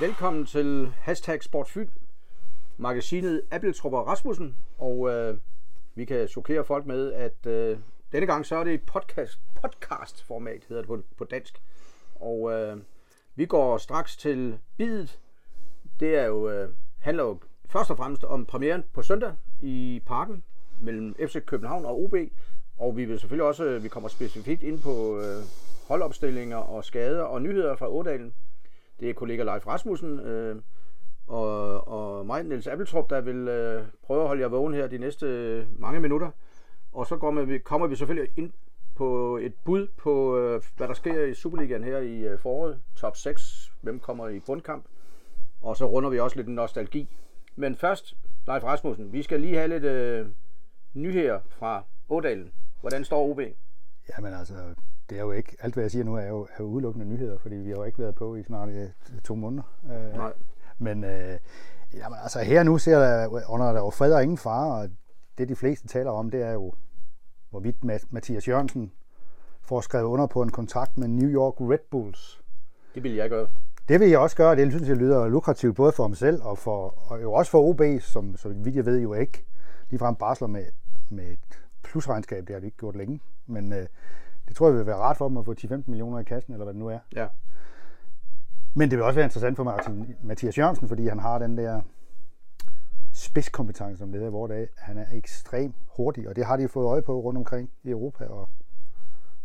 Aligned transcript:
Velkommen 0.00 0.46
til 0.46 0.92
Hashtag 1.00 1.42
Sportsfyn, 1.42 1.88
magasinet 2.76 3.42
Appeltrup 3.50 3.92
og 3.92 4.06
Rasmussen. 4.06 4.56
Og 4.78 5.10
øh, 5.10 5.38
vi 5.94 6.04
kan 6.04 6.28
chokere 6.28 6.64
folk 6.64 6.86
med, 6.86 7.12
at 7.12 7.46
øh, 7.46 7.78
denne 8.12 8.26
gang 8.26 8.46
så 8.46 8.56
er 8.56 8.64
det 8.64 8.74
et 8.74 8.82
podcast, 8.82 9.40
podcast 9.62 10.24
format, 10.24 10.64
hedder 10.68 10.82
det 10.82 10.88
på, 10.88 11.02
på 11.16 11.24
dansk. 11.24 11.62
Og 12.14 12.52
øh, 12.52 12.76
vi 13.34 13.46
går 13.46 13.78
straks 13.78 14.16
til 14.16 14.58
bidet. 14.76 15.20
Det 16.00 16.18
er 16.18 16.24
jo, 16.24 16.50
øh, 16.50 16.68
handler 16.98 17.24
jo 17.24 17.38
først 17.66 17.90
og 17.90 17.96
fremmest 17.96 18.24
om 18.24 18.46
premieren 18.46 18.84
på 18.92 19.02
søndag 19.02 19.32
i 19.62 20.02
parken 20.06 20.44
mellem 20.80 21.14
FC 21.14 21.44
København 21.44 21.84
og 21.84 22.02
OB. 22.02 22.14
Og 22.78 22.96
vi 22.96 23.04
vil 23.04 23.20
selvfølgelig 23.20 23.46
også, 23.46 23.64
øh, 23.64 23.82
vi 23.82 23.88
kommer 23.88 24.08
specifikt 24.08 24.62
ind 24.62 24.82
på 24.82 25.18
øh, 25.18 25.42
holdopstillinger 25.88 26.56
og 26.56 26.84
skader 26.84 27.22
og 27.22 27.42
nyheder 27.42 27.76
fra 27.76 27.88
Ådalen. 27.88 28.34
Det 29.00 29.10
er 29.10 29.14
kollega 29.14 29.42
Leif 29.42 29.66
Rasmussen 29.66 30.20
øh, 30.20 30.56
og, 31.26 31.88
og 31.88 32.26
mig, 32.26 32.42
Niels 32.42 32.66
Appeltrup, 32.66 33.10
der 33.10 33.20
vil 33.20 33.48
øh, 33.48 33.84
prøve 34.02 34.20
at 34.22 34.26
holde 34.26 34.42
jer 34.42 34.48
vågen 34.48 34.74
her 34.74 34.86
de 34.86 34.98
næste 34.98 35.26
øh, 35.26 35.80
mange 35.80 36.00
minutter. 36.00 36.30
Og 36.92 37.06
så 37.06 37.16
kommer 37.16 37.42
vi, 37.42 37.58
kommer 37.58 37.86
vi 37.86 37.96
selvfølgelig 37.96 38.32
ind 38.36 38.52
på 38.94 39.36
et 39.36 39.54
bud 39.64 39.88
på, 39.96 40.38
øh, 40.38 40.62
hvad 40.76 40.88
der 40.88 40.94
sker 40.94 41.24
i 41.24 41.34
Superligaen 41.34 41.84
her 41.84 41.98
i 41.98 42.18
øh, 42.18 42.38
foråret. 42.38 42.80
Top 42.96 43.16
6, 43.16 43.72
hvem 43.80 44.00
kommer 44.00 44.28
i 44.28 44.40
bundkamp. 44.40 44.84
Og 45.60 45.76
så 45.76 45.86
runder 45.86 46.10
vi 46.10 46.20
også 46.20 46.36
lidt 46.36 46.48
nostalgi. 46.48 47.08
Men 47.56 47.76
først, 47.76 48.14
Leif 48.46 48.64
Rasmussen, 48.64 49.12
vi 49.12 49.22
skal 49.22 49.40
lige 49.40 49.56
have 49.56 49.68
lidt 49.68 49.84
øh, 49.84 50.26
nyheder 50.94 51.40
fra 51.48 51.84
Ådalen. 52.08 52.52
Hvordan 52.80 53.04
står 53.04 53.30
OB? 53.30 53.40
Jamen 54.16 54.34
altså, 54.34 54.54
det 55.10 55.18
er 55.18 55.22
jo 55.22 55.32
ikke, 55.32 55.56
alt 55.60 55.74
hvad 55.74 55.84
jeg 55.84 55.90
siger 55.90 56.04
nu 56.04 56.14
er 56.14 56.26
jo, 56.26 56.42
er 56.42 56.56
jo 56.60 56.64
udelukkende 56.64 57.06
nyheder, 57.06 57.38
fordi 57.38 57.54
vi 57.54 57.70
har 57.70 57.76
jo 57.76 57.84
ikke 57.84 57.98
været 57.98 58.14
på 58.14 58.36
i 58.36 58.42
snart 58.42 58.68
øh, 58.68 58.88
to 59.24 59.34
måneder. 59.34 59.62
Øh, 59.84 60.16
Nej. 60.16 60.32
Men 60.78 61.04
øh, 61.04 61.38
jamen, 61.94 62.18
altså 62.22 62.40
her 62.40 62.62
nu 62.62 62.78
ser 62.78 62.98
der, 62.98 63.50
under 63.50 63.72
der 63.72 63.80
jo 63.80 63.90
fred 63.90 64.12
og 64.12 64.22
ingen 64.22 64.38
fare, 64.38 64.82
og 64.82 64.88
det 65.38 65.48
de 65.48 65.56
fleste 65.56 65.88
taler 65.88 66.10
om, 66.10 66.30
det 66.30 66.42
er 66.42 66.52
jo, 66.52 66.72
hvorvidt 67.50 67.84
Mathias 68.10 68.48
Jørgensen 68.48 68.92
får 69.62 69.80
skrevet 69.80 70.04
under 70.04 70.26
på 70.26 70.42
en 70.42 70.50
kontrakt 70.50 70.98
med 70.98 71.08
New 71.08 71.28
York 71.28 71.54
Red 71.60 71.78
Bulls. 71.90 72.42
Det 72.94 73.02
vil 73.02 73.14
jeg 73.14 73.30
gøre. 73.30 73.48
Det 73.88 74.00
vil 74.00 74.08
jeg 74.08 74.18
også 74.18 74.36
gøre, 74.36 74.56
det 74.56 74.72
synes 74.72 74.88
jeg 74.88 74.96
lyder 74.96 75.28
lukrativt 75.28 75.76
både 75.76 75.92
for 75.92 76.02
ham 76.02 76.14
selv 76.14 76.42
og, 76.42 76.58
for, 76.58 77.10
og 77.10 77.22
jo 77.22 77.32
også 77.32 77.50
for 77.50 77.68
OB, 77.68 77.82
som 78.00 78.36
så 78.36 78.48
vidt 78.48 78.76
jeg 78.76 78.86
ved 78.86 79.00
jo 79.00 79.14
ikke 79.14 79.44
ligefrem 79.90 80.14
barsler 80.14 80.48
med, 80.48 80.64
med 81.10 81.24
et 81.24 81.62
plusregnskab, 81.82 82.46
det 82.46 82.54
har 82.54 82.60
de 82.60 82.66
ikke 82.66 82.78
gjort 82.78 82.96
længe. 82.96 83.20
Men 83.46 83.72
øh, 83.72 83.86
det 84.48 84.56
tror 84.56 84.68
jeg 84.68 84.76
vil 84.78 84.86
være 84.86 84.96
rart 84.96 85.16
for 85.16 85.28
dem 85.28 85.36
at 85.36 85.44
få 85.44 85.54
10-15 85.54 85.82
millioner 85.86 86.18
i 86.18 86.24
kassen, 86.24 86.52
eller 86.52 86.64
hvad 86.64 86.74
det 86.74 86.80
nu 86.80 86.88
er. 86.88 86.98
Ja. 87.16 87.26
Men 88.74 88.90
det 88.90 88.98
vil 88.98 89.04
også 89.04 89.14
være 89.14 89.26
interessant 89.26 89.56
for 89.56 89.64
Martin, 89.64 90.16
Mathias 90.22 90.58
Jørgensen, 90.58 90.88
fordi 90.88 91.06
han 91.06 91.18
har 91.18 91.38
den 91.38 91.58
der 91.58 91.80
spidskompetence, 93.12 93.98
som 93.98 94.12
leder 94.12 94.26
i 94.26 94.30
vores 94.30 94.50
dag. 94.50 94.68
Han 94.76 94.98
er 94.98 95.04
ekstremt 95.12 95.74
hurtig, 95.96 96.28
og 96.28 96.36
det 96.36 96.44
har 96.44 96.56
de 96.56 96.68
fået 96.68 96.86
øje 96.86 97.02
på 97.02 97.20
rundt 97.20 97.38
omkring 97.38 97.70
i 97.82 97.90
Europa, 97.90 98.24
og 98.24 98.48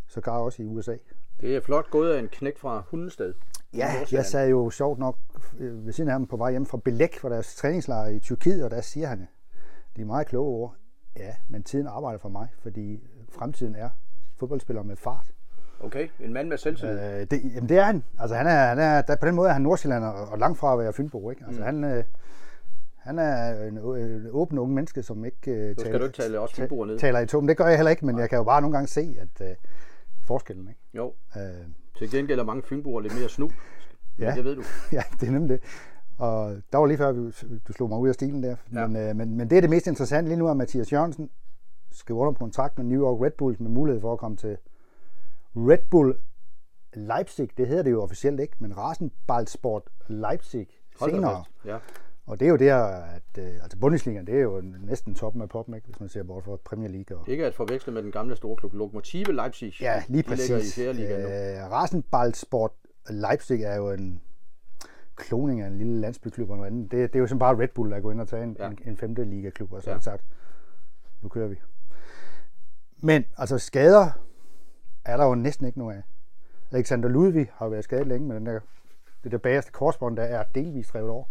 sågar 0.07 0.37
også 0.37 0.63
i 0.63 0.65
USA. 0.65 0.95
Det 1.41 1.55
er 1.55 1.61
flot 1.61 1.89
gået 1.89 2.13
af 2.13 2.19
en 2.19 2.27
knæk 2.27 2.57
fra 2.57 2.83
Hundested. 2.87 3.33
Ja, 3.73 3.91
jeg 4.11 4.25
sagde 4.25 4.49
jo 4.49 4.69
sjovt 4.69 4.99
nok 4.99 5.17
øh, 5.57 5.85
ved 5.85 5.93
siden 5.93 6.09
af 6.09 6.13
ham 6.13 6.27
på 6.27 6.37
vej 6.37 6.51
hjem 6.51 6.65
fra 6.65 6.77
Belæk 6.77 7.19
for 7.19 7.29
deres 7.29 7.55
træningslejr 7.55 8.07
i 8.07 8.19
Tyrkiet, 8.19 8.63
og 8.63 8.71
der 8.71 8.81
siger 8.81 9.07
han, 9.07 9.27
de 9.95 10.01
er 10.01 10.05
meget 10.05 10.27
kloge 10.27 10.49
ord. 10.49 10.75
Ja, 11.17 11.35
men 11.47 11.63
tiden 11.63 11.87
arbejder 11.87 12.19
for 12.19 12.29
mig, 12.29 12.47
fordi 12.59 13.07
fremtiden 13.29 13.75
er 13.75 13.89
fodboldspiller 14.39 14.83
med 14.83 14.95
fart. 14.95 15.31
Okay, 15.79 16.07
en 16.19 16.33
mand 16.33 16.47
med 16.47 16.57
selvtillid. 16.57 16.99
Øh, 16.99 17.27
det, 17.31 17.41
jamen 17.55 17.69
det 17.69 17.77
er 17.77 17.83
han. 17.83 18.03
Altså 18.19 18.35
han 18.35 18.47
er, 18.47 18.65
han 18.67 18.79
er 18.79 19.01
der, 19.01 19.15
på 19.15 19.25
den 19.25 19.35
måde 19.35 19.49
er 19.49 19.53
han 19.53 19.61
Nordsjælland 19.61 20.03
og, 20.03 20.39
langt 20.39 20.59
fra 20.59 20.73
at 20.73 20.79
være 20.79 20.93
Fynbo. 20.93 21.29
Ikke? 21.29 21.43
Altså 21.47 21.59
mm. 21.61 21.65
han, 21.65 21.83
øh, 21.83 22.03
han 22.97 23.19
er 23.19 23.63
en, 23.63 23.77
en 23.77 24.27
åben 24.31 24.57
ung 24.57 24.73
menneske, 24.73 25.03
som 25.03 25.25
ikke 25.25 25.51
øh, 25.51 25.75
taler, 25.75 25.75
skal 25.89 25.99
du 25.99 26.05
ikke 26.05 26.21
tale 26.21 26.39
også 26.39 26.55
Fynboer 26.55 26.85
ned. 26.85 26.99
taler 26.99 27.19
i 27.19 27.25
tom. 27.25 27.47
Det 27.47 27.57
gør 27.57 27.67
jeg 27.67 27.75
heller 27.77 27.91
ikke, 27.91 28.05
men 28.05 28.15
Nej. 28.15 28.21
jeg 28.21 28.29
kan 28.29 28.37
jo 28.37 28.43
bare 28.43 28.61
nogle 28.61 28.73
gange 28.77 28.87
se, 28.87 29.17
at 29.19 29.49
øh, 29.49 29.55
forskellen. 30.23 30.67
Ikke? 30.67 30.79
Jo. 30.93 31.13
Øh, 31.35 31.41
Til 31.97 32.11
gengæld 32.11 32.39
er 32.39 32.43
mange 32.43 32.63
Fynboer 32.63 33.01
lidt 33.01 33.15
mere 33.19 33.29
snu. 33.29 33.51
Ja, 34.19 34.33
det 34.35 34.43
ved 34.43 34.55
du. 34.55 34.63
ja, 34.97 35.03
det 35.19 35.27
er 35.27 35.31
nemlig 35.31 35.49
det. 35.49 35.63
Og 36.17 36.57
der 36.71 36.77
var 36.77 36.85
lige 36.85 36.97
før, 36.97 37.11
du 37.67 37.73
slog 37.73 37.89
mig 37.89 37.99
ud 37.99 38.07
af 38.07 38.13
stilen 38.13 38.43
der. 38.43 38.55
Ja. 38.73 38.87
Men, 38.87 39.09
øh, 39.09 39.15
men, 39.15 39.37
men 39.37 39.49
det 39.49 39.57
er 39.57 39.61
det 39.61 39.69
mest 39.69 39.87
interessante 39.87 40.29
lige 40.29 40.39
nu, 40.39 40.49
at 40.49 40.57
Mathias 40.57 40.93
Jørgensen 40.93 41.29
skriver 41.91 42.21
under 42.21 42.31
på 42.31 42.39
kontrakt 42.39 42.77
med 42.77 42.85
New 42.85 43.01
York 43.01 43.21
Red 43.21 43.31
Bulls 43.31 43.59
med 43.59 43.69
mulighed 43.69 44.01
for 44.01 44.13
at 44.13 44.19
komme 44.19 44.37
til 44.37 44.57
Red 45.55 45.89
Bull 45.91 46.15
Leipzig. 46.93 47.49
Det 47.57 47.67
hedder 47.67 47.83
det 47.83 47.91
jo 47.91 48.03
officielt 48.03 48.39
ikke, 48.39 48.55
men 48.59 48.77
Rasenballsport 48.77 49.83
Leipzig 50.07 50.67
senere. 50.99 51.43
Ja. 51.65 51.77
Og 52.25 52.39
det 52.39 52.45
er 52.45 52.49
jo 52.49 52.55
der, 52.55 52.77
at 52.85 53.37
øh, 53.37 53.53
altså 53.63 53.77
Bundesliga, 53.77 54.21
det 54.21 54.35
er 54.35 54.39
jo 54.39 54.61
næsten 54.61 55.15
toppen 55.15 55.41
af 55.41 55.49
poppen, 55.49 55.75
ikke? 55.75 55.87
hvis 55.87 55.99
man 55.99 56.09
ser 56.09 56.23
bort 56.23 56.43
fra 56.43 56.55
Premier 56.55 56.89
League. 56.89 57.17
Og... 57.17 57.29
Ikke 57.29 57.45
at 57.45 57.55
forveksle 57.55 57.93
med 57.93 58.03
den 58.03 58.11
gamle 58.11 58.35
store 58.35 58.55
klub 58.55 58.73
Lokomotive 58.73 59.33
Leipzig. 59.33 59.81
Ja, 59.81 60.03
lige 60.07 60.23
præcis. 60.23 60.49
De 60.49 60.81
i 60.81 60.83
fjerde 60.83 60.93
liga 60.93 61.17
nu. 61.17 61.27
Øh, 61.27 61.71
Rasenballsport 61.71 62.71
Leipzig 63.09 63.63
er 63.63 63.75
jo 63.75 63.91
en 63.91 64.21
kloning 65.15 65.61
af 65.61 65.67
en 65.67 65.77
lille 65.77 65.99
landsbyklub 65.99 66.49
og 66.49 66.57
noget 66.57 66.71
andet. 66.71 66.91
Det, 66.91 67.13
det 67.13 67.15
er 67.15 67.19
jo 67.19 67.27
sådan 67.27 67.39
bare 67.39 67.57
Red 67.57 67.67
Bull, 67.67 67.91
der 67.91 67.99
går 67.99 68.11
ind 68.11 68.21
og 68.21 68.27
tager 68.27 68.43
en, 68.43 68.55
ja. 68.59 68.67
en, 68.67 68.79
en 68.85 68.97
femte 68.97 69.23
ligaklub, 69.23 69.73
og 69.73 69.81
så 69.81 69.89
ja. 69.89 69.95
har 69.95 70.01
sagt, 70.01 70.25
nu 71.21 71.29
kører 71.29 71.47
vi. 71.47 71.55
Men 73.01 73.25
altså 73.37 73.57
skader 73.57 74.11
er 75.05 75.17
der 75.17 75.25
jo 75.25 75.35
næsten 75.35 75.65
ikke 75.65 75.79
noget 75.79 75.95
af. 75.95 76.03
Alexander 76.71 77.09
Ludvig 77.09 77.51
har 77.53 77.65
jo 77.65 77.69
været 77.69 77.83
skadet 77.83 78.07
længe, 78.07 78.27
men 78.27 78.37
den 78.37 78.45
der, 78.45 78.59
det 79.23 79.31
der 79.31 79.37
bagerste 79.37 79.71
korsbånd, 79.71 80.17
der 80.17 80.23
er 80.23 80.43
delvist 80.55 80.95
revet 80.95 81.09
over. 81.09 81.23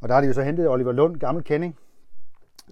Og 0.00 0.08
der 0.08 0.14
har 0.14 0.20
de 0.20 0.26
jo 0.26 0.32
så 0.32 0.42
hentet 0.42 0.68
Oliver 0.68 0.92
Lund, 0.92 1.16
gammel 1.16 1.44
kending, 1.44 1.78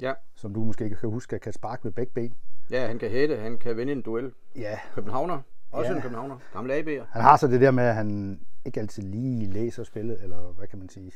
ja. 0.01 0.13
som 0.35 0.55
du 0.55 0.61
måske 0.61 0.85
ikke 0.85 0.97
kan 0.97 1.09
huske, 1.09 1.39
kan 1.39 1.53
sparke 1.53 1.81
med 1.85 1.93
begge 1.93 2.13
ben. 2.13 2.35
Ja, 2.71 2.87
han 2.87 2.99
kan 2.99 3.11
hætte, 3.11 3.37
han 3.37 3.59
kan 3.59 3.77
vinde 3.77 3.93
en 3.93 4.03
duel. 4.03 4.33
Ja. 4.57 4.79
Københavner, 4.95 5.41
også 5.71 5.91
ja. 5.91 5.97
en 5.97 6.03
københavner, 6.03 6.37
gammel 6.53 6.73
AB'er. 6.73 7.05
Han 7.11 7.23
har 7.23 7.37
så 7.37 7.47
det 7.47 7.61
der 7.61 7.71
med, 7.71 7.85
at 7.85 7.95
han 7.95 8.41
ikke 8.65 8.81
altid 8.81 9.03
lige 9.03 9.47
læser 9.47 9.85
spillet, 9.85 10.23
eller 10.23 10.53
hvad 10.53 10.67
kan 10.67 10.79
man 10.79 10.89
sige. 10.89 11.13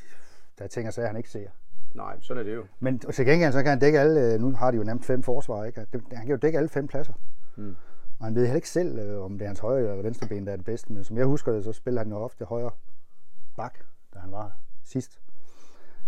Der 0.57 0.63
er 0.63 0.67
ting 0.67 0.87
og 0.87 0.93
sager, 0.93 1.07
han 1.07 1.17
ikke 1.17 1.29
ser. 1.29 1.49
Nej, 1.93 2.17
sådan 2.21 2.41
er 2.41 2.43
det 2.43 2.55
jo. 2.55 2.63
Men 2.79 2.99
til 2.99 3.25
gengæld 3.25 3.51
så 3.53 3.61
kan 3.61 3.69
han 3.69 3.79
dække 3.79 3.99
alle, 3.99 4.37
nu 4.37 4.51
har 4.51 4.71
de 4.71 4.77
jo 4.77 4.83
nemt 4.83 5.05
fem 5.05 5.23
forsvar, 5.23 5.65
ikke? 5.65 5.85
Han 5.91 6.25
kan 6.25 6.29
jo 6.29 6.35
dække 6.35 6.57
alle 6.57 6.69
fem 6.69 6.87
pladser. 6.87 7.13
Hmm. 7.55 7.75
Og 8.19 8.25
han 8.25 8.35
ved 8.35 8.41
heller 8.41 8.55
ikke 8.55 8.69
selv, 8.69 8.99
øh, 8.99 9.23
om 9.23 9.31
det 9.37 9.41
er 9.41 9.47
hans 9.47 9.59
højre 9.59 9.79
eller 9.79 10.03
venstre 10.03 10.27
ben, 10.27 10.45
der 10.45 10.51
er 10.51 10.55
det 10.55 10.65
bedste. 10.65 10.93
Men 10.93 11.03
som 11.03 11.17
jeg 11.17 11.25
husker 11.25 11.51
det, 11.51 11.63
så 11.63 11.73
spiller 11.73 12.01
han 12.01 12.11
jo 12.11 12.17
ofte 12.17 12.45
højre 12.45 12.71
bak, 13.57 13.77
da 14.13 14.19
han 14.19 14.31
var 14.31 14.57
sidst. 14.83 15.19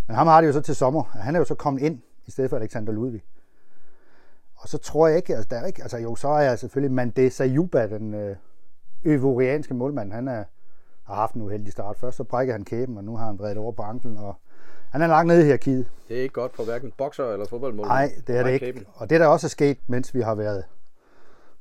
Men 0.07 0.15
ham 0.15 0.27
har 0.27 0.41
det 0.41 0.47
jo 0.47 0.53
så 0.53 0.61
til 0.61 0.75
sommer. 0.75 1.03
Han 1.03 1.35
er 1.35 1.39
jo 1.39 1.45
så 1.45 1.55
kommet 1.55 1.81
ind, 1.81 2.01
i 2.25 2.31
stedet 2.31 2.49
for 2.49 2.57
Alexander 2.57 2.93
Ludvig. 2.93 3.23
Og 4.55 4.69
så 4.69 4.77
tror 4.77 5.07
jeg 5.07 5.17
ikke, 5.17 5.35
altså 5.35 5.47
der 5.49 5.57
er 5.57 5.65
ikke, 5.65 5.81
altså 5.81 5.97
jo, 5.97 6.15
så 6.15 6.27
er 6.27 6.41
jeg 6.41 6.59
selvfølgelig 6.59 6.95
Mande 6.95 7.29
Sayuba, 7.29 7.87
den 7.87 8.13
øh, 8.13 8.35
øvorianske 9.03 9.73
målmand. 9.73 10.11
Han 10.11 10.27
er, 10.27 10.43
har 11.03 11.15
haft 11.15 11.35
en 11.35 11.41
uheldig 11.41 11.71
start. 11.71 11.97
Først 11.97 12.17
så 12.17 12.23
brækker 12.23 12.53
han 12.53 12.65
kæben, 12.65 12.97
og 12.97 13.03
nu 13.03 13.17
har 13.17 13.25
han 13.25 13.37
drevet 13.37 13.57
over 13.57 13.71
på 13.71 13.81
anklen, 13.81 14.17
og 14.17 14.35
han 14.91 15.01
er 15.01 15.07
langt 15.07 15.27
nede 15.27 15.41
i 15.41 15.43
hierarkiet. 15.43 15.85
Det 16.07 16.17
er 16.17 16.21
ikke 16.21 16.33
godt 16.33 16.55
for 16.55 16.63
hverken 16.63 16.91
bokser 16.97 17.25
eller 17.25 17.45
fodboldmål. 17.45 17.87
Nej, 17.87 18.11
det 18.27 18.37
er 18.37 18.43
det 18.43 18.51
ikke. 18.51 18.65
Kæben. 18.65 18.85
Og 18.93 19.09
det, 19.09 19.19
der 19.19 19.27
også 19.27 19.47
er 19.47 19.49
sket, 19.49 19.77
mens 19.87 20.13
vi 20.13 20.21
har 20.21 20.35
været 20.35 20.63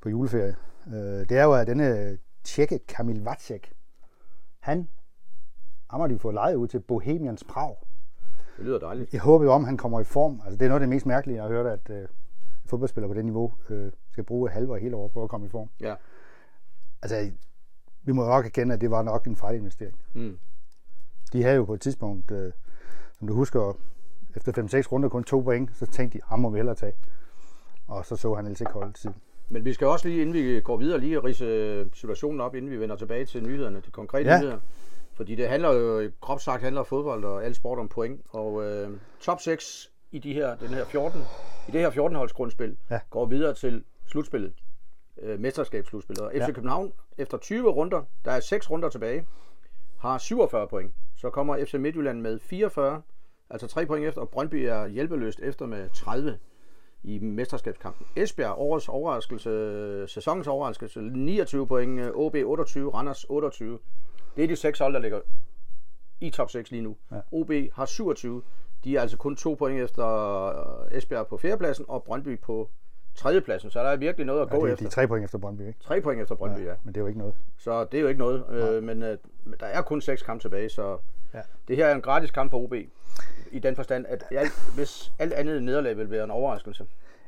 på 0.02 0.08
juleferie, 0.08 0.56
øh, 0.86 0.94
det 1.28 1.32
er 1.32 1.44
jo, 1.44 1.52
at 1.52 1.66
denne 1.66 2.18
tjekke 2.44 2.78
Kamil 2.78 3.24
Vacek, 3.24 3.72
han, 4.60 4.88
har 5.90 6.06
de 6.06 6.18
fået 6.18 6.34
lejet 6.34 6.54
ud 6.54 6.68
til 6.68 6.80
Bohemians 6.80 7.44
Prag. 7.44 7.76
Det 8.56 8.64
lyder 8.64 8.78
dejligt. 8.78 9.12
Jeg 9.12 9.20
håber 9.20 9.44
jo 9.44 9.52
om, 9.52 9.64
han 9.64 9.76
kommer 9.76 10.00
i 10.00 10.04
form. 10.04 10.40
Altså, 10.44 10.58
det 10.58 10.64
er 10.64 10.68
noget 10.68 10.80
af 10.80 10.86
det 10.86 10.88
mest 10.88 11.06
mærkelige, 11.06 11.36
jeg 11.36 11.44
har 11.44 11.50
hørt, 11.50 11.66
at 11.66 11.90
øh, 11.90 12.08
fodboldspillere 12.66 13.08
på 13.08 13.14
det 13.14 13.24
niveau 13.24 13.52
øh, 13.70 13.92
skal 14.10 14.24
bruge 14.24 14.50
halve 14.50 14.72
og 14.72 14.78
hele 14.78 14.96
år 14.96 15.08
på 15.08 15.22
at 15.22 15.28
komme 15.28 15.46
i 15.46 15.50
form. 15.50 15.68
Ja. 15.80 15.94
Altså, 17.02 17.30
vi 18.02 18.12
må 18.12 18.24
nok 18.26 18.46
erkende, 18.46 18.74
at 18.74 18.80
det 18.80 18.90
var 18.90 19.02
nok 19.02 19.26
en 19.26 19.36
fejlinvestering. 19.36 19.98
Mm. 20.12 20.38
De 21.32 21.42
havde 21.42 21.56
jo 21.56 21.64
på 21.64 21.74
et 21.74 21.80
tidspunkt, 21.80 22.30
øh, 22.30 22.52
som 23.18 23.28
du 23.28 23.34
husker, 23.34 23.76
efter 24.36 24.52
5-6 24.52 24.92
runder 24.92 25.08
kun 25.08 25.24
to 25.24 25.40
point, 25.40 25.70
så 25.76 25.86
tænkte 25.86 26.18
de, 26.18 26.22
ham 26.26 26.38
må 26.38 26.50
vi 26.50 26.58
hellere 26.58 26.74
tage. 26.74 26.92
Og 27.88 28.06
så 28.06 28.16
så 28.16 28.34
han 28.34 28.46
ikke 28.46 28.72
holde 28.72 28.92
tid. 28.92 29.10
Men 29.48 29.64
vi 29.64 29.72
skal 29.72 29.86
også 29.86 30.08
lige, 30.08 30.22
inden 30.22 30.34
vi 30.34 30.60
går 30.60 30.76
videre, 30.76 31.00
lige 31.00 31.18
rise 31.18 31.90
situationen 31.94 32.40
op, 32.40 32.54
inden 32.54 32.70
vi 32.70 32.80
vender 32.80 32.96
tilbage 32.96 33.24
til 33.24 33.42
nyhederne, 33.42 33.82
de 33.86 33.90
konkrete 33.90 34.30
ja. 34.30 34.38
nyheder. 34.38 34.58
Fordi 35.14 35.34
det 35.34 35.48
handler 35.48 35.72
jo, 35.72 36.10
groft 36.20 36.42
sagt 36.42 36.62
handler 36.62 36.82
fodbold 36.82 37.24
og 37.24 37.44
al 37.44 37.54
sport 37.54 37.78
om 37.78 37.88
point. 37.88 38.20
Og 38.28 38.64
øh, 38.64 38.90
top 39.20 39.40
6 39.40 39.90
i 40.10 40.18
de 40.18 40.34
her, 40.34 40.56
den 40.56 40.68
her 40.68 40.84
14, 40.84 41.20
i 41.68 41.70
det 41.70 41.80
her 41.80 41.90
14 41.90 42.16
holds 42.16 42.32
grundspil 42.32 42.76
ja. 42.90 43.00
går 43.10 43.26
videre 43.26 43.54
til 43.54 43.84
slutspillet. 44.06 44.52
Øh, 45.22 45.40
mesterskabsslutspillet. 45.40 46.24
Og 46.24 46.32
FC 46.34 46.38
ja. 46.38 46.52
København 46.52 46.92
efter 47.18 47.38
20 47.38 47.70
runder, 47.70 48.02
der 48.24 48.32
er 48.32 48.40
6 48.40 48.70
runder 48.70 48.88
tilbage, 48.88 49.26
har 49.98 50.18
47 50.18 50.68
point. 50.68 50.92
Så 51.24 51.30
kommer 51.30 51.64
FC 51.64 51.74
Midtjylland 51.74 52.20
med 52.20 52.38
44, 52.38 53.02
altså 53.50 53.66
3 53.66 53.86
point 53.86 54.06
efter, 54.06 54.20
og 54.20 54.28
Brøndby 54.28 54.54
er 54.54 54.86
hjælpeløst 54.86 55.40
efter 55.40 55.66
med 55.66 55.88
30 55.90 56.38
i 57.02 57.18
mesterskabskampen. 57.18 58.06
Esbjerg, 58.16 58.54
årets 58.58 58.88
overraskelse, 58.88 60.04
sæsonens 60.08 60.46
overraskelse, 60.46 61.00
29 61.00 61.66
point, 61.66 62.00
OB 62.14 62.34
28, 62.44 62.90
Randers 62.94 63.24
28. 63.28 63.78
Det 64.36 64.44
er 64.44 64.48
de 64.48 64.56
seks 64.56 64.78
hold, 64.78 64.94
der 64.94 65.00
ligger 65.00 65.20
i 66.20 66.30
top 66.30 66.50
6 66.50 66.70
lige 66.70 66.82
nu. 66.82 66.96
Ja. 67.12 67.20
OB 67.32 67.52
har 67.72 67.86
27. 67.86 68.42
De 68.84 68.96
er 68.96 69.00
altså 69.00 69.16
kun 69.16 69.36
to 69.36 69.54
point 69.54 69.80
efter 69.80 70.06
øh, 70.90 70.98
Esbjerg 70.98 71.26
på 71.26 71.36
fjerdepladsen 71.36 71.84
og 71.88 72.04
Brøndby 72.04 72.40
på 72.40 72.70
tredjepladsen. 73.14 73.70
Så 73.70 73.78
der 73.78 73.88
er 73.88 73.96
virkelig 73.96 74.26
noget 74.26 74.40
at 74.40 74.48
Ja, 74.52 74.56
gå 74.58 74.66
de, 74.66 74.72
efter. 74.72 74.82
de 74.82 74.86
er 74.86 74.90
tre 74.90 75.06
point 75.08 75.24
efter 75.24 75.38
Brøndby, 75.38 75.66
ikke? 75.66 75.78
Tre 75.80 76.00
point 76.00 76.22
efter 76.22 76.34
Brøndby, 76.34 76.60
ja. 76.60 76.64
ja. 76.64 76.74
Men 76.84 76.94
det 76.94 77.00
er 77.00 77.02
jo 77.02 77.06
ikke 77.06 77.18
noget. 77.18 77.34
Så 77.56 77.84
det 77.84 77.98
er 77.98 78.02
jo 78.02 78.08
ikke 78.08 78.18
noget. 78.20 78.44
Øh, 78.50 78.82
men, 78.82 79.02
øh, 79.02 79.18
men 79.44 79.54
der 79.60 79.66
er 79.66 79.82
kun 79.82 80.00
seks 80.00 80.22
kampe 80.22 80.42
tilbage, 80.42 80.68
så 80.68 80.98
Ja. 81.34 81.40
det 81.68 81.76
her 81.76 81.86
er 81.86 81.94
en 81.94 82.00
gratis 82.00 82.30
kamp 82.30 82.50
for 82.50 82.58
OB. 82.58 82.74
I 83.50 83.58
den 83.58 83.76
forstand, 83.76 84.06
at 84.08 84.24
alt, 84.30 84.52
hvis 84.74 85.12
alt 85.18 85.32
andet 85.32 85.62
nederlag 85.62 85.96
vil 85.96 86.10
være 86.10 86.24
en 86.24 86.30
overraskelse. 86.30 86.86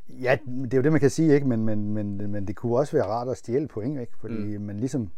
Ja, 0.09 0.39
det 0.47 0.75
er 0.75 0.77
jo 0.79 0.83
det, 0.83 0.93
man 0.93 1.01
kan 1.01 1.11
sige, 1.11 1.35
ikke? 1.35 1.47
Men, 1.47 1.65
men, 1.65 1.95
men, 1.95 2.31
men 2.31 2.47
det 2.47 2.57
kunne 2.57 2.77
også 2.77 2.97
være 2.97 3.07
rart 3.07 3.29
at 3.29 3.37
stjæle 3.37 3.69
point, 3.69 4.01
ikke? 4.01 4.13
Fordi 4.19 4.59
mm. 4.59 4.65
man 4.65 4.77
ligesom 4.81 5.11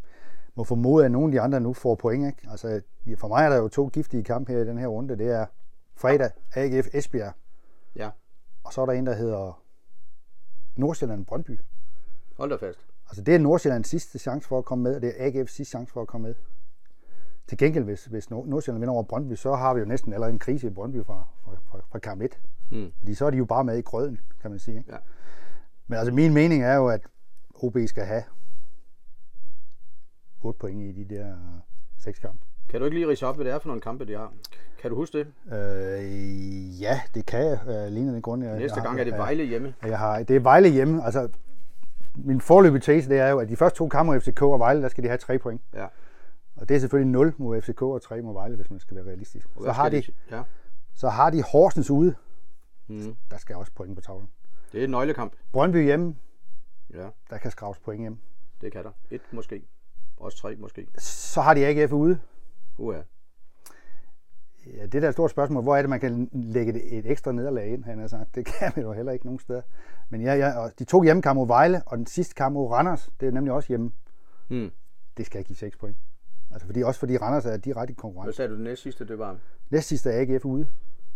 må 0.54 0.64
formode, 0.64 1.04
at 1.04 1.10
nogle 1.10 1.26
af 1.26 1.32
de 1.32 1.40
andre 1.40 1.60
nu 1.60 1.72
får 1.72 1.94
point, 1.94 2.26
ikke? 2.26 2.50
Altså, 2.50 2.80
for 3.18 3.28
mig 3.28 3.44
er 3.44 3.48
der 3.48 3.56
jo 3.56 3.68
to 3.68 3.86
giftige 3.86 4.24
kampe 4.24 4.52
her 4.52 4.60
i 4.60 4.64
den 4.64 4.78
her 4.78 4.86
runde. 4.86 5.18
Det 5.18 5.26
er 5.30 5.46
fredag 5.94 6.30
AGF 6.54 6.86
Esbjerg, 6.94 7.32
Ja, 7.96 8.10
og 8.64 8.72
så 8.72 8.80
er 8.80 8.86
der 8.86 8.92
en, 8.92 9.06
der 9.06 9.14
hedder 9.14 9.62
Nordsjælland 10.76 11.26
Brøndby. 11.26 11.60
hold 12.36 12.50
da 12.50 12.56
fast. 12.56 12.78
Altså, 13.08 13.22
det 13.22 13.34
er 13.34 13.38
Nordsjællands 13.38 13.88
sidste 13.88 14.18
chance 14.18 14.48
for 14.48 14.58
at 14.58 14.64
komme 14.64 14.84
med, 14.84 14.94
og 14.96 15.02
det 15.02 15.12
er 15.16 15.30
AGF's 15.30 15.46
sidste 15.46 15.64
chance 15.64 15.92
for 15.92 16.02
at 16.02 16.08
komme 16.08 16.26
med. 16.26 16.34
Til 17.48 17.58
gengæld, 17.58 17.84
hvis, 17.84 18.04
hvis 18.04 18.30
Nord- 18.30 18.46
Nordsjælland 18.46 18.80
vinder 18.80 18.94
over 18.94 19.02
Brøndby, 19.02 19.34
så 19.34 19.54
har 19.54 19.74
vi 19.74 19.80
jo 19.80 19.86
næsten 19.86 20.12
allerede 20.12 20.32
en 20.32 20.38
krise 20.38 20.66
i 20.66 20.70
Brøndby 20.70 21.04
fra, 21.06 21.24
fra, 21.44 21.52
fra, 21.70 21.78
fra 21.92 21.98
kamp 21.98 22.22
1. 22.22 22.38
Mm. 22.70 22.92
Fordi 22.98 23.14
så 23.14 23.26
er 23.26 23.30
de 23.30 23.36
jo 23.36 23.44
bare 23.44 23.64
med 23.64 23.78
i 23.78 23.82
grøden, 23.82 24.20
kan 24.42 24.50
man 24.50 24.58
sige. 24.60 24.78
Ikke? 24.78 24.92
Ja. 24.92 24.96
Men 25.86 25.98
altså, 25.98 26.14
min 26.14 26.34
mening 26.34 26.62
er 26.62 26.74
jo, 26.74 26.88
at 26.88 27.00
OB 27.54 27.76
skal 27.86 28.04
have 28.04 28.22
8 30.42 30.58
point 30.58 30.82
i 30.82 31.04
de 31.04 31.14
der 31.14 31.34
6 31.98 32.18
kampe. 32.18 32.38
Kan 32.68 32.80
du 32.80 32.84
ikke 32.84 32.96
lige 32.98 33.08
rise 33.08 33.26
op, 33.26 33.34
hvad 33.36 33.44
det 33.44 33.52
er 33.52 33.58
for 33.58 33.68
nogle 33.68 33.80
kampe, 33.80 34.04
de 34.04 34.16
har? 34.16 34.32
Kan 34.82 34.90
du 34.90 34.96
huske 34.96 35.18
det? 35.18 35.26
Øh, 35.52 36.82
ja, 36.82 37.00
det 37.14 37.26
kan 37.26 37.40
jeg. 37.46 37.58
Øh, 37.68 37.92
lige 37.92 38.06
den 38.12 38.22
grund, 38.22 38.44
jeg, 38.44 38.58
Næste 38.58 38.76
jeg 38.76 38.82
gang 38.84 38.96
har, 38.96 39.00
er 39.00 39.04
det 39.10 39.18
Vejle 39.18 39.44
hjemme. 39.44 39.74
Jeg, 39.82 39.98
har, 39.98 40.22
det 40.22 40.36
er 40.36 40.40
Vejle 40.40 40.68
hjemme. 40.68 41.04
Altså, 41.04 41.28
min 42.14 42.40
forløbige 42.40 42.80
tese, 42.80 43.08
det 43.08 43.18
er 43.18 43.28
jo, 43.28 43.38
at 43.38 43.48
de 43.48 43.56
første 43.56 43.78
to 43.78 43.88
kampe 43.88 44.12
mod 44.12 44.20
FCK 44.20 44.42
og 44.42 44.58
Vejle, 44.58 44.82
der 44.82 44.88
skal 44.88 45.04
de 45.04 45.08
have 45.08 45.18
3 45.18 45.38
point. 45.38 45.60
Ja. 45.74 45.86
Og 46.60 46.68
det 46.68 46.74
er 46.74 46.80
selvfølgelig 46.80 47.12
0 47.12 47.34
mod 47.38 47.62
FCK 47.62 47.82
og 47.82 48.02
3 48.02 48.22
mod 48.22 48.32
Vejle, 48.34 48.56
hvis 48.56 48.70
man 48.70 48.80
skal 48.80 48.96
være 48.96 49.04
realistisk. 49.06 49.48
Så 49.62 49.72
har, 49.72 49.88
de, 49.88 50.02
Ja. 50.30 50.42
så 50.94 51.08
har 51.08 51.30
de 51.30 51.42
Horsens 51.42 51.90
ude. 51.90 52.14
Mm. 52.88 53.16
Der 53.30 53.36
skal 53.36 53.56
også 53.56 53.72
point 53.74 53.94
på 53.96 54.00
tavlen. 54.00 54.28
Det 54.72 54.80
er 54.80 54.84
en 54.84 54.90
nøglekamp. 54.90 55.32
Brøndby 55.52 55.84
hjemme, 55.84 56.16
Ja, 56.94 57.08
der 57.30 57.38
kan 57.38 57.50
skraves 57.50 57.78
point 57.78 58.00
hjem. 58.00 58.18
det 58.60 58.72
kan 58.72 58.84
der. 58.84 58.90
Et 59.10 59.20
måske. 59.32 59.62
Også 60.16 60.38
tre 60.38 60.56
måske. 60.56 60.86
Så 60.98 61.40
har 61.40 61.54
de 61.54 61.66
AGF 61.66 61.92
ude. 61.92 62.18
Uha. 62.78 62.98
Ja, 64.66 64.82
det 64.82 64.92
der 64.92 65.02
er 65.04 65.08
et 65.08 65.14
stort 65.14 65.30
spørgsmål. 65.30 65.62
Hvor 65.62 65.76
er 65.76 65.82
det, 65.82 65.88
man 65.90 66.00
kan 66.00 66.28
lægge 66.32 66.72
et, 66.72 66.98
et 66.98 67.10
ekstra 67.10 67.32
nederlag 67.32 67.68
ind, 67.72 67.84
han 67.84 67.98
har 67.98 68.06
sagt. 68.06 68.34
Det 68.34 68.46
kan 68.46 68.72
man 68.76 68.84
jo 68.84 68.92
heller 68.92 69.12
ikke 69.12 69.24
nogen 69.26 69.38
steder. 69.38 69.62
Men 70.08 70.20
ja, 70.22 70.34
ja, 70.34 70.58
og 70.58 70.72
de 70.78 70.84
to 70.84 71.02
hjemmekampe 71.02 71.38
mod 71.38 71.46
Vejle, 71.46 71.82
og 71.86 71.98
den 71.98 72.06
sidste 72.06 72.34
kamp 72.34 72.52
mod 72.52 72.70
Randers, 72.70 73.10
det 73.20 73.28
er 73.28 73.32
nemlig 73.32 73.52
også 73.52 73.68
hjemme. 73.68 73.92
Mm. 74.48 74.70
Det 75.16 75.26
skal 75.26 75.44
give 75.44 75.56
6 75.56 75.76
point. 75.76 75.96
Altså 76.50 76.66
fordi, 76.66 76.82
også 76.82 77.00
fordi 77.00 77.16
Randers 77.16 77.46
er 77.46 77.56
direkte 77.56 77.92
Hvad 77.94 78.00
konkurrent. 78.00 78.34
sagde 78.36 78.48
du 78.50 78.54
det 78.54 78.62
næste 78.64 78.82
sidste, 78.82 79.04
det 79.08 79.18
var? 79.18 79.36
Næst 79.70 79.88
sidste 79.88 80.10
er 80.10 80.20
AGF 80.20 80.44
ude. 80.44 80.66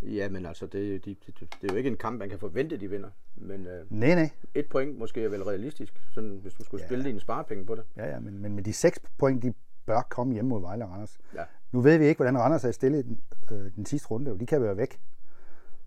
Ja, 0.03 0.29
men 0.29 0.47
altså, 0.47 0.67
det, 0.67 1.05
de, 1.05 1.17
det, 1.27 1.41
det 1.41 1.49
er 1.71 1.73
jo 1.73 1.75
ikke 1.77 1.91
en 1.91 1.97
kamp, 1.97 2.19
man 2.19 2.29
kan 2.29 2.39
forvente, 2.39 2.77
de 2.77 2.91
vinder. 2.91 3.09
Men 3.37 3.67
øh, 3.67 3.87
Nej, 3.91 4.15
nej. 4.15 4.31
et 4.55 4.67
point 4.71 4.99
måske 4.99 5.25
er 5.25 5.29
vel 5.29 5.43
realistisk, 5.45 6.03
sådan, 6.15 6.39
hvis 6.43 6.55
du 6.55 6.65
skulle 6.65 6.83
Ja. 6.83 6.87
spille 6.89 7.05
dine 7.05 7.21
sparepenge 7.21 7.67
på 7.67 7.75
det. 7.75 7.85
Ja, 7.97 8.07
ja, 8.07 8.21
men, 8.21 8.39
men 8.39 8.55
med 8.55 8.63
de 8.63 8.73
6 8.73 8.99
point, 9.19 9.43
de 9.43 9.53
bør 9.87 10.07
komme 10.11 10.33
hjemme 10.35 10.49
mod 10.49 10.61
Vejle 10.61 10.85
og 10.85 10.91
Randers. 10.91 11.19
Ja. 11.35 11.43
Nu 11.73 11.81
ved 11.81 11.99
vi 11.99 12.05
ikke, 12.05 12.19
hvordan 12.19 12.39
Randers 12.39 12.65
er 12.65 12.71
stillet 12.71 13.05
den, 13.05 13.21
øh, 13.53 13.71
den 13.77 13.87
sidste 13.87 14.09
runde. 14.09 14.39
De 14.41 14.47
kan 14.47 14.63
være 14.63 14.77
væk. 14.77 15.01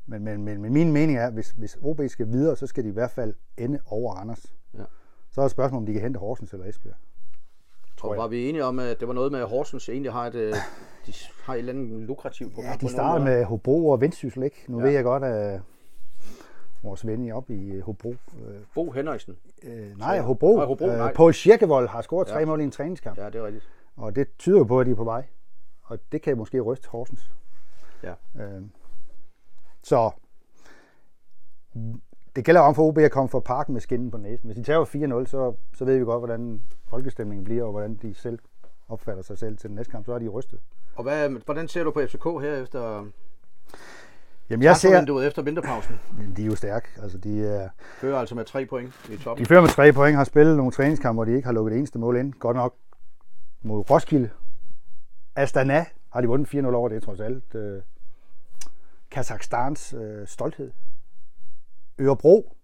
Men, 0.06 0.24
men, 0.24 0.44
men, 0.44 0.62
men 0.62 0.74
min 0.74 0.92
mening 0.94 1.18
er, 1.18 1.28
at 1.28 1.34
hvis, 1.34 1.52
hvis 1.52 1.78
OB 1.82 2.02
skal 2.08 2.28
videre, 2.32 2.56
så 2.56 2.68
skal 2.68 2.84
de 2.84 2.90
i 2.90 2.92
hvert 2.92 3.12
fald 3.12 3.34
ende 3.58 3.80
over 3.86 4.14
Randers. 4.16 4.54
Ja. 4.74 4.84
Så 5.32 5.42
er 5.42 5.46
det 5.46 5.50
et 5.50 5.52
spørgsmål, 5.52 5.78
om 5.80 5.86
de 5.86 5.94
kan 5.94 6.02
hente 6.02 6.18
Horsens 6.20 6.54
eller 6.54 6.66
Esbjerg. 6.66 6.96
Tror 7.98 8.14
jeg. 8.14 8.22
var 8.22 8.28
vi 8.28 8.50
enige 8.50 8.66
om, 8.66 8.80
at 8.80 9.00
det 9.00 9.08
var 9.08 9.14
noget 9.14 9.32
med, 9.32 9.40
at 9.40 9.48
Horsens 9.48 9.90
egentlig 9.90 10.12
har 10.12 10.28
et, 10.28 10.36
øh, 10.36 10.54
de 11.08 11.14
har 11.44 11.54
et 11.54 11.58
eller 11.60 11.74
andet 11.74 11.90
lukrativt 12.08 12.54
program. 12.54 12.72
Ja, 12.72 12.88
de 12.88 12.98
måder. 12.98 13.24
med 13.24 13.44
Hobro 13.46 13.88
og 13.90 14.02
Vendsyssel, 14.02 14.44
ikke? 14.44 14.64
Nu 14.68 14.80
Ja. 14.80 14.86
ved 14.86 14.92
jeg 14.94 15.04
godt, 15.04 15.24
at 15.24 15.62
vores 16.84 17.08
ven 17.08 17.32
op 17.32 17.50
i 17.50 17.70
øh, 17.72 17.84
Hobro... 17.84 18.10
Øh, 18.10 18.56
Bo 18.76 18.92
Henriksen. 18.92 19.38
øh, 19.64 19.98
nej, 20.00 20.20
Hobro. 20.20 20.56
Nej, 20.56 20.66
Hobro, 20.66 20.86
nej. 20.86 21.14
Paul 21.14 21.34
Schirkevold 21.34 21.88
har 21.88 22.02
scoret 22.02 22.28
tre 22.28 22.40
Ja. 22.40 22.46
mål 22.46 22.62
i 22.62 22.64
en 22.64 22.72
træningskamp. 22.72 23.18
Ja, 23.18 23.26
det 23.26 23.36
er 23.36 23.46
rigtigt. 23.46 23.70
Og 23.96 24.16
det 24.16 24.28
tyder 24.38 24.58
jo 24.58 24.64
på, 24.64 24.80
at 24.80 24.86
de 24.86 24.92
er 24.92 24.96
på 24.96 25.04
vej. 25.04 25.26
Og 25.84 26.00
det 26.12 26.22
kan 26.22 26.38
måske 26.38 26.60
ryste 26.62 26.90
Horsens. 26.90 27.32
Ja. 28.04 28.14
Øh, 28.40 28.62
så 29.84 30.12
det 32.36 32.46
gælder 32.46 32.62
om 32.62 32.76
for 32.76 32.84
OB 32.88 32.98
at 32.98 33.12
komme 33.12 33.30
fra 33.30 33.40
parken 33.40 33.74
med 33.74 33.82
skinnen 33.82 34.12
på 34.12 34.18
næsen. 34.18 34.48
Hvis 34.48 34.56
de 34.58 34.64
tager 34.64 34.86
4-0, 35.24 35.26
så, 35.26 35.54
så 35.74 35.86
ved 35.86 35.98
vi 35.98 36.04
godt, 36.04 36.20
hvordan 36.20 36.62
folkestemningen 36.90 37.44
bliver, 37.44 37.64
og 37.64 37.72
hvordan 37.72 37.96
de 37.96 38.14
selv 38.14 38.40
opfatter 38.90 39.24
sig 39.24 39.38
selv 39.38 39.58
til 39.58 39.68
den 39.68 39.76
næste 39.76 39.92
kamp. 39.92 40.06
Så 40.06 40.14
er 40.14 40.20
de 40.20 40.28
rystet. 40.28 40.60
Og 40.96 41.04
hvad, 41.04 41.30
hvordan 41.30 41.68
ser 41.68 41.84
du 41.84 41.92
på 41.92 42.02
FCK 42.08 42.24
her 42.24 42.62
efter 42.62 43.06
Jamen, 44.50 44.64
jeg 44.64 44.78
ser, 44.78 45.22
efter 45.28 45.42
vinterpausen? 45.42 46.00
de 46.38 46.42
er 46.42 46.46
jo 46.46 46.56
stærke. 46.56 46.88
Altså, 47.02 47.18
de, 47.18 47.48
er, 47.48 47.70
Fører 47.98 48.20
altså 48.20 48.36
med 48.36 48.46
tre 48.46 48.66
point 48.66 49.10
i 49.10 49.18
toppen. 49.18 49.44
de 49.44 49.48
fører 49.48 49.62
med 49.62 49.70
tre 49.70 49.94
point, 49.94 50.16
har 50.18 50.24
spillet 50.24 50.58
nogle 50.58 50.72
træningskampe, 50.72 51.18
hvor 51.18 51.26
de 51.26 51.36
ikke 51.36 51.46
har 51.46 51.54
lukket 51.54 51.72
det 51.72 51.78
eneste 51.78 52.00
mål 52.00 52.18
ind. 52.18 52.34
Godt 52.34 52.58
nok 52.58 52.76
mod 53.62 53.90
Roskilde. 53.90 54.30
Astana 55.36 55.86
har 56.10 56.22
de 56.22 56.28
vundet 56.28 56.56
4-0 56.56 56.68
over, 56.68 56.90
det 56.90 57.04
trods 57.04 57.20
alt. 57.20 57.56
Øh, 57.56 57.82
Kazakhstans 59.12 59.94
øh, 59.94 60.28
stolthed. 60.28 60.72
Ørebro. 62.00 62.56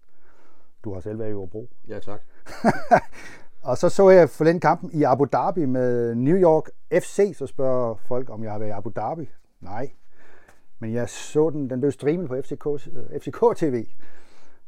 Du 0.84 0.94
har 0.94 1.00
selv 1.00 1.18
været 1.18 1.28
i 1.28 1.32
Ørebro. 1.32 1.68
Ja, 1.88 1.98
tak. 1.98 2.20
Og 3.62 3.78
så 3.78 3.88
så 3.88 4.10
jeg 4.10 4.30
forleden 4.30 4.60
kampen 4.60 4.90
i 4.92 5.02
Abu 5.02 5.24
Dhabi 5.32 5.64
med 5.64 6.14
New 6.14 6.36
York 6.36 6.68
FC, 6.92 7.34
så 7.38 7.46
spørger 7.46 7.94
folk, 7.94 8.30
om 8.30 8.44
jeg 8.44 8.52
har 8.52 8.58
været 8.58 8.68
i 8.70 8.72
Abu 8.72 8.90
Dhabi. 8.96 9.28
Nej. 9.60 9.90
Men 10.78 10.92
jeg 10.92 11.08
så 11.08 11.50
den, 11.50 11.70
den 11.70 11.80
blev 11.80 11.92
streamet 11.92 12.28
på 12.28 12.36
FCK, 12.42 12.66
øh, 12.66 13.20
FCK 13.20 13.56
TV. 13.56 13.86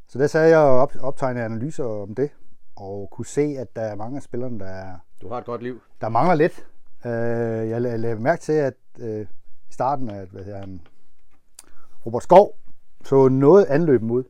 Så 0.08 0.18
der 0.18 0.26
sagde 0.26 0.48
jeg 0.48 0.58
op, 0.58 0.92
optegnede 1.00 1.44
analyser 1.44 1.84
om 1.84 2.14
det, 2.14 2.30
og 2.76 3.08
kunne 3.12 3.26
se, 3.26 3.56
at 3.58 3.76
der 3.76 3.82
er 3.82 3.94
mange 3.94 4.16
af 4.16 4.22
spillerne, 4.22 4.58
der, 4.60 4.84
Du 5.20 5.28
har 5.28 5.38
et 5.38 5.44
godt 5.44 5.62
liv. 5.62 5.80
der 6.00 6.08
mangler 6.08 6.34
lidt. 6.34 6.66
Øh, 7.06 7.10
jeg 7.70 7.76
la- 7.78 7.96
lagde 7.96 8.16
mærke 8.16 8.40
til, 8.42 8.52
at 8.52 8.74
øh, 8.98 9.20
i 9.70 9.72
starten 9.72 10.08
af 10.10 10.26
hvad 10.26 10.42
hedder 10.44 10.58
han, 10.60 10.80
Robert 12.06 12.22
Skov 12.22 12.56
så 13.04 13.28
noget 13.28 13.64
anløb 13.64 14.02
ud. 14.02 14.24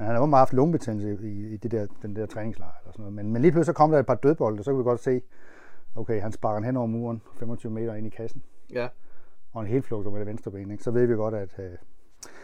Men 0.00 0.06
han 0.06 0.14
har 0.14 0.22
åbenbart 0.22 0.38
haft 0.40 0.52
lungebetændelse 0.52 1.28
i, 1.28 1.54
i 1.54 1.56
det 1.56 1.70
der, 1.70 1.86
den 2.02 2.16
der 2.16 2.26
træningslejr 2.26 2.72
eller 2.82 2.92
sådan 2.92 3.02
noget. 3.02 3.14
Men, 3.14 3.32
men 3.32 3.42
lige 3.42 3.52
pludselig 3.52 3.66
så 3.66 3.72
kom 3.72 3.90
der 3.90 3.98
et 3.98 4.06
par 4.06 4.14
dødbolde, 4.14 4.58
og 4.60 4.64
så 4.64 4.70
kunne 4.70 4.78
vi 4.78 4.84
godt 4.84 5.00
se, 5.00 5.22
okay, 5.96 6.20
han 6.20 6.32
sparker 6.32 6.66
hen 6.66 6.76
over 6.76 6.86
muren, 6.86 7.22
25 7.38 7.72
meter 7.72 7.94
ind 7.94 8.06
i 8.06 8.10
kassen, 8.10 8.42
Ja, 8.72 8.88
og 9.52 9.60
en 9.62 9.66
helt 9.68 9.84
flugter 9.84 10.10
med 10.10 10.18
det 10.20 10.26
venstre 10.26 10.50
ben. 10.50 10.70
Ikke? 10.70 10.84
Så 10.84 10.90
ved 10.90 11.06
vi 11.06 11.14
godt, 11.14 11.34
at... 11.34 11.48
Øh, 11.58 11.70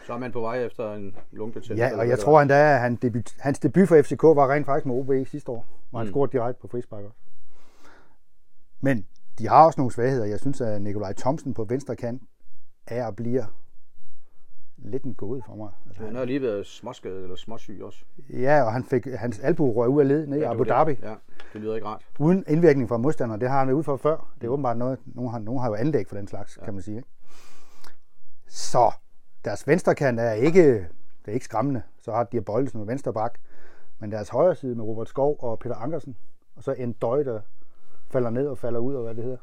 så 0.07 0.13
er 0.13 0.17
man 0.17 0.31
på 0.31 0.41
vej 0.41 0.63
efter 0.65 0.93
en 0.93 1.15
lungebetændelse. 1.31 1.83
ja, 1.95 1.97
og 1.99 2.09
jeg 2.09 2.19
tror 2.19 2.41
endda, 2.41 2.73
at 2.73 2.79
han 2.79 2.95
debut, 2.95 3.35
hans 3.39 3.59
debut 3.59 3.87
for 3.87 4.01
FCK 4.01 4.23
var 4.23 4.51
rent 4.51 4.65
faktisk 4.65 4.85
med 4.85 4.95
OB 4.95 5.27
sidste 5.27 5.51
år, 5.51 5.65
hvor 5.89 5.99
han 5.99 6.07
Mm. 6.07 6.11
scorede 6.11 6.31
direkte 6.31 6.61
på 6.61 6.67
frispark 6.67 7.03
også. 7.03 7.17
Men 8.81 9.05
de 9.39 9.47
har 9.47 9.65
også 9.65 9.79
nogle 9.79 9.91
svagheder. 9.91 10.25
Jeg 10.25 10.39
synes, 10.39 10.61
at 10.61 10.81
Nikolaj 10.81 11.13
Thomsen 11.13 11.53
på 11.53 11.63
venstre 11.63 11.95
kant 11.95 12.21
er 12.87 13.05
og 13.07 13.15
bliver 13.15 13.45
lidt 14.77 15.03
en 15.03 15.13
gåde 15.13 15.41
for 15.45 15.55
mig. 15.55 15.69
Altså. 15.87 16.03
Han 16.03 16.15
har 16.15 16.25
lige 16.25 16.41
været 16.41 16.65
småskadet 16.65 17.23
eller 17.23 17.35
småsyg 17.35 17.79
også. 17.83 18.05
ja, 18.29 18.61
og 18.63 18.73
han 18.73 18.83
fik 18.83 19.05
hans 19.05 19.39
albu 19.39 19.71
røg 19.73 19.89
ud 19.89 20.01
af 20.01 20.07
led 20.07 20.27
ned 20.27 20.37
i 20.37 20.41
Ja, 20.41 20.51
Abu 20.51 20.63
Dhabi. 20.63 20.91
det. 20.91 21.01
Ja, 21.03 21.15
det 21.53 21.61
lyder 21.61 21.75
ikke 21.75 21.87
rart. 21.87 22.05
uden 22.19 22.43
indvirkning 22.47 22.89
fra 22.89 22.97
modstanderen. 22.97 23.41
Det 23.41 23.49
har 23.49 23.57
han 23.59 23.67
været 23.67 23.75
ude 23.75 23.83
for 23.83 23.97
før. 23.97 24.31
Det 24.41 24.47
er 24.47 24.51
åbenbart 24.51 24.77
noget, 24.77 24.99
nogen 25.05 25.31
har, 25.31 25.39
nogen 25.39 25.61
har 25.61 25.67
jo 25.67 25.75
anlæg 25.75 26.07
for 26.07 26.15
den 26.15 26.27
slags, 26.27 26.57
ja. 26.61 26.65
kan 26.65 26.73
man 26.73 26.83
sige. 26.83 26.97
Ikke? 26.97 27.09
Så 28.47 28.91
deres 29.45 29.67
venstre 29.67 29.95
kant 29.95 30.19
er 30.19 30.31
ikke, 30.31 30.73
det 30.73 31.27
er 31.27 31.31
ikke 31.31 31.45
skræmmende. 31.45 31.81
Så 32.01 32.11
har 32.11 32.23
de 32.23 32.41
Bøjlesen 32.41 32.79
med 32.79 32.87
venstre 32.87 33.13
bak. 33.13 33.39
Men 33.99 34.11
deres 34.11 34.29
højre 34.29 34.55
side 34.55 34.75
med 34.75 34.85
Robert 34.85 35.09
Skov 35.09 35.35
og 35.39 35.59
Peter 35.59 35.75
Ankersen. 35.75 36.15
Og 36.55 36.63
så 36.63 36.71
en 36.71 36.91
døj, 36.93 37.23
der 37.23 37.39
falder 38.11 38.29
ned 38.29 38.47
og 38.47 38.57
falder 38.57 38.79
ud, 38.79 38.95
og 38.95 39.03
hvad 39.03 39.15
det 39.15 39.23
hedder. 39.23 39.37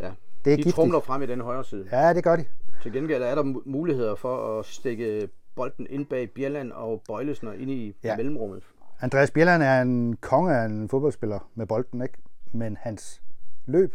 Ja. 0.00 0.10
Det 0.44 0.52
er 0.52 0.56
De 0.56 0.62
giftigt. 0.62 0.74
trumler 0.76 1.00
frem 1.00 1.22
i 1.22 1.26
den 1.26 1.40
højre 1.40 1.64
side. 1.64 1.86
Ja, 1.92 2.12
det 2.14 2.24
gør 2.24 2.36
de. 2.36 2.44
Til 2.82 2.92
gengæld 2.92 3.22
er 3.22 3.34
der 3.34 3.42
mu- 3.42 3.62
muligheder 3.70 4.14
for 4.14 4.58
at 4.58 4.66
stikke 4.66 5.28
bolden 5.54 5.86
ind 5.90 6.06
bag 6.06 6.30
Bjelland 6.30 6.72
og 6.72 7.02
Bøjlesen 7.08 7.48
og 7.48 7.56
ind 7.56 7.70
i 7.70 7.86
Ja. 8.04 8.08
ja. 8.08 8.16
mellemrummet. 8.16 8.62
Andreas 9.00 9.30
Bjelland 9.30 9.62
er 9.62 9.82
en 9.82 10.16
konge 10.16 10.54
af 10.56 10.64
en 10.64 10.88
fodboldspiller 10.88 11.50
med 11.54 11.66
bolden, 11.66 12.02
ikke? 12.02 12.18
Men 12.52 12.76
hans 12.80 13.22
løb, 13.66 13.94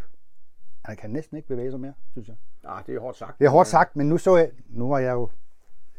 han 0.85 0.97
kan 0.97 1.09
næsten 1.09 1.37
ikke 1.37 1.47
bevæge 1.47 1.71
sig 1.71 1.79
mere, 1.79 1.93
synes 2.11 2.27
jeg. 2.27 2.35
Ah, 2.63 2.83
det 2.87 2.95
er 2.95 2.99
hårdt 2.99 3.17
sagt. 3.17 3.39
Det 3.39 3.45
er 3.45 3.49
hårdt 3.49 3.67
sagt, 3.67 3.95
men 3.95 4.09
nu 4.09 4.17
så 4.17 4.35
jeg, 4.37 4.51
nu 4.69 4.89
var 4.89 4.99
jeg 4.99 5.13
jo 5.13 5.29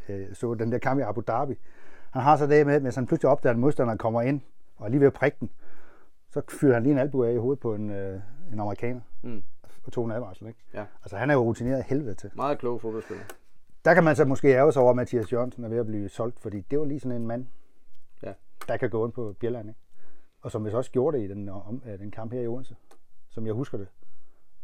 øh, 0.09 0.35
så 0.35 0.55
den 0.55 0.73
der 0.73 0.79
kamp 0.79 1.01
i 1.01 1.03
Abu 1.03 1.21
Dhabi. 1.29 1.55
Han 2.11 2.23
har 2.23 2.37
så 2.37 2.47
det 2.47 2.67
med, 2.67 2.75
at 2.75 2.83
hvis 2.83 2.95
han 2.95 3.07
pludselig 3.07 3.31
opdager, 3.31 3.53
at 3.53 3.59
modstanderen 3.59 3.99
kommer 3.99 4.23
ind 4.23 4.41
og 4.77 4.87
er 4.87 4.91
lige 4.91 5.01
ved 5.01 5.07
at 5.07 5.13
prikke 5.13 5.37
den, 5.41 5.51
så 6.31 6.43
fyrer 6.49 6.75
han 6.75 6.83
lige 6.83 6.93
en 6.93 6.99
albu 6.99 7.25
af 7.25 7.33
i 7.33 7.37
hovedet 7.37 7.61
på 7.61 7.75
en, 7.75 7.91
øh, 7.91 8.21
en 8.53 8.61
amerikaner. 8.61 9.01
Mm. 9.23 9.43
Og 9.87 9.93
tog 9.93 10.05
en 10.05 10.11
advarsel. 10.13 10.47
Ikke? 10.47 10.61
Ja. 10.75 10.85
Altså, 11.03 11.17
han 11.17 11.31
er 11.31 11.35
jo 11.35 11.41
rutineret 11.41 11.85
helvede 11.85 12.15
til. 12.15 12.31
Meget 12.35 12.59
klog 12.59 12.81
fodboldspiller. 12.81 13.25
Der 13.85 13.95
kan 13.95 14.05
man 14.05 14.17
så 14.17 14.25
måske 14.25 14.49
ærge 14.49 14.73
sig 14.73 14.83
over, 14.83 14.91
at 14.91 14.97
Mathias 14.97 15.33
Jørgensen 15.33 15.65
er 15.65 15.69
ved 15.69 15.79
at 15.79 15.87
blive 15.87 16.09
solgt, 16.09 16.41
fordi 16.41 16.61
det 16.61 16.79
var 16.79 16.85
lige 16.85 17.01
sådan 17.01 17.17
en 17.21 17.27
mand, 17.27 17.47
Ja. 18.23 18.33
der 18.69 18.77
kan 18.77 18.91
gå 18.91 19.05
ind 19.07 19.13
på 19.13 19.35
Bjelland. 19.41 19.69
Ikke? 19.69 19.81
Og 20.43 20.51
som 20.51 20.65
vi 20.65 20.71
så 20.71 20.77
også 20.77 20.91
gjorde 20.91 21.17
det 21.19 21.25
i 21.25 21.29
den, 21.29 21.49
om, 21.49 21.83
øh, 21.87 21.99
den 21.99 22.11
kamp 22.11 22.33
her 22.33 22.41
i 22.41 22.47
Odense, 22.47 22.77
som 23.31 23.47
jeg 23.47 23.55
husker 23.55 23.79
det. 23.79 23.89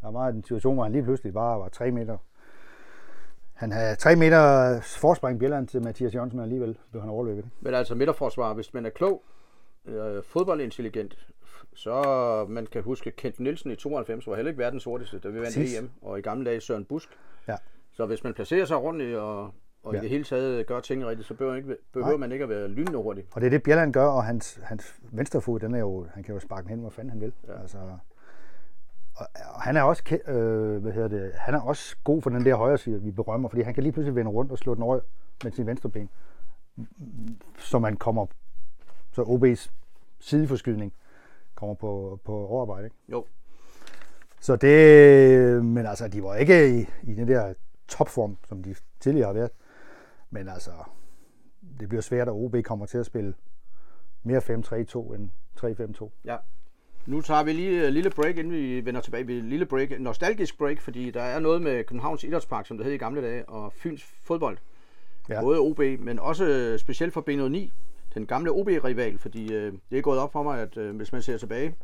Der 0.01 0.11
var 0.11 0.27
en 0.27 0.43
situation, 0.43 0.73
hvor 0.73 0.83
han 0.83 0.91
lige 0.91 1.03
pludselig 1.03 1.33
bare 1.33 1.59
var 1.59 1.69
tre 1.69 1.91
meter. 1.91 2.17
Han 3.53 3.71
havde 3.71 3.95
tre 3.95 4.15
meter 4.15 4.79
forspring 4.81 5.39
Bjelland 5.39 5.67
til 5.67 5.81
Mathias 5.83 6.15
Jørgensen, 6.15 6.37
men 6.37 6.43
alligevel 6.43 6.77
blev 6.91 7.01
han 7.01 7.09
overløbet. 7.11 7.37
Ikke? 7.37 7.49
Men 7.61 7.73
altså 7.73 7.95
midterforsvar, 7.95 8.53
hvis 8.53 8.73
man 8.73 8.85
er 8.85 8.89
klog, 8.89 9.23
øh, 9.85 10.23
fodboldintelligent, 10.23 11.27
så 11.75 12.45
man 12.49 12.65
kan 12.65 12.83
huske 12.83 13.11
Kent 13.11 13.39
Nielsen 13.39 13.71
i 13.71 13.75
92 13.75 14.27
var 14.27 14.35
heller 14.35 14.49
ikke 14.51 14.63
verdens 14.63 14.83
hurtigste, 14.83 15.19
da 15.19 15.27
vi 15.27 15.35
vandt 15.35 15.47
Præcis. 15.47 15.79
EM, 15.79 15.89
og 16.01 16.19
i 16.19 16.21
gamle 16.21 16.45
dage 16.45 16.61
Søren 16.61 16.85
Busk. 16.85 17.09
Ja. 17.47 17.55
Så 17.91 18.05
hvis 18.05 18.23
man 18.23 18.33
placerer 18.33 18.65
sig 18.65 18.77
ordentligt 18.77 19.17
og, 19.17 19.53
og 19.83 19.93
ja. 19.93 19.99
I 19.99 20.01
det 20.01 20.09
hele 20.09 20.23
taget 20.23 20.67
gør 20.67 20.79
tingene 20.79 21.09
rigtigt, 21.09 21.27
så 21.27 21.33
behøver, 21.33 21.55
ikke, 21.55 21.77
behøver 21.93 22.17
man 22.17 22.31
ikke 22.31 22.43
at 22.43 22.49
være 22.49 22.67
lynende 22.67 22.97
hurtig. 22.97 23.25
Og 23.31 23.41
det 23.41 23.47
er 23.47 23.51
det, 23.51 23.63
Bjelland 23.63 23.93
gør, 23.93 24.05
og 24.05 24.23
hans, 24.23 24.59
hans 24.63 24.99
venstre 25.11 25.41
fod, 25.41 25.59
den 25.59 25.75
er 25.75 25.79
jo, 25.79 26.07
han 26.13 26.23
kan 26.23 26.33
jo 26.33 26.39
sparke 26.39 26.61
den 26.61 26.69
hen, 26.69 26.79
hvor 26.79 26.89
fanden 26.89 27.09
han 27.09 27.21
vil. 27.21 27.33
Ja. 27.47 27.61
Altså, 27.61 27.77
og, 29.15 29.27
og, 29.55 29.61
han 29.61 29.77
er 29.77 29.81
også, 29.81 30.19
øh, 30.27 30.81
hvad 30.81 30.91
hedder 30.91 31.07
det, 31.07 31.31
han 31.35 31.53
er 31.53 31.61
også 31.61 31.95
god 32.03 32.21
for 32.21 32.29
den 32.29 32.45
der 32.45 32.55
højre 32.55 32.77
side, 32.77 33.01
vi 33.01 33.11
berømmer, 33.11 33.49
fordi 33.49 33.61
han 33.61 33.73
kan 33.73 33.83
lige 33.83 33.93
pludselig 33.93 34.15
vende 34.15 34.31
rundt 34.31 34.51
og 34.51 34.57
slå 34.57 34.75
den 34.75 34.83
over 34.83 34.99
med 35.43 35.51
sin 35.51 35.65
venstre 35.65 35.89
ben, 35.89 36.09
så 37.57 37.79
man 37.79 37.97
kommer, 37.97 38.25
så 39.11 39.21
OB's 39.21 39.71
sideforskydning 40.19 40.93
kommer 41.63 41.75
på, 41.75 42.19
på 42.25 42.47
overarbejde. 42.47 42.85
Ikke? 42.85 42.95
Jo, 43.11 43.25
Så 44.39 44.55
det, 44.55 45.65
men 45.65 45.85
altså, 45.85 46.07
de 46.07 46.23
var 46.23 46.35
ikke 46.35 46.79
i, 46.79 46.85
i 47.11 47.15
den 47.15 47.27
der 47.27 47.53
topform, 47.87 48.37
som 48.49 48.63
de 48.63 48.75
tidligere 48.99 49.25
har 49.27 49.33
været. 49.33 49.49
Men 50.29 50.49
altså, 50.49 50.71
det 51.79 51.89
bliver 51.89 52.01
svært, 52.01 52.27
at 52.27 52.33
OB 52.33 52.55
kommer 52.63 52.85
til 52.85 52.97
at 52.97 53.05
spille 53.05 53.33
mere 54.23 54.39
5-3-2 54.39 55.15
end 55.15 55.29
3-5-2. 55.59 56.09
ja. 56.25 56.37
Nu 57.05 57.21
tager 57.21 57.43
vi 57.43 57.51
lige 57.53 57.87
et 57.87 57.93
lille 57.93 58.09
break, 58.09 58.37
inden 58.37 58.53
vi 58.53 58.85
vender 58.85 59.01
tilbage. 59.01 59.27
Vi 59.27 59.33
lille 59.33 59.65
break, 59.65 59.91
en 59.91 60.01
nostalgisk 60.01 60.57
break, 60.57 60.81
fordi 60.81 61.11
der 61.11 61.21
er 61.21 61.39
noget 61.39 61.61
med 61.61 61.83
Københavns 61.83 62.23
Idrætspark, 62.23 62.67
som 62.67 62.77
det 62.77 62.85
hed 62.85 62.93
i 62.93 62.97
gamle 62.97 63.21
dage, 63.21 63.49
og 63.49 63.73
Fyns 63.73 64.03
fodbold. 64.03 64.57
Ja. 65.29 65.41
Både 65.41 65.59
OB, 65.59 65.79
men 65.99 66.19
også 66.19 66.75
specielt 66.77 67.13
for 67.13 67.21
B09, 67.29 67.71
den 68.13 68.25
gamle 68.25 68.51
OB-rival, 68.51 69.17
fordi 69.17 69.53
øh, 69.53 69.73
det 69.91 69.97
er 69.97 70.01
gået 70.01 70.19
op 70.19 70.31
for 70.31 70.43
mig, 70.43 70.59
at 70.59 70.77
øh, 70.77 70.95
hvis 70.95 71.11
man 71.11 71.21
ser 71.21 71.37
tilbage, 71.37 71.75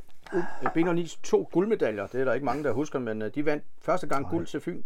B09's 0.77 1.19
to 1.23 1.49
guldmedaljer, 1.51 2.07
det 2.07 2.21
er 2.21 2.25
der 2.25 2.33
ikke 2.33 2.45
mange, 2.45 2.63
der 2.63 2.71
husker, 2.71 2.99
men 2.99 3.21
øh, 3.21 3.35
de 3.35 3.45
vandt 3.45 3.63
første 3.81 4.07
gang 4.07 4.29
guld 4.29 4.45
til 4.45 4.59
Fyn. 4.59 4.81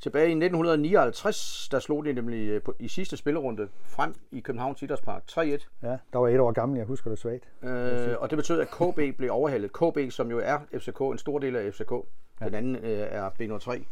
Tilbage 0.00 0.26
i 0.26 0.30
1959, 0.30 1.68
der 1.70 1.78
slog 1.78 2.04
de 2.04 2.12
nemlig 2.12 2.48
øh, 2.48 2.62
på, 2.62 2.74
i 2.78 2.88
sidste 2.88 3.16
spillerunde 3.16 3.68
frem 3.84 4.14
i 4.32 4.40
Københavns 4.40 4.82
Idrætspark 4.82 5.22
3-1. 5.30 5.38
Ja, 5.38 5.96
der 6.12 6.18
var 6.18 6.28
et 6.28 6.40
år 6.40 6.52
gammel, 6.52 6.78
jeg 6.78 6.86
husker 6.86 7.10
det 7.10 7.18
svagt. 7.18 7.48
Øh, 7.62 8.14
og 8.18 8.30
det 8.30 8.36
betød, 8.36 8.60
at 8.60 8.68
KB 8.70 9.16
blev 9.16 9.30
overhalet. 9.32 9.72
KB, 9.72 10.10
som 10.10 10.30
jo 10.30 10.38
er 10.38 10.58
FCK, 10.78 11.00
en 11.00 11.18
stor 11.18 11.38
del 11.38 11.56
af 11.56 11.74
FCK. 11.74 11.92
Den 12.38 12.54
anden 12.54 12.76
øh, 12.76 13.06
er 13.10 13.30
B03. 13.30 13.82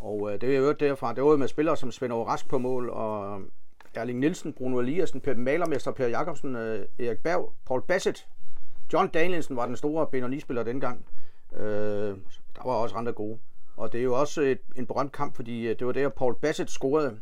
Og 0.00 0.32
øh, 0.32 0.40
det 0.40 0.54
er 0.54 0.58
jo 0.58 0.72
derfra, 0.72 1.14
det 1.14 1.24
var 1.24 1.30
jo 1.30 1.36
med 1.36 1.48
spillere 1.48 1.76
som 1.76 1.90
Svend 1.90 2.12
Rask 2.12 2.48
på 2.48 2.58
mål, 2.58 2.90
og 2.90 3.40
Erling 3.96 4.18
Nielsen, 4.18 4.52
Bruno 4.52 4.78
Eliassen, 4.78 5.20
Per 5.20 5.34
Malermester, 5.34 5.90
Per 5.92 6.08
Jacobsen, 6.08 6.56
øh, 6.56 6.86
Erik 6.98 7.18
Berg, 7.18 7.52
Paul 7.66 7.82
Bassett. 7.82 8.26
John 8.92 9.08
Danielsen 9.08 9.56
var 9.56 9.66
den 9.66 9.76
store 9.76 10.06
B09-spiller 10.14 10.62
dengang. 10.62 11.06
Øh, 11.56 11.62
der 12.56 12.64
var 12.64 12.72
også 12.72 12.96
andre 12.96 13.12
gode. 13.12 13.38
Og 13.76 13.92
det 13.92 14.00
er 14.00 14.04
jo 14.04 14.14
også 14.20 14.40
et, 14.40 14.58
en 14.76 14.86
berømt 14.86 15.12
kamp, 15.12 15.36
fordi 15.36 15.66
øh, 15.68 15.78
det 15.78 15.86
var 15.86 15.92
der, 15.92 16.08
Paul 16.08 16.34
Bassett 16.40 16.70
scorede. 16.70 17.20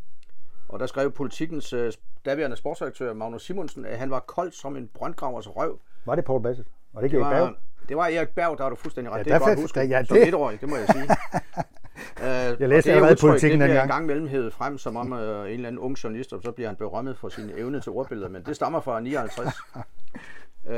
Og 0.69 0.81
der 0.81 0.87
skrev 0.87 1.11
politikens 1.13 1.73
øh, 1.73 1.93
daværende 2.25 2.57
sportsdirektør, 2.57 3.13
Magnus 3.13 3.45
Simonsen, 3.47 3.87
at 3.87 3.99
han 3.99 4.11
var 4.11 4.21
kold 4.21 4.53
som 4.53 4.77
en 4.77 4.89
brøndgravers 4.95 5.57
røv. 5.57 5.79
Var 6.07 6.15
det 6.15 6.25
Paul 6.25 6.43
Bassett? 6.43 6.69
Var 6.93 7.01
det 7.01 7.11
Det 7.11 7.17
ikke 7.17 7.25
Erik 7.25 7.41
var, 7.41 7.47
Berg? 7.47 7.55
det 7.89 7.97
var 7.97 8.07
Erik 8.07 8.29
Berg, 8.29 8.59
der 8.59 8.63
har 8.65 8.71
du 8.71 8.77
fuldstændig 8.77 9.13
ret. 9.13 9.19
Ja, 9.19 9.23
det 9.25 9.33
er 9.33 9.39
godt 9.39 9.61
husket. 9.61 9.91
ja, 9.91 10.05
Som 10.05 10.17
det- 10.17 10.29
etårig, 10.29 10.61
det 10.61 10.69
må 10.69 10.77
jeg 10.77 10.87
sige. 10.93 11.05
uh, 12.21 12.25
Jeg 12.61 12.69
læste 12.69 12.93
allerede 12.93 13.17
Politikken 13.21 13.61
det 13.61 13.69
dengang. 13.69 13.85
en 13.85 13.89
gang 13.91 14.07
mellem 14.07 14.27
hævet 14.29 14.53
frem, 14.53 14.79
som 14.79 14.97
om 14.97 15.13
uh, 15.13 15.19
en 15.19 15.25
eller 15.25 15.69
anden 15.69 15.79
ung 15.79 15.95
journalist, 16.05 16.33
og 16.33 16.43
så 16.43 16.53
bliver 16.53 16.69
han 16.69 16.77
berømmet 16.77 17.19
for 17.19 17.29
sin 17.29 17.51
evne 17.57 17.81
til 17.81 17.93
ordbilleder, 17.93 18.29
men 18.29 18.43
det 18.43 18.57
stammer 18.57 18.81
fra 18.81 19.01
59. 19.01 19.47
uh, 20.65 20.73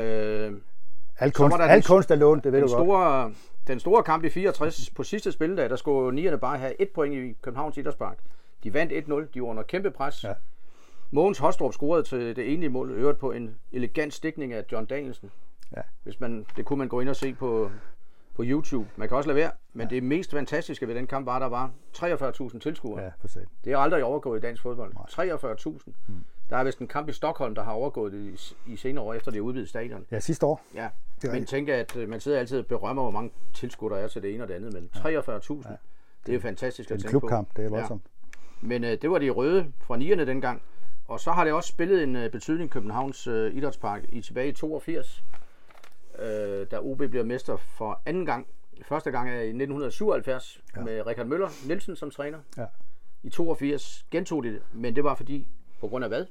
Alt 1.19 1.37
så 1.37 1.43
var 1.43 1.49
kunst, 1.49 1.61
alt 1.61 1.71
den- 1.71 1.93
kunst 1.95 2.11
er 2.11 2.15
lånt, 2.15 2.43
det 2.43 2.51
ved 2.53 2.61
du 2.61 2.67
godt. 2.67 2.71
store, 2.85 3.31
den 3.67 3.79
store 3.79 4.03
kamp 4.03 4.23
i 4.23 4.29
64 4.29 4.89
på 4.95 5.03
sidste 5.03 5.31
spilledag, 5.31 5.69
der 5.69 5.75
skulle 5.75 6.15
nierne 6.15 6.37
bare 6.37 6.57
have 6.57 6.81
et 6.81 6.89
point 6.89 7.15
i 7.15 7.35
Københavns 7.41 7.77
Idrætspark. 7.77 8.17
De 8.63 8.73
vandt 8.73 8.93
1-0, 8.93 9.31
de 9.33 9.41
var 9.41 9.47
under 9.47 9.63
kæmpe 9.63 9.91
pres. 9.91 10.23
Ja. 10.23 10.33
Mogens 11.11 11.37
Hostrup 11.37 11.73
scorede 11.73 12.03
til 12.03 12.35
det 12.35 12.53
enlige 12.53 12.69
mål, 12.69 12.91
øvrigt 12.91 13.19
på 13.19 13.31
en 13.31 13.55
elegant 13.71 14.13
stikning 14.13 14.53
af 14.53 14.63
John 14.71 14.85
Danielsen. 14.85 15.31
Ja. 15.75 15.81
Hvis 16.03 16.19
man, 16.19 16.45
det 16.57 16.65
kunne 16.65 16.79
man 16.79 16.87
gå 16.87 16.99
ind 16.99 17.09
og 17.09 17.15
se 17.15 17.33
på, 17.33 17.71
på 18.37 18.43
YouTube. 18.45 18.89
Man 18.95 19.07
kan 19.07 19.17
også 19.17 19.27
lade 19.27 19.35
være, 19.35 19.51
men 19.73 19.89
det 19.89 20.03
mest 20.03 20.31
fantastiske 20.31 20.87
ved 20.87 20.95
den 20.95 21.07
kamp 21.07 21.25
var, 21.25 21.35
at 21.35 21.41
der 21.41 21.47
var 21.47 21.71
43.000 22.53 22.59
tilskuere. 22.59 23.03
Ja, 23.03 23.09
for 23.19 23.27
sat. 23.27 23.45
Det 23.65 23.73
er 23.73 23.77
aldrig 23.77 24.03
overgået 24.03 24.37
i 24.37 24.41
dansk 24.41 24.61
fodbold. 24.61 24.93
43.000. 24.95 25.91
Mm. 26.07 26.15
Der 26.49 26.57
er 26.57 26.63
vist 26.63 26.79
en 26.79 26.87
kamp 26.87 27.09
i 27.09 27.11
Stockholm, 27.11 27.55
der 27.55 27.63
har 27.63 27.71
overgået 27.71 28.13
det 28.13 28.53
i, 28.65 28.75
senere 28.75 29.03
år, 29.05 29.13
efter 29.13 29.31
det 29.31 29.37
er 29.37 29.41
udvidet 29.41 29.69
stadion. 29.69 30.05
Ja, 30.11 30.19
sidste 30.19 30.45
år. 30.45 30.61
Ja, 30.75 30.89
er 31.23 31.33
men 31.33 31.45
tænker, 31.45 31.75
at 31.75 31.95
øh, 31.95 32.09
man 32.09 32.19
sidder 32.19 32.39
altid 32.39 32.59
og 32.59 32.65
berømmer, 32.65 33.03
hvor 33.03 33.11
mange 33.11 33.31
tilskuere 33.53 33.95
der 33.97 34.03
er 34.03 34.07
til 34.07 34.21
det 34.21 34.33
ene 34.33 34.43
og 34.43 34.47
det 34.47 34.53
andet, 34.53 34.73
men 34.73 34.89
43.000, 34.95 35.03
det 35.05 36.29
er 36.29 36.33
jo 36.33 36.39
fantastisk 36.39 36.89
Det 36.89 36.93
er 36.93 36.95
at 36.95 36.99
en 36.99 37.03
tænke 37.03 37.13
på. 37.13 37.19
klubkamp, 37.19 37.57
det 37.57 37.65
er 37.65 37.69
voldsomt. 37.69 38.01
Men 38.61 38.83
øh, 38.83 38.97
det 39.01 39.11
var 39.11 39.17
de 39.17 39.29
røde 39.29 39.71
fra 39.79 39.97
nierne 39.97 40.25
dengang. 40.25 40.61
Og 41.07 41.19
så 41.19 41.31
har 41.31 41.43
det 41.43 41.53
også 41.53 41.69
spillet 41.69 42.03
en 42.03 42.15
øh, 42.15 42.31
betydning 42.31 42.69
Københavns 42.69 43.27
øh, 43.27 43.55
Idrætspark 43.55 44.01
i 44.09 44.21
tilbage 44.21 44.49
i 44.49 44.51
82, 44.51 45.23
øh, 46.19 46.67
da 46.71 46.79
OB 46.79 46.97
bliver 46.97 47.23
mester 47.23 47.57
for 47.57 48.01
anden 48.05 48.25
gang. 48.25 48.47
Første 48.85 49.11
gang 49.11 49.29
er 49.29 49.33
i 49.33 49.47
1977 49.47 50.61
ja. 50.75 50.81
med 50.81 51.07
Richard 51.07 51.27
Møller 51.27 51.49
Nielsen 51.67 51.95
som 51.95 52.11
træner. 52.11 52.37
Ja. 52.57 52.65
I 53.23 53.29
82 53.29 54.05
gentog 54.11 54.43
de 54.43 54.49
det, 54.49 54.61
men 54.73 54.95
det 54.95 55.03
var 55.03 55.15
fordi, 55.15 55.47
på 55.79 55.87
grund 55.87 56.03
af 56.03 56.09
hvad? 56.09 56.25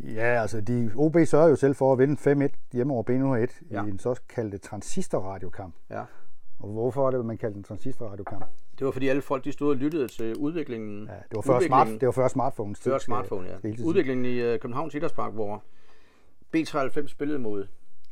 Ja, 0.00 0.40
altså 0.40 0.60
de, 0.60 0.92
OB 0.96 1.16
sørger 1.24 1.48
jo 1.48 1.56
selv 1.56 1.74
for 1.74 1.92
at 1.92 1.98
vinde 1.98 2.44
5-1 2.44 2.48
hjemme 2.72 2.92
over 2.94 3.02
B101 3.02 3.62
Ja. 3.70 3.84
i 3.84 3.88
en 3.88 3.98
såkaldte 3.98 4.58
transistorradiokamp. 4.58 5.74
Ja. 5.90 6.02
Og 6.58 6.68
hvorfor 6.72 7.06
er 7.06 7.10
det, 7.10 7.26
man 7.26 7.38
kalder 7.38 7.54
den 7.54 7.64
transistorradiokamp? 7.64 8.44
Det 8.78 8.84
var 8.84 8.90
fordi 8.90 9.08
alle 9.08 9.22
folk 9.22 9.44
de 9.44 9.52
stod 9.52 9.70
og 9.70 9.76
lyttede 9.76 10.08
til 10.08 10.36
udviklingen. 10.36 11.06
Ja, 11.06 11.12
det 11.12 11.36
var 11.36 11.40
før, 11.40 11.60
smart, 11.66 11.86
det 11.86 12.06
var 12.06 12.12
før 12.12 12.28
smartphones. 12.28 12.80
Før 12.80 12.98
smartphone, 12.98 13.48
ja. 13.64 13.70
Udviklingen 13.84 14.26
i 14.26 14.38
øh, 14.38 14.58
Københavns 14.58 14.94
Idrætspark, 14.94 15.32
hvor 15.32 15.62
B93 16.56 17.06
spillede 17.08 17.38
mod 17.38 17.66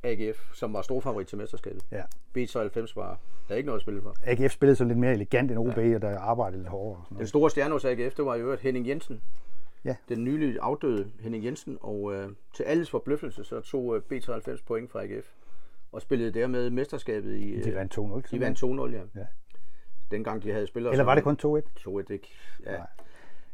AGF, 0.07 0.55
som 0.55 0.73
var 0.73 0.83
storfavorit 0.83 1.27
til 1.27 1.39
mesterskabet. 1.39 1.83
Ja. 1.93 2.03
B93 2.39 2.93
var 2.97 3.19
der 3.49 3.55
er 3.55 3.57
ikke 3.57 3.67
noget 3.67 3.79
at 3.79 3.83
spille 3.83 4.03
for. 4.03 4.15
AGF 4.25 4.53
spillede 4.53 4.77
sådan 4.77 4.89
lidt 4.89 4.99
mere 4.99 5.13
elegant 5.13 5.51
end 5.51 5.59
OB, 5.59 5.79
og 5.79 6.03
der 6.03 6.19
arbejdede 6.19 6.59
lidt 6.61 6.69
hårdere. 6.69 7.03
og 7.11 7.19
Den 7.19 7.27
store 7.27 7.51
stjerne 7.51 7.73
hos 7.73 7.85
AGF, 7.85 8.15
det 8.15 8.25
var 8.25 8.35
i 8.35 8.41
øvrigt 8.41 8.63
Henning 8.63 8.89
Jensen. 8.89 9.23
Ja. 9.85 9.97
Den 10.09 10.25
nylig 10.25 10.59
afdøde 10.61 11.11
Henning 11.21 11.45
Jensen, 11.45 11.79
og 11.81 12.15
øh, 12.15 12.29
til 12.55 12.63
alles 12.63 12.91
forbløffelse, 12.91 13.45
så 13.45 13.61
tog 13.61 13.97
øh, 13.97 14.03
B93 14.13 14.63
point 14.67 14.91
fra 14.91 15.03
AGF, 15.03 15.27
og 15.93 16.03
spillede 16.03 16.31
dermed 16.31 16.71
mesterskabet 16.71 17.35
i... 17.37 17.51
Øh, 17.53 17.65
De 17.65 17.75
vandt 17.75 17.99
2-0. 17.99 18.01
de 18.01 18.29
simpelthen. 18.29 18.79
vandt 18.79 18.95
2-0, 18.95 18.97
ja. 18.97 19.21
Ja. 19.21 19.27
Dengang 20.11 20.43
de 20.43 20.53
havde 20.53 20.67
spillere 20.67 20.93
Eller 20.93 21.05
var 21.05 21.15
det 21.15 21.25
kun 21.25 21.37
2-1? 21.43 21.89
2-1, 21.89 22.13
ikke? 22.13 22.33
Ja. 22.67 22.71
Nej. 22.71 22.87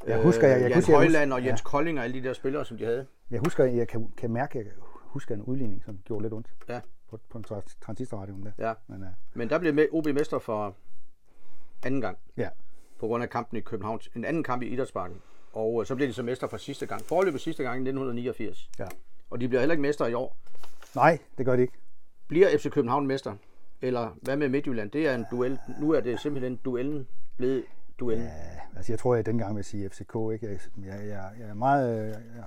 Jeg 0.07 0.23
husker, 0.23 0.49
jeg, 0.49 0.61
jeg, 0.61 0.69
Jan 0.69 0.79
husker, 0.79 0.93
jeg, 0.93 0.99
Højland 0.99 1.33
og 1.33 1.45
Jens 1.45 1.61
Kolding 1.61 1.99
og 1.99 2.05
alle 2.05 2.23
de 2.23 2.29
der 2.29 2.33
spillere, 2.33 2.65
som 2.65 2.79
de 2.79 2.85
havde. 2.85 3.07
jeg, 3.31 3.41
husker, 3.45 3.65
jeg 3.65 3.89
kan, 3.89 4.13
kan 4.17 4.31
mærke, 4.31 4.59
jeg 4.59 4.67
husker 5.13 5.35
en 5.35 5.43
udligning, 5.43 5.83
som 5.85 5.99
gjorde 6.05 6.23
lidt 6.23 6.33
ondt 6.35 6.55
Ja. 6.69 6.81
på, 7.11 7.19
på 7.31 7.39
en 7.39 7.45
trans- 7.45 7.77
transistorradioen 7.81 8.43
der. 8.47 8.53
Ja. 8.69 8.75
Men, 8.87 9.03
uh, 9.03 9.09
Men 9.35 9.51
der 9.51 9.59
blev 9.59 9.89
OB 9.93 10.07
mester 10.07 10.39
for 10.39 10.75
anden 11.85 12.01
gang, 12.01 12.19
ja. 12.37 12.49
på 13.01 13.07
grund 13.07 13.23
af 13.23 13.31
kampen 13.31 13.57
i 13.59 13.61
København. 13.61 14.01
En 14.17 14.25
anden 14.25 14.43
kamp 14.45 14.63
i 14.63 14.67
Idrætsparken. 14.67 15.17
Og 15.53 15.81
øh, 15.81 15.87
så 15.87 15.95
blev 15.97 16.09
de 16.09 16.13
så 16.13 16.23
mester 16.23 16.47
for 16.47 16.57
sidste 16.57 16.87
gang. 16.87 17.03
Forløbet 17.03 17.41
sidste 17.41 17.63
gang 17.63 17.75
i 17.77 17.81
1989. 17.89 18.71
ja. 18.79 18.87
Og 19.31 19.41
de 19.41 19.49
bliver 19.49 19.61
heller 19.61 19.73
ikke 19.73 19.83
mester 19.83 20.07
i 20.07 20.15
år. 20.15 20.37
Nej, 20.95 21.19
det 21.39 21.47
gør 21.47 21.57
de 21.57 21.63
ikke. 21.63 21.75
Bliver 22.29 22.59
FC 22.59 22.71
København 22.71 23.07
mester? 23.07 23.35
Eller 23.81 24.17
hvad 24.23 24.37
med 24.37 24.49
Midtjylland? 24.49 24.91
Det 24.91 25.09
er 25.09 25.15
en 25.15 25.25
duel. 25.31 25.59
Nu 25.81 25.91
er 25.91 26.01
det 26.01 26.21
simpelthen 26.21 26.57
duellen 26.57 27.09
blevet 27.37 27.65
duellen. 28.01 28.27
Ja. 28.27 28.77
Altså 28.77 28.93
jeg 28.93 28.99
tror, 28.99 29.15
jeg 29.15 29.27
dengang 29.27 29.57
vil 29.57 29.65
sige 29.65 29.91
FCK. 29.91 30.15
Ikke? 30.33 30.47
Jeg, 30.49 30.59
jeg, 30.87 31.31
jeg, 31.41 31.49
er 31.49 31.55
meget, 31.55 32.01
øh, 32.01 32.09
jeg 32.09 32.45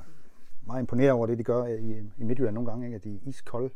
meget 0.65 0.79
imponeret 0.81 1.11
over 1.11 1.27
det, 1.27 1.37
de 1.37 1.43
gør 1.43 1.65
i, 1.65 1.99
i 2.17 2.23
Midtjylland 2.23 2.53
nogle 2.53 2.69
gange. 2.69 2.85
Ikke? 2.85 2.95
At 2.95 3.03
de 3.03 3.15
er 3.15 3.19
iskolde. 3.23 3.69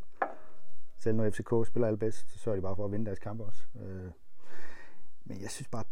Selv 0.97 1.15
når 1.15 1.29
FCK 1.29 1.67
spiller 1.67 1.87
allerbedst, 1.87 2.31
så 2.31 2.39
sørger 2.39 2.55
de 2.55 2.61
bare 2.61 2.75
for 2.75 2.85
at 2.85 2.91
vinde 2.91 3.05
deres 3.05 3.19
kampe 3.19 3.43
også. 3.43 3.63
Øh, 3.81 4.11
men 5.25 5.41
jeg 5.41 5.49
synes 5.49 5.67
bare, 5.67 5.83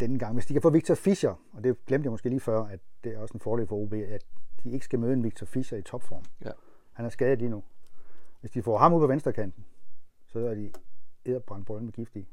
denne 0.00 0.18
gang, 0.18 0.34
hvis 0.34 0.46
de 0.46 0.52
kan 0.52 0.62
få 0.62 0.70
Victor 0.70 0.94
Fischer, 0.94 1.34
og 1.52 1.64
det 1.64 1.86
glemte 1.86 2.06
jeg 2.06 2.10
måske 2.10 2.28
lige 2.28 2.40
før, 2.40 2.62
at 2.64 2.80
det 3.04 3.14
er 3.14 3.18
også 3.18 3.34
en 3.34 3.40
fordel 3.40 3.66
for 3.66 3.76
OB, 3.76 3.92
at 3.92 4.24
de 4.64 4.70
ikke 4.70 4.84
skal 4.84 4.98
møde 4.98 5.12
en 5.12 5.24
Victor 5.24 5.46
Fischer 5.46 5.78
i 5.78 5.82
topform. 5.82 6.22
Ja. 6.44 6.50
Han 6.92 7.04
er 7.06 7.08
skadet 7.10 7.38
lige 7.38 7.48
nu. 7.48 7.62
Hvis 8.40 8.50
de 8.50 8.62
får 8.62 8.78
ham 8.78 8.92
ud 8.92 9.00
på 9.00 9.06
venstrekanten, 9.06 9.64
så 10.26 10.38
er 10.38 10.54
de 10.54 10.70
edderbrændt 11.24 11.66
bolden 11.66 11.84
med 11.86 11.92
gift 11.92 12.16
i. 12.16 12.28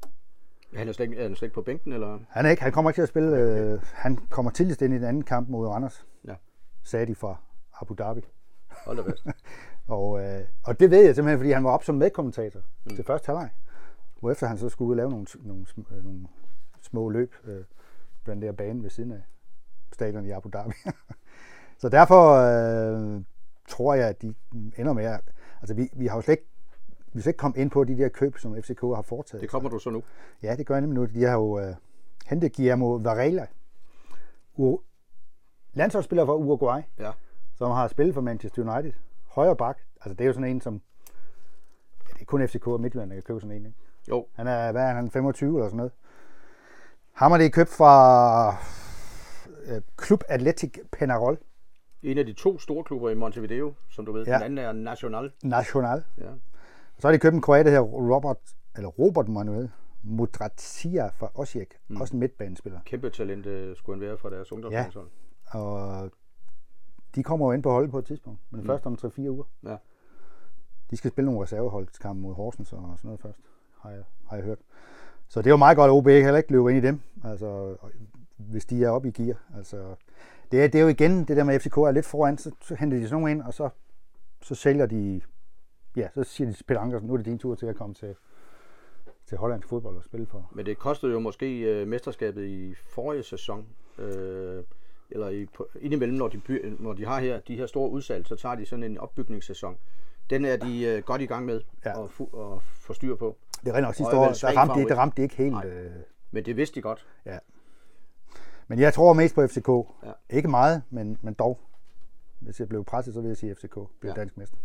Han 0.74 0.88
er 0.88 0.92
slet, 0.92 1.04
ikke- 1.06 1.18
er 1.18 1.22
han 1.22 1.36
slet 1.36 1.46
ikke 1.46 1.54
på 1.54 1.62
bænken, 1.62 1.92
eller? 1.92 2.18
Han, 2.28 2.46
er 2.46 2.50
ikke, 2.50 2.62
han 2.62 2.72
kommer 2.72 2.90
ikke 2.90 2.96
til 2.96 3.02
at 3.02 3.08
spille. 3.08 3.36
Øh, 3.38 3.80
han 3.82 4.16
kommer 4.16 4.50
tidligst 4.50 4.82
ind 4.82 4.94
i 4.94 4.96
den 4.96 5.04
anden 5.04 5.22
kamp 5.24 5.48
mod 5.48 5.66
Randers, 5.68 6.06
Ja. 6.24 6.34
sagde 6.82 7.06
de 7.06 7.14
fra 7.14 7.36
Abu 7.80 7.94
Dhabi. 7.94 8.20
Hold 8.68 8.96
da 8.96 9.02
fast. 9.10 9.26
Og, 9.88 10.20
øh, 10.24 10.40
og 10.64 10.80
det 10.80 10.90
ved 10.90 11.04
jeg 11.04 11.14
simpelthen, 11.14 11.38
fordi 11.38 11.50
han 11.50 11.64
var 11.64 11.70
op 11.70 11.84
som 11.84 11.94
medkommentator 11.94 12.60
mm. 12.84 12.94
til 12.94 13.04
første 13.04 13.26
halvleg. 13.26 13.50
Hvorefter 14.20 14.46
han 14.46 14.58
så 14.58 14.68
skulle 14.68 14.86
ud 14.88 14.92
og 14.92 14.96
lave 14.96 15.10
nogle, 15.10 15.26
nogle, 15.42 15.66
øh, 15.90 16.04
nogle 16.04 16.26
små 16.82 17.08
løb 17.08 17.34
øh, 17.44 17.64
den 18.26 18.42
der 18.42 18.52
bane 18.52 18.82
ved 18.82 18.90
siden 18.90 19.12
af 19.12 19.22
stadion 19.92 20.26
i 20.26 20.30
Abu 20.30 20.48
Dhabi. 20.52 20.74
så 21.80 21.88
derfor 21.88 22.32
øh, 22.34 23.22
tror 23.68 23.94
jeg, 23.94 24.08
at 24.08 24.22
de 24.22 24.34
ender 24.76 24.92
med 24.92 25.04
at... 25.04 25.20
Altså, 25.60 25.74
vi, 25.74 25.90
vi 25.92 26.06
har 26.06 26.16
jo 26.16 26.22
slet 26.22 26.32
ikke, 26.32 26.46
vi 27.12 27.20
slet 27.20 27.30
ikke 27.30 27.38
kommet 27.38 27.56
ind 27.58 27.70
på 27.70 27.84
de 27.84 27.98
der 27.98 28.08
køb, 28.08 28.38
som 28.38 28.62
FCK 28.62 28.80
har 28.80 29.02
foretaget. 29.02 29.40
Det 29.42 29.50
kommer 29.50 29.70
du 29.70 29.78
så 29.78 29.90
nu. 29.90 30.02
Ja, 30.42 30.56
det 30.56 30.66
gør 30.66 30.74
jeg 30.74 30.80
nemlig 30.80 31.00
nu. 31.00 31.04
De 31.06 31.22
har 31.24 31.32
jo 31.32 31.58
øh, 31.58 31.74
hentet 32.26 32.52
Guillermo 32.56 32.94
Varela, 32.94 33.46
U- 34.58 34.80
landsholdsspiller 35.74 36.24
fra 36.26 36.34
Uruguay, 36.36 36.80
Ja. 36.98 37.10
Som 37.62 37.70
har 37.70 37.88
spillet 37.88 38.14
for 38.14 38.20
Manchester 38.20 38.62
United. 38.62 38.92
Højre 39.26 39.56
bak. 39.56 39.78
Altså, 39.96 40.14
det 40.14 40.20
er 40.20 40.26
jo 40.26 40.32
sådan 40.32 40.50
en, 40.50 40.60
som... 40.60 40.80
Ja, 42.08 42.14
det 42.14 42.20
er 42.20 42.24
kun 42.24 42.48
FCK 42.48 42.66
og 42.66 42.80
Midtjylland, 42.80 43.10
der 43.10 43.16
kan 43.16 43.22
købe 43.22 43.40
sådan 43.40 43.56
en, 43.56 43.66
ikke? 43.66 43.78
Jo, 44.08 44.26
Han 44.32 44.46
er, 44.46 44.72
hvad 44.72 44.82
er 44.82 44.94
han, 44.94 45.10
25 45.10 45.56
eller 45.56 45.68
sådan 45.68 45.76
noget. 45.76 45.92
Ham 47.12 47.30
har 47.30 47.38
det 47.38 47.52
købt 47.52 47.68
fra 47.68 48.56
øh, 49.66 49.82
Klub 49.96 50.24
Atletic 50.28 50.78
Penarol 50.92 51.38
en 52.02 52.18
af 52.18 52.26
de 52.26 52.32
to 52.32 52.58
store 52.58 52.84
klubber 52.84 53.10
i 53.10 53.14
Montevideo, 53.14 53.74
som 53.90 54.06
du 54.06 54.12
ved. 54.12 54.26
Ja. 54.26 54.34
Den 54.34 54.42
anden 54.42 54.58
er 54.58 54.72
Nacional. 54.72 55.32
National. 55.42 56.04
Ja. 56.18 56.30
Så 56.98 57.08
har 57.08 57.12
de 57.12 57.18
købt 57.18 57.34
en 57.34 57.40
kroat, 57.40 57.64
der 57.64 57.70
hedder 57.70 57.84
Robert, 57.84 58.36
eller 58.76 58.88
Robert 58.88 59.28
Manuel 59.28 59.70
Mudratia 60.02 61.08
fra 61.08 61.30
Osijek. 61.34 61.78
Mm. 61.88 62.00
Også 62.00 62.14
en 62.14 62.20
midtbanespiller. 62.20 62.80
Kæmpe 62.84 63.10
talent 63.10 63.46
øh, 63.46 63.76
skulle 63.76 63.96
han 64.00 64.08
være 64.08 64.18
fra 64.18 64.30
deres 64.30 64.52
ungdomslandshold. 64.52 65.08
Og 65.50 66.10
de 67.14 67.22
kommer 67.22 67.46
jo 67.46 67.52
ind 67.52 67.62
på 67.62 67.70
holdet 67.70 67.90
på 67.90 67.98
et 67.98 68.04
tidspunkt, 68.04 68.40
men 68.50 68.60
mm. 68.60 68.66
først 68.66 68.86
om 68.86 68.98
3-4 69.04 69.28
uger. 69.28 69.44
Ja. 69.64 69.76
De 70.90 70.96
skal 70.96 71.10
spille 71.10 71.26
nogle 71.26 71.42
reserveholdskampe 71.42 72.22
mod 72.22 72.34
Horsens 72.34 72.72
og 72.72 72.78
sådan 72.96 72.98
noget 73.04 73.20
først, 73.20 73.38
har 73.80 73.90
jeg, 73.90 74.02
har 74.28 74.36
jeg 74.36 74.44
hørt. 74.44 74.58
Så 75.28 75.40
det 75.40 75.46
er 75.46 75.50
jo 75.50 75.56
meget 75.56 75.76
godt, 75.76 75.88
at 75.88 75.92
OB 75.92 76.06
heller 76.06 76.36
ikke 76.36 76.52
løber 76.52 76.68
ind 76.68 76.84
i 76.84 76.86
dem, 76.86 77.00
altså, 77.24 77.76
hvis 78.36 78.64
de 78.64 78.84
er 78.84 78.90
oppe 78.90 79.08
i 79.08 79.10
gear. 79.10 79.36
Altså, 79.56 79.94
det, 80.52 80.64
er, 80.64 80.68
det 80.68 80.78
er 80.78 80.82
jo 80.82 80.88
igen 80.88 81.24
det 81.24 81.36
der 81.36 81.44
med, 81.44 81.54
at 81.54 81.62
FCK 81.62 81.76
er 81.76 81.90
lidt 81.90 82.06
foran, 82.06 82.38
så, 82.38 82.50
så 82.60 82.74
henter 82.74 82.98
de 82.98 83.04
sådan 83.08 83.20
nogle 83.20 83.30
ind, 83.30 83.42
og 83.42 83.54
så, 83.54 83.68
så 84.42 84.54
sælger 84.54 84.86
de, 84.86 85.20
ja, 85.96 86.08
så 86.14 86.24
siger 86.24 86.48
de 86.48 86.54
til 86.54 86.64
Peter 86.64 86.80
Ankersen, 86.80 87.06
nu 87.06 87.12
er 87.12 87.16
det 87.16 87.26
din 87.26 87.38
tur 87.38 87.54
til 87.54 87.66
at 87.66 87.76
komme 87.76 87.94
til, 87.94 88.14
til 89.26 89.38
hollandsk 89.38 89.68
fodbold 89.68 89.96
og 89.96 90.04
spille 90.04 90.26
for. 90.26 90.50
Men 90.52 90.66
det 90.66 90.78
kostede 90.78 91.12
jo 91.12 91.18
måske 91.18 91.60
øh, 91.60 91.88
mesterskabet 91.88 92.44
i 92.44 92.74
forrige 92.74 93.22
sæson. 93.22 93.66
Øh, 93.98 94.64
eller 95.14 95.28
i, 95.28 95.46
på, 95.46 95.68
indimellem, 95.80 96.18
når 96.18 96.28
de, 96.28 96.38
by, 96.38 96.74
når 96.78 96.92
de 96.92 97.06
har 97.06 97.20
her 97.20 97.40
de 97.40 97.56
her 97.56 97.66
store 97.66 97.90
udsalg, 97.90 98.26
så 98.26 98.36
tager 98.36 98.54
de 98.54 98.66
sådan 98.66 98.82
en 98.82 98.98
opbygningssæson. 98.98 99.76
Den 100.30 100.44
er 100.44 100.56
de 100.56 100.82
øh, 100.84 101.02
godt 101.02 101.22
i 101.22 101.26
gang 101.26 101.46
med 101.46 101.60
Ja. 101.84 102.04
at, 102.04 102.08
fu- 102.10 102.38
at 102.40 102.62
få 102.62 102.92
styr 102.92 103.16
på. 103.16 103.36
Det 103.64 103.68
er 103.70 103.74
rent 103.74 103.82
nok 103.82 103.94
sidste 103.94 104.16
år, 104.16 104.24
der 104.24 104.56
ramte, 104.56 104.72
de, 104.72 104.74
favorit. 104.76 104.88
der 104.88 104.94
ramte 104.96 105.16
de 105.16 105.22
ikke 105.22 105.36
helt. 105.36 105.50
Nej. 105.52 105.66
Øh, 105.66 105.90
Men 106.30 106.44
det 106.44 106.56
vidste 106.56 106.74
de 106.74 106.82
godt. 106.82 107.06
Ja. 107.26 107.38
Men 108.68 108.78
jeg 108.78 108.94
tror 108.94 109.12
mest 109.12 109.34
på 109.34 109.46
FCK. 109.46 109.68
Ja. 109.68 110.12
Ikke 110.30 110.48
meget, 110.48 110.82
men, 110.90 111.18
men 111.22 111.34
dog. 111.34 111.60
Hvis 112.40 112.60
jeg 112.60 112.68
blev 112.68 112.84
presset, 112.84 113.14
så 113.14 113.20
vil 113.20 113.28
jeg 113.28 113.36
sige, 113.36 113.54
FCK 113.54 113.74
bliver 114.00 114.12
Ja. 114.16 114.20
dansk 114.20 114.36
mester. 114.36 114.56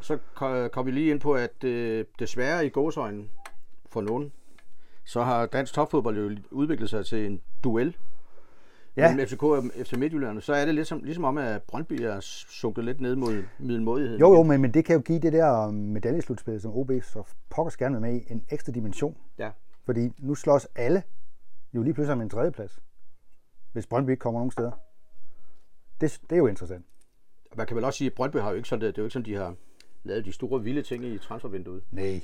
Så 0.00 0.18
ko- 0.34 0.68
kom 0.68 0.86
vi 0.86 0.90
lige 0.90 1.10
ind 1.10 1.20
på, 1.20 1.32
at 1.34 1.64
øh, 1.64 2.04
desværre 2.18 2.66
i 2.66 2.68
gåsøjne 2.68 3.24
for 3.90 4.00
nogen, 4.00 4.32
så 5.04 5.22
har 5.22 5.46
dansk 5.46 5.74
topfodbold 5.74 6.16
jo 6.18 6.36
udviklet 6.50 6.90
sig 6.90 7.06
til 7.06 7.26
en 7.26 7.40
duel 7.64 7.96
Ja. 8.98 9.08
mellem 9.08 9.28
FCK 9.28 9.42
og 9.42 9.64
FC 9.76 9.92
Midtjylland. 9.92 10.40
Så 10.40 10.54
er 10.54 10.64
det 10.64 10.74
lidt 10.74 10.86
som, 10.86 11.02
ligesom 11.02 11.24
om, 11.24 11.38
at 11.38 11.62
Brøndby 11.62 11.92
er 11.92 12.20
sunket 12.20 12.84
lidt 12.84 13.00
ned 13.00 13.16
mod 13.16 13.44
middelmådighed. 13.58 14.18
Jo, 14.18 14.34
jo, 14.34 14.42
men, 14.42 14.60
men 14.60 14.74
det 14.74 14.84
kan 14.84 14.96
jo 14.96 15.02
give 15.02 15.18
det 15.18 15.32
der 15.32 15.70
medaljeslutspil, 15.70 16.60
som 16.60 16.72
OB 16.74 16.90
så 17.02 17.22
pokkers 17.50 17.76
gerne 17.76 18.00
med 18.00 18.14
i, 18.14 18.32
en 18.32 18.44
ekstra 18.50 18.72
dimension. 18.72 19.16
Ja. 19.38 19.50
Fordi 19.84 20.10
nu 20.18 20.34
slås 20.34 20.68
alle 20.76 21.02
jo 21.74 21.82
lige 21.82 21.94
pludselig 21.94 22.12
om 22.12 22.20
en 22.20 22.30
tredjeplads, 22.30 22.82
hvis 23.72 23.86
Brøndby 23.86 24.10
ikke 24.10 24.20
kommer 24.20 24.40
nogen 24.40 24.50
steder. 24.50 24.70
Det, 26.00 26.20
det 26.30 26.36
er 26.36 26.38
jo 26.38 26.46
interessant. 26.46 26.84
Man 27.56 27.66
kan 27.66 27.76
vel 27.76 27.84
også 27.84 27.98
sige, 27.98 28.10
at 28.10 28.14
Brøndby 28.14 28.36
har 28.36 28.50
jo 28.50 28.56
ikke 28.56 28.68
sådan, 28.68 28.80
det 28.80 28.88
er 28.88 29.02
jo 29.02 29.04
ikke 29.04 29.12
sådan, 29.12 29.26
de 29.26 29.34
har 29.34 29.54
lavet 30.04 30.24
de 30.24 30.32
store 30.32 30.62
vilde 30.62 30.82
ting 30.82 31.04
i 31.04 31.18
transfervinduet. 31.18 31.82
Nej, 31.90 32.20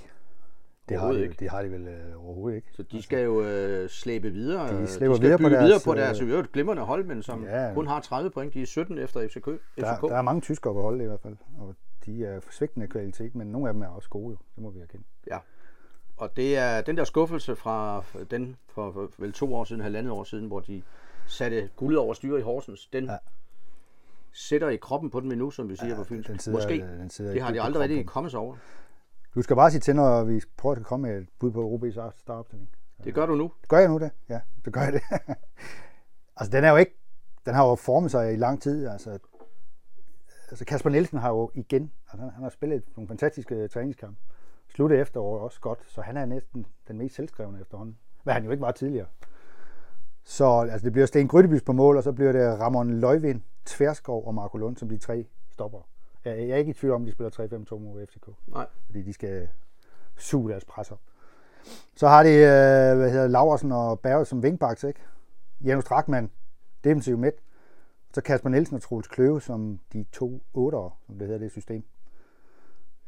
det 0.88 1.00
har, 1.00 1.12
de, 1.12 1.22
ikke. 1.22 1.34
det 1.38 1.50
har 1.50 1.62
de 1.62 1.70
vel 1.70 1.88
øh, 1.88 2.24
overhovedet 2.26 2.56
ikke. 2.56 2.68
Så 2.72 2.82
de 2.82 3.02
skal 3.02 3.24
jo 3.24 3.42
øh, 3.44 3.88
slæbe 3.88 4.30
videre. 4.30 4.80
De 4.82 4.86
slæber 4.86 5.14
de 5.14 5.16
skal 5.16 5.26
videre 5.28 5.38
på 5.42 5.48
deres, 5.48 5.64
videre 5.64 5.80
på 5.84 5.94
deres 5.94 6.20
øh, 6.20 6.40
et 6.40 6.52
glimrende 6.52 6.82
hold, 6.82 7.04
men 7.04 7.22
som 7.22 7.44
Ja. 7.44 7.70
kun 7.74 7.86
har 7.86 8.00
30 8.00 8.30
point. 8.30 8.54
De 8.54 8.62
er 8.62 8.66
17 8.66 8.98
efter 8.98 9.28
FCK. 9.28 9.46
Der, 9.46 9.56
FCK. 9.96 10.02
der 10.02 10.16
er 10.16 10.22
mange 10.22 10.40
tyskere 10.40 10.74
på 10.74 10.82
holdet 10.82 11.04
i 11.04 11.06
hvert 11.06 11.20
fald, 11.20 11.36
og 11.58 11.74
de 12.06 12.24
er 12.24 12.40
svigtende 12.50 12.86
kvalitet, 12.86 13.34
men 13.34 13.46
nogle 13.46 13.68
af 13.68 13.74
dem 13.74 13.82
er 13.82 13.86
også 13.88 14.08
gode 14.08 14.30
jo. 14.30 14.36
Det 14.54 14.62
må 14.62 14.70
vi 14.70 14.80
erkende. 14.80 15.04
Ja. 15.26 15.38
Og 16.16 16.36
det 16.36 16.56
er 16.56 16.80
den 16.80 16.96
der 16.96 17.04
skuffelse 17.04 17.56
fra 17.56 18.04
den 18.30 18.56
for, 18.68 19.10
vel 19.18 19.32
to 19.32 19.54
år 19.54 19.64
siden, 19.64 19.82
halvandet 19.82 20.12
år 20.12 20.24
siden, 20.24 20.46
hvor 20.46 20.60
de 20.60 20.82
satte 21.26 21.70
guldet 21.76 21.98
over 21.98 22.14
styre 22.14 22.38
i 22.38 22.42
Horsens. 22.42 22.86
Den 22.92 23.04
ja. 23.04 23.16
Sætter 24.32 24.68
i 24.68 24.76
kroppen 24.76 25.10
på 25.10 25.20
dem 25.20 25.30
endnu, 25.32 25.50
som 25.50 25.68
vi 25.68 25.76
siger 25.76 25.88
ja, 25.90 25.96
på 25.96 26.04
Fyns. 26.04 26.26
den 26.26 26.38
sidder- 26.38 26.58
Måske. 26.58 26.78
den 27.00 27.10
sidder 27.10 27.32
det 27.32 27.42
har 27.42 27.52
de 27.52 27.62
aldrig 27.62 27.82
rigtig 27.82 28.06
kommet 28.06 28.30
sig 28.30 28.40
over. 28.40 28.56
Du 29.34 29.42
skal 29.42 29.56
bare 29.56 29.70
sige 29.70 29.80
til, 29.80 29.96
når 29.96 30.24
vi 30.24 30.40
prøver 30.56 30.76
at 30.76 30.82
komme 30.82 31.08
med 31.08 31.18
et 31.18 31.28
bud 31.38 31.50
på 31.50 31.70
OB's 31.74 32.20
startopstilling. 32.20 32.70
Det 33.04 33.14
gør 33.14 33.26
du 33.26 33.34
nu. 33.34 33.52
Gør 33.68 33.78
jeg 33.78 33.88
nu 33.88 33.98
det? 33.98 34.10
Ja, 34.28 34.40
det 34.64 34.72
gør 34.72 34.80
jeg 34.80 34.92
det. 34.92 35.02
altså, 36.36 36.56
den 36.56 36.64
er 36.64 36.70
jo 36.70 36.76
ikke... 36.76 36.96
Den 37.46 37.54
har 37.54 37.68
jo 37.68 37.74
formet 37.74 38.10
sig 38.10 38.32
i 38.32 38.36
lang 38.36 38.62
tid. 38.62 38.86
Altså, 38.86 39.18
altså 40.50 40.64
Kasper 40.64 40.90
Nielsen 40.90 41.18
har 41.18 41.28
jo 41.28 41.50
igen... 41.54 41.92
Altså, 42.12 42.16
han, 42.16 42.30
han 42.30 42.42
har 42.42 42.50
spillet 42.50 42.82
nogle 42.96 43.08
fantastiske 43.08 43.68
træningskampe. 43.68 44.20
Slutte 44.68 44.96
efteråret 44.96 45.42
også 45.42 45.60
godt, 45.60 45.78
så 45.86 46.00
han 46.00 46.16
er 46.16 46.24
næsten 46.24 46.66
den 46.88 46.98
mest 46.98 47.14
selvskrevne 47.14 47.60
efterhånden. 47.60 47.98
Hvad 48.22 48.34
han 48.34 48.44
jo 48.44 48.50
ikke 48.50 48.60
var 48.60 48.72
tidligere. 48.72 49.06
Så 50.24 50.60
altså, 50.60 50.84
det 50.84 50.92
bliver 50.92 51.06
Sten 51.06 51.28
Grydebys 51.28 51.62
på 51.62 51.72
mål, 51.72 51.96
og 51.96 52.02
så 52.02 52.12
bliver 52.12 52.32
det 52.32 52.60
Ramon 52.60 53.00
Løjvind, 53.00 53.40
Tverskov 53.64 54.26
og 54.26 54.34
Marco 54.34 54.58
Lund, 54.58 54.76
som 54.76 54.88
de 54.88 54.98
tre 54.98 55.26
stopper. 55.50 55.88
Jeg, 56.24 56.38
jeg 56.38 56.48
er 56.48 56.56
ikke 56.56 56.70
i 56.70 56.74
tvivl 56.74 56.94
om, 56.94 57.02
at 57.02 57.06
de 57.06 57.12
spiller 57.12 57.30
3-5-2 57.74 57.78
mod 57.78 58.06
FCK 58.06 58.28
Nej. 58.46 58.66
fordi 58.86 59.02
de 59.02 59.12
skal 59.12 59.48
suge 60.16 60.50
deres 60.50 60.64
pres 60.64 60.90
op. 60.90 61.00
Så 61.96 62.08
har 62.08 62.22
de, 62.22 62.28
øh, 62.28 62.98
hvad 62.98 63.10
hedder 63.10 63.26
Laversen 63.26 63.72
og 63.72 64.00
Berge 64.00 64.24
som 64.24 64.40
wingbacks, 64.40 64.84
ikke? 64.84 65.00
Janus 65.64 65.84
Drakman, 65.84 66.30
defensiv 66.84 67.18
midt. 67.18 67.34
Så 68.14 68.20
Kasper 68.20 68.48
Nielsen 68.48 68.76
og 68.76 68.82
Troels 68.82 69.08
Kløve 69.08 69.40
som 69.40 69.80
de 69.92 70.04
to 70.12 70.42
ottere, 70.54 70.90
som 71.06 71.18
det 71.18 71.26
hedder 71.26 71.40
det 71.40 71.50
system. 71.50 71.84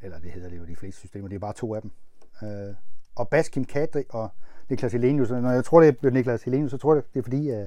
Eller 0.02 0.18
det 0.18 0.30
hedder 0.30 0.48
det 0.48 0.58
jo 0.58 0.64
de 0.64 0.76
fleste 0.76 0.98
systemer, 1.00 1.28
det 1.28 1.34
er 1.34 1.40
bare 1.40 1.52
to 1.52 1.74
af 1.74 1.82
dem. 1.82 1.90
Øh, 2.42 2.74
og 3.16 3.28
Baskim 3.28 3.64
Kadri 3.64 4.04
og 4.08 4.28
Niklas 4.68 4.92
Helenius. 4.92 5.30
Når 5.30 5.50
jeg 5.50 5.64
tror, 5.64 5.80
det 5.80 6.04
er 6.04 6.10
Niklas 6.10 6.42
Helenius, 6.42 6.70
så 6.70 6.78
tror 6.78 6.94
jeg, 6.94 7.02
det 7.14 7.18
er 7.18 7.22
fordi, 7.22 7.50
øh, 7.50 7.66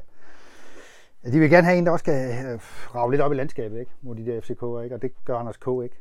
at 1.23 1.33
de 1.33 1.39
vil 1.39 1.49
gerne 1.49 1.67
have 1.67 1.77
en, 1.77 1.85
der 1.85 1.91
også 1.91 2.05
kan 2.05 2.45
øh, 2.53 2.59
rave 2.95 3.11
lidt 3.11 3.21
op 3.21 3.31
i 3.31 3.35
landskabet, 3.35 3.79
ikke? 3.79 3.91
Mod 4.01 4.15
de 4.15 4.25
der 4.25 4.41
FCK'er, 4.41 4.83
ikke? 4.83 4.95
Og 4.95 5.01
det 5.01 5.11
gør 5.25 5.35
Anders 5.35 5.57
K. 5.57 5.67
ikke. 5.67 5.75
Nej, 5.79 5.83
altså, 5.83 5.99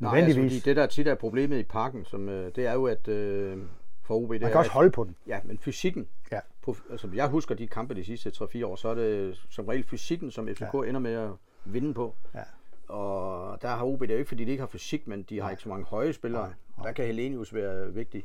Nødvendigvis. 0.00 0.60
fordi 0.62 0.70
det 0.70 0.76
der 0.76 0.86
tit 0.86 1.08
er 1.08 1.14
problemet 1.14 1.58
i 1.58 1.62
parken, 1.62 2.04
som, 2.04 2.28
øh, 2.28 2.50
det 2.56 2.66
er 2.66 2.72
jo, 2.72 2.84
at 2.86 3.08
øh, 3.08 3.58
for 4.02 4.14
OB, 4.14 4.32
det 4.32 4.40
Man 4.40 4.42
er, 4.42 4.48
kan 4.48 4.58
også 4.58 4.68
at- 4.68 4.74
holde 4.74 4.90
på 4.90 5.04
den. 5.04 5.16
Ja, 5.26 5.40
men 5.44 5.58
fysikken. 5.58 6.08
Ja. 6.32 6.40
På, 6.62 6.76
altså, 6.90 7.08
jeg 7.14 7.28
husker 7.28 7.54
de 7.54 7.66
kampe 7.66 7.94
de 7.94 8.04
sidste 8.04 8.30
3-4 8.30 8.64
år, 8.66 8.76
så 8.76 8.88
er 8.88 8.94
det 8.94 9.36
som 9.50 9.64
regel 9.68 9.84
fysikken, 9.84 10.30
som 10.30 10.48
FCK 10.48 10.74
ja. 10.74 10.82
ender 10.88 11.00
med 11.00 11.12
at 11.12 11.30
vinde 11.64 11.94
på. 11.94 12.14
Ja. 12.34 12.40
Og 12.88 13.62
der 13.62 13.68
har 13.68 13.84
OB, 13.84 14.00
det 14.00 14.10
er 14.10 14.14
jo 14.14 14.18
ikke 14.18 14.28
fordi, 14.28 14.44
de 14.44 14.50
ikke 14.50 14.60
har 14.60 14.66
fysik, 14.68 15.06
men 15.08 15.22
de 15.22 15.40
har 15.40 15.50
ikke 15.50 15.62
så 15.62 15.68
mange 15.68 15.84
høje 15.84 16.12
spillere. 16.12 16.52
Der 16.82 16.92
kan 16.92 17.06
Helenius 17.06 17.54
være 17.54 17.92
vigtig. 17.94 18.24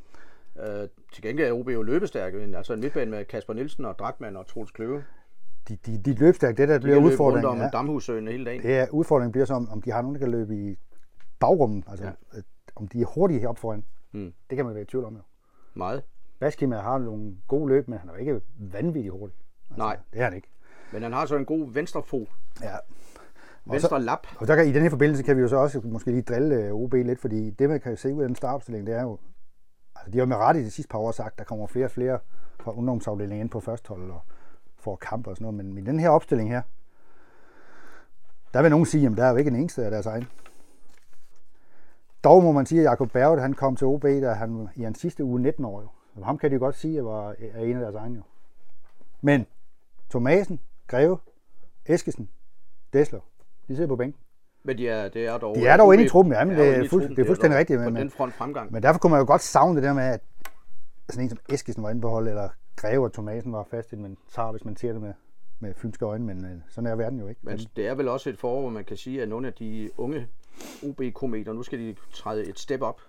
Uh, 0.55 0.63
til 1.13 1.23
gengæld 1.23 1.47
er 1.47 1.53
OB 1.53 1.69
jo 1.69 1.81
løbestærke. 1.81 2.37
Altså 2.57 2.73
en 2.73 2.79
midtbane 2.79 3.11
med 3.11 3.25
Kasper 3.25 3.53
Nielsen 3.53 3.85
og 3.85 3.99
Drakman 3.99 4.35
og 4.37 4.47
Troels 4.47 4.71
Kløve. 4.71 5.03
De, 5.69 5.77
de, 5.85 5.97
de 5.97 6.13
løbstærke, 6.19 6.57
det 6.57 6.67
der 6.69 6.73
De 6.77 6.79
bliver 6.81 6.95
løbe 6.95 7.03
rundt 7.05 7.13
udfordringen. 7.13 7.49
om 7.51 7.57
Ja. 7.57 7.69
Damhussøen 7.69 8.27
hele 8.27 8.45
dagen. 8.45 8.61
Det 8.63 8.77
er, 8.77 8.87
udfordringen 8.91 9.31
bliver 9.31 9.45
så, 9.45 9.53
om, 9.53 9.69
om 9.69 9.81
de 9.81 9.91
har 9.91 10.01
nogen, 10.01 10.15
der 10.15 10.19
kan 10.19 10.31
løbe 10.31 10.55
i 10.55 10.75
bagrummet. 11.39 11.83
Altså, 11.87 12.05
Ja. 12.05 12.11
om 12.75 12.87
de 12.87 13.01
er 13.01 13.05
hurtige 13.05 13.49
op 13.49 13.57
foran. 13.57 13.85
Mm. 14.11 14.33
Det 14.49 14.55
kan 14.55 14.65
man 14.65 14.73
være 14.73 14.83
i 14.83 14.85
tvivl 14.85 15.05
om 15.05 15.13
jo. 15.15 15.21
Meget. 15.73 16.03
Baskim 16.39 16.71
har 16.71 16.97
nogle 16.97 17.35
gode 17.47 17.67
løb, 17.69 17.87
men 17.87 17.99
han 17.99 18.09
er 18.09 18.13
jo 18.13 18.19
ikke 18.19 18.41
vanvittigt 18.59 19.11
hurtig. 19.11 19.37
Altså, 19.69 19.77
Nej. 19.83 19.97
Det 20.13 20.19
er 20.19 20.23
han 20.23 20.33
ikke. 20.33 20.49
Men 20.93 21.03
han 21.03 21.13
har 21.13 21.25
så 21.25 21.35
en 21.35 21.45
god 21.45 21.71
venstre 21.73 22.03
fod. 22.03 22.25
Ja. 22.61 22.75
Venstre 23.65 24.01
lap. 24.01 24.27
Og 24.37 24.47
der 24.47 24.55
kan, 24.55 24.67
i 24.67 24.71
den 24.71 24.81
her 24.81 24.89
forbindelse 24.89 25.23
kan 25.23 25.35
vi 25.37 25.41
jo 25.41 25.47
så 25.47 25.55
også 25.57 25.81
måske 25.83 26.11
lige 26.11 26.21
drille 26.21 26.55
øh, 26.55 26.73
OB 26.73 26.93
lidt, 26.93 27.19
fordi 27.19 27.49
det 27.49 27.69
man 27.69 27.79
kan 27.79 27.97
se 27.97 28.13
ud 28.13 28.21
af 28.21 28.27
den 28.27 28.35
startopstilling, 28.35 28.87
det 28.87 28.95
er 28.95 29.01
jo, 29.01 29.17
altså 29.95 30.11
de 30.11 30.17
har 30.17 30.25
jo 30.25 30.29
med 30.29 30.35
ret 30.37 30.57
i 30.57 30.63
de 30.63 30.71
sidste 30.71 30.89
par 30.89 30.99
år 30.99 31.11
sagt, 31.11 31.39
der 31.39 31.43
kommer 31.45 31.67
flere 31.67 31.85
og 31.85 31.91
flere 31.91 32.19
fra 32.59 32.77
ungdomsafdelingen 32.77 33.39
ind 33.41 33.49
på 33.49 33.59
førstehold 33.59 34.11
og 34.11 34.21
får 34.79 34.95
kampe 34.95 35.29
og 35.29 35.35
sådan 35.35 35.53
noget, 35.53 35.65
men 35.65 35.77
i 35.77 35.81
den 35.81 35.99
her 35.99 36.09
opstilling 36.09 36.49
her, 36.49 36.61
der 38.53 38.61
vil 38.61 38.71
nogen 38.71 38.85
sige, 38.85 39.07
at 39.07 39.17
der 39.17 39.23
er 39.25 39.29
jo 39.29 39.35
ikke 39.35 39.49
en 39.49 39.55
eneste 39.55 39.85
af 39.85 39.91
deres 39.91 40.05
egen. 40.05 40.27
Dog 42.23 42.43
må 42.43 42.51
man 42.51 42.65
sige, 42.65 42.81
at 42.81 42.85
Jakob 42.85 43.11
Berget, 43.11 43.41
han 43.41 43.53
kom 43.53 43.75
til 43.75 43.87
OB, 43.87 44.03
da 44.03 44.33
han 44.33 44.69
i 44.75 44.83
hans 44.83 44.99
sidste 44.99 45.23
uge 45.23 45.41
19 45.41 45.65
år. 45.65 45.81
Jo. 45.81 45.87
Og 46.15 46.25
ham 46.25 46.37
kan 46.37 46.51
de 46.51 46.59
godt 46.59 46.75
sige, 46.75 46.97
at 46.97 47.05
var 47.05 47.35
er 47.53 47.63
en 47.63 47.75
af 47.75 47.81
deres 47.81 47.95
egne 47.95 48.15
jo. 48.15 48.21
Men 49.21 49.45
Thomasen, 50.09 50.59
Greve, 50.87 51.17
Eskesen, 51.85 52.29
Dessler, 52.93 53.19
de 53.67 53.75
sidder 53.75 53.87
på 53.87 53.95
bænken. 53.95 54.19
Men 54.63 54.77
de 54.77 54.89
er, 54.89 55.09
det 55.09 55.25
er 55.25 55.37
dog... 55.37 55.55
De 55.55 55.67
er 55.67 55.77
dog 55.77 55.93
inde 55.93 56.05
i 56.05 56.09
truppen, 56.09 56.33
ja, 56.33 56.45
men 56.45 56.57
de 56.57 56.61
det 56.61 56.77
er, 56.77 56.89
fuld, 56.89 57.09
det 57.09 57.19
er 57.19 57.25
fuldstændig 57.25 57.59
rigtigt. 57.59 57.77
På 57.77 57.83
Men, 57.83 57.95
den 57.95 58.03
men, 58.03 58.09
front 58.09 58.33
fremgang. 58.33 58.71
men 58.71 58.83
derfor 58.83 58.99
kunne 58.99 59.11
man 59.11 59.19
jo 59.19 59.25
godt 59.25 59.41
savne 59.41 59.75
det 59.75 59.83
der 59.83 59.93
med, 59.93 60.03
at 60.03 60.21
sådan 61.09 61.23
en 61.23 61.29
som 61.29 61.39
Eskesen 61.49 61.83
var 61.83 61.89
inde 61.89 62.01
på 62.01 62.09
holdet, 62.09 62.29
eller 62.29 62.49
Greve 62.81 63.03
og 63.05 63.13
Thomasen 63.13 63.53
var 63.53 63.63
fast 63.71 63.93
i 63.93 63.95
men 63.95 64.17
tager, 64.31 64.51
hvis 64.51 64.65
man 64.65 64.75
ser 64.77 64.91
det 64.91 65.01
med, 65.01 65.13
med 65.59 65.73
fynske 65.73 66.05
øjne, 66.05 66.25
men 66.25 66.45
øh, 66.45 66.51
sådan 66.69 66.87
er 66.91 66.95
verden 66.95 67.19
jo 67.19 67.27
ikke. 67.27 67.41
Men 67.43 67.59
det 67.75 67.87
er 67.87 67.95
vel 67.95 68.07
også 68.07 68.29
et 68.29 68.37
forår, 68.37 68.61
hvor 68.61 68.69
man 68.69 68.83
kan 68.83 68.97
sige, 68.97 69.21
at 69.21 69.29
nogle 69.29 69.47
af 69.47 69.53
de 69.53 69.89
unge 69.97 70.27
OB-kometer, 70.83 71.53
nu 71.53 71.63
skal 71.63 71.79
de 71.79 71.95
træde 72.13 72.45
et 72.49 72.59
step 72.59 72.81
op. 72.81 73.01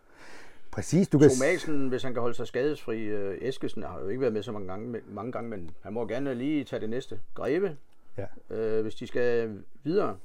Præcis, 0.71 1.09
du 1.09 1.19
kan... 1.19 1.31
Thomasen, 1.31 1.89
hvis 1.89 2.03
han 2.03 2.13
kan 2.13 2.21
holde 2.21 2.37
sig 2.37 2.47
skadesfri, 2.47 3.01
øh, 3.03 3.39
Eskesen 3.41 3.83
har 3.83 4.01
jo 4.01 4.09
ikke 4.09 4.21
været 4.21 4.33
med 4.33 4.43
så 4.43 4.53
mange 4.53 4.69
gange, 4.69 4.89
men- 4.89 5.01
mange 5.09 5.33
gange, 5.33 5.51
men 5.51 5.71
han 5.83 5.93
må 5.93 6.07
gerne 6.07 6.35
lige 6.35 6.65
tage 6.65 6.81
det 6.81 6.91
næste. 6.91 7.21
Greve, 7.35 7.77
Ja. 8.19 8.55
øh, 8.57 8.83
hvis 8.83 8.95
de 8.95 9.07
skal 9.07 9.59
videre, 9.85 10.17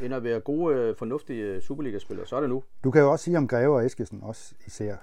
end 0.00 0.14
at 0.14 0.24
være 0.24 0.40
gode, 0.40 0.76
øh, 0.76 0.96
fornuftige 0.96 1.42
øh, 1.44 1.62
Superliga-spillere, 1.62 2.26
så 2.26 2.36
er 2.36 2.40
det 2.40 2.48
nu. 2.50 2.62
Du 2.84 2.90
kan 2.90 3.00
jo 3.02 3.12
også 3.12 3.24
sige 3.24 3.38
om 3.38 3.48
Greve 3.48 3.74
og 3.74 3.86
Eskesen 3.86 4.20
også 4.22 4.54
især. 4.66 4.96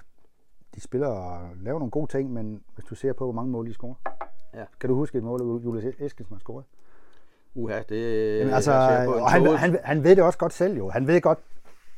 De 0.74 0.80
spiller 0.80 1.08
og 1.08 1.50
laver 1.60 1.78
nogle 1.78 1.90
gode 1.90 2.10
ting, 2.10 2.32
men 2.32 2.62
hvis 2.74 2.84
du 2.84 2.94
ser 2.94 3.12
på, 3.12 3.24
hvor 3.24 3.32
mange 3.32 3.50
mål 3.50 3.66
de 3.66 3.74
scorer. 3.74 3.94
Ja. 4.54 4.64
Kan 4.80 4.90
du 4.90 4.94
huske 4.94 5.18
et 5.18 5.24
mål, 5.24 5.62
Julius 5.64 5.94
Eskesen 5.98 6.34
har 6.34 6.40
scoret? 6.40 6.64
Uha, 7.54 7.82
det 7.88 8.38
Jamen, 8.38 8.54
altså, 8.54 9.02
på 9.04 9.12
og 9.12 9.30
han, 9.30 9.46
han, 9.46 9.78
han 9.84 10.04
ved 10.04 10.16
det 10.16 10.24
også 10.24 10.38
godt 10.38 10.52
selv 10.52 10.76
jo. 10.76 10.90
Han 10.90 11.06
ved 11.06 11.20
godt, 11.20 11.38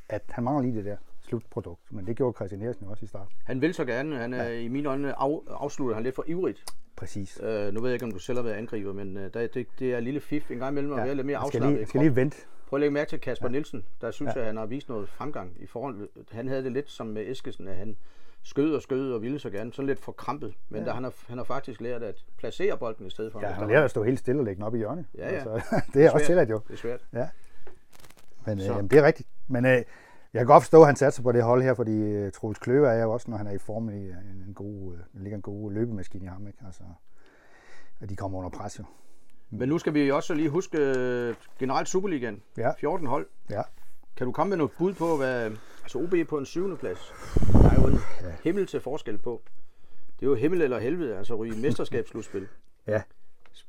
at 0.09 0.23
han 0.29 0.45
mangler 0.45 0.63
lige 0.63 0.77
det 0.77 0.85
der 0.85 0.97
slutprodukt. 1.21 1.81
Men 1.91 2.07
det 2.07 2.17
gjorde 2.17 2.35
Christian 2.37 2.63
Eriksen 2.63 2.87
også 2.87 3.05
i 3.05 3.09
starten. 3.09 3.33
Han 3.45 3.61
vil 3.61 3.75
så 3.75 3.85
gerne. 3.85 4.17
Han 4.17 4.35
er 4.35 4.49
i 4.49 4.69
mine 4.69 4.89
øjne 4.89 5.19
af, 5.19 5.39
afslutter 5.51 5.95
han 5.95 6.05
lidt 6.05 6.15
for 6.15 6.25
ivrigt. 6.27 6.65
Præcis. 6.97 7.41
Øh, 7.43 7.75
nu 7.75 7.81
ved 7.81 7.91
jeg 7.91 7.95
ikke, 7.95 8.05
om 8.05 8.13
du 8.13 8.19
selv 8.19 8.39
har 8.39 8.43
været 8.43 8.55
angriber, 8.55 8.93
men 8.93 9.17
øh, 9.17 9.35
der, 9.35 9.47
det, 9.47 9.67
det 9.79 9.93
er 9.93 9.99
en 9.99 10.05
lille 10.05 10.21
fif 10.21 10.51
en 10.51 10.59
gang 10.59 10.73
imellem 10.73 10.93
at 10.93 11.05
være 11.05 11.15
lidt 11.15 11.27
mere 11.27 11.41
jeg 11.41 11.49
skal 11.49 11.59
afslappet. 11.59 11.79
lige, 11.79 11.89
skal 11.89 12.01
lige 12.01 12.17
vente. 12.17 12.37
Prøv 12.67 12.77
at 12.77 12.81
lægge 12.81 12.95
mærke 12.95 13.09
til 13.09 13.21
Kasper 13.21 13.49
ja. 13.49 13.53
Nielsen. 13.53 13.85
Der 14.01 14.11
synes 14.11 14.29
ja. 14.29 14.33
jeg, 14.33 14.41
at 14.41 14.47
han 14.47 14.57
har 14.57 14.67
vist 14.67 14.89
noget 14.89 15.09
fremgang 15.09 15.53
i 15.61 15.67
forhold. 15.67 16.09
Han 16.31 16.49
havde 16.49 16.65
det 16.65 16.73
lidt 16.73 16.91
som 16.91 17.07
med 17.07 17.31
Eskesen, 17.31 17.69
at 17.69 17.77
han 17.77 17.97
skød 18.43 18.75
og 18.75 18.83
skød 18.83 19.13
og 19.13 19.23
ville 19.23 19.39
så 19.39 19.51
gerne. 19.51 19.73
Sådan 19.73 19.87
lidt 19.87 19.99
for 19.99 20.13
krampet. 20.13 20.55
Men 20.69 20.81
ja. 20.81 20.87
der, 20.87 20.95
han, 20.95 21.05
har, 21.05 21.13
han 21.29 21.39
har 21.39 21.45
faktisk 21.45 21.81
lært 21.81 22.03
at 22.03 22.25
placere 22.39 22.79
bolden 22.79 23.07
i 23.07 23.11
stedet 23.11 23.33
for. 23.33 23.41
Ja, 23.41 23.47
han 23.47 23.69
lærer 23.69 23.79
var- 23.79 23.85
at 23.85 23.91
stå 23.91 24.03
helt 24.03 24.19
stille 24.19 24.41
og 24.41 24.45
lægge 24.45 24.57
den 24.57 24.65
op 24.65 24.75
i 24.75 24.79
hjørnet. 24.79 25.07
Ja, 25.19 25.29
ja. 25.29 25.35
Altså, 25.35 25.77
det 25.95 26.05
er 26.05 26.11
også 26.11 26.27
tilladt 26.27 26.51
jo. 26.51 26.61
Det 26.69 26.75
er 26.75 26.79
svært. 26.79 27.05
Ja. 27.13 27.29
Men 28.47 28.59
øh, 28.59 28.65
jamen, 28.65 28.89
det 28.89 28.99
er 28.99 29.03
rigtigt. 29.03 29.29
Men 29.49 29.65
øh, 29.65 29.71
jeg 29.73 29.85
kan 30.41 30.47
godt 30.47 30.63
forstå, 30.63 30.81
at 30.81 30.87
han 30.87 30.97
satser 30.97 31.23
på 31.23 31.33
det 31.33 31.43
hold 31.43 31.63
her, 31.63 31.75
fordi 31.75 31.97
øh, 32.01 32.33
Troels 32.33 32.59
Kløver 32.59 32.89
er 32.89 33.03
jo 33.03 33.13
også, 33.13 33.31
når 33.31 33.37
han 33.37 33.47
er 33.47 33.53
i 33.53 33.59
form, 33.59 33.89
i 33.89 33.93
en, 33.93 34.45
en 34.49 34.55
god, 34.55 34.95
øh, 34.95 35.23
ligger 35.23 35.37
en 35.37 35.43
god 35.43 35.73
løbemaskine 35.73 36.25
i 36.25 36.29
ham. 36.29 36.47
Ikke? 36.47 36.59
Altså, 36.67 36.83
og 38.01 38.09
de 38.09 38.17
kommer 38.17 38.39
under 38.39 38.51
pres 38.51 38.79
jo. 38.79 38.85
Men 39.51 39.69
nu 39.69 39.79
skal 39.79 39.95
vi 39.95 40.11
også 40.11 40.35
lige 40.35 40.49
huske 40.49 40.79
øh, 40.79 41.35
generelt 41.59 41.89
Superligaen. 41.89 42.43
Ja. 42.57 42.71
14 42.79 43.07
hold. 43.07 43.27
Ja. 43.51 43.63
Kan 44.17 44.27
du 44.27 44.33
komme 44.33 44.49
med 44.49 44.57
noget 44.57 44.73
bud 44.79 44.95
på, 44.95 45.17
hvad 45.17 45.51
altså 45.83 45.99
OB 45.99 46.15
på 46.29 46.39
en 46.39 46.47
syvende 46.47 46.77
plads? 46.77 47.13
Der 47.53 47.71
er 47.71 47.81
jo 47.81 47.87
en 47.87 47.99
himmel 48.45 48.67
til 48.67 48.81
forskel 48.81 49.19
på. 49.19 49.43
Det 50.21 50.27
er 50.27 50.31
jo 50.31 50.35
himmel 50.35 50.63
eller 50.63 50.79
helvede, 50.79 51.17
altså 51.17 51.35
ryge 51.35 51.61
mesterskabsslutspil. 51.61 52.49
Ja. 52.87 53.03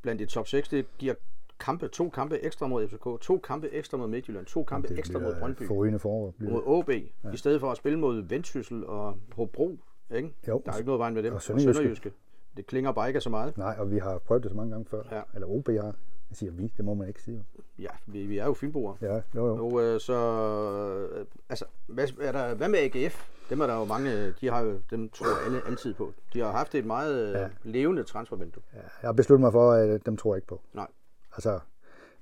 Blandt 0.02 0.20
de 0.20 0.26
top 0.26 0.48
6, 0.48 0.70
det 0.70 0.86
giver 0.98 1.14
kampe, 1.60 1.88
to 1.88 2.10
kampe 2.10 2.40
ekstra 2.40 2.68
mod 2.68 2.88
FCK, 2.88 3.22
to 3.22 3.38
kampe 3.38 3.70
ekstra 3.70 3.98
mod 3.98 4.08
Midtjylland, 4.08 4.46
to 4.46 4.64
kampe 4.64 4.88
Det 4.88 5.00
ekstra 5.00 5.20
mod 5.20 5.36
Brøndby, 5.40 5.68
forrygende 5.68 6.00
forår. 6.00 6.34
Mod. 6.40 6.62
OB, 6.66 6.90
ja. 6.90 7.32
i 7.34 7.38
stedet 7.38 7.60
for 7.60 7.72
at 7.72 7.78
spille 7.78 8.00
mod 8.00 8.22
Vendsyssel 8.22 8.86
og 8.86 9.18
Hobro. 9.36 9.78
Ikke? 10.16 10.34
Jo. 10.48 10.62
Der 10.66 10.72
er 10.72 10.78
ikke 10.78 10.86
noget 10.86 11.00
vejen 11.00 11.14
med 11.14 11.24
dem. 11.24 11.34
Og 11.34 11.42
Sønderjyske. 11.42 12.12
Det 12.58 12.66
klinger 12.68 12.92
bare 12.92 13.08
ikke 13.08 13.22
så 13.22 13.30
meget. 13.30 13.58
Nej, 13.58 13.76
og 13.80 13.92
vi 13.92 13.98
har 13.98 14.18
prøvet 14.18 14.44
det 14.44 14.52
så 14.52 14.58
mange 14.58 14.72
gange 14.72 14.86
før. 14.86 15.04
Ja. 15.12 15.22
Eller 15.34 15.48
OB 15.48 15.68
har. 15.68 15.96
Jeg 16.34 16.38
siger 16.38 16.52
vi, 16.52 16.74
det 16.78 16.86
må 16.86 16.94
man 16.94 17.08
ikke 17.08 17.22
sige. 17.22 17.46
Ja, 17.80 17.88
vi, 18.06 18.26
vi 18.26 18.38
er 18.38 18.46
jo 18.46 18.54
fynboere. 18.54 18.98
Ja, 19.02 19.14
jo, 19.16 19.22
jo. 19.48 19.66
Og 19.66 19.82
øh, 19.84 20.00
så, 20.00 20.14
øh, 20.14 21.26
altså, 21.50 21.66
hvad, 21.88 22.08
er 22.22 22.32
der, 22.32 22.54
hvad 22.56 22.70
med 22.70 22.80
AGF? 22.80 23.30
Dem 23.50 23.62
er 23.62 23.68
der 23.68 23.76
jo 23.76 23.86
mange, 23.86 24.32
de 24.42 24.50
har 24.50 24.62
jo, 24.62 24.82
dem 24.92 25.10
tror 25.10 25.46
alle 25.46 25.62
altid 25.68 25.94
på. 25.94 26.14
De 26.34 26.40
har 26.40 26.52
haft 26.52 26.76
et 26.76 26.86
meget 26.86 27.28
øh, 27.28 27.34
Ja. 27.34 27.50
levende 27.64 28.04
transfervindue. 28.04 28.64
Ja, 28.74 28.78
jeg 28.80 29.08
har 29.08 29.12
besluttet 29.14 29.42
mig 29.42 29.52
for, 29.52 29.72
at 29.72 30.06
dem 30.06 30.18
tror 30.18 30.34
jeg 30.34 30.38
ikke 30.38 30.48
på. 30.48 30.62
Nej. 30.74 30.88
Altså, 31.34 31.60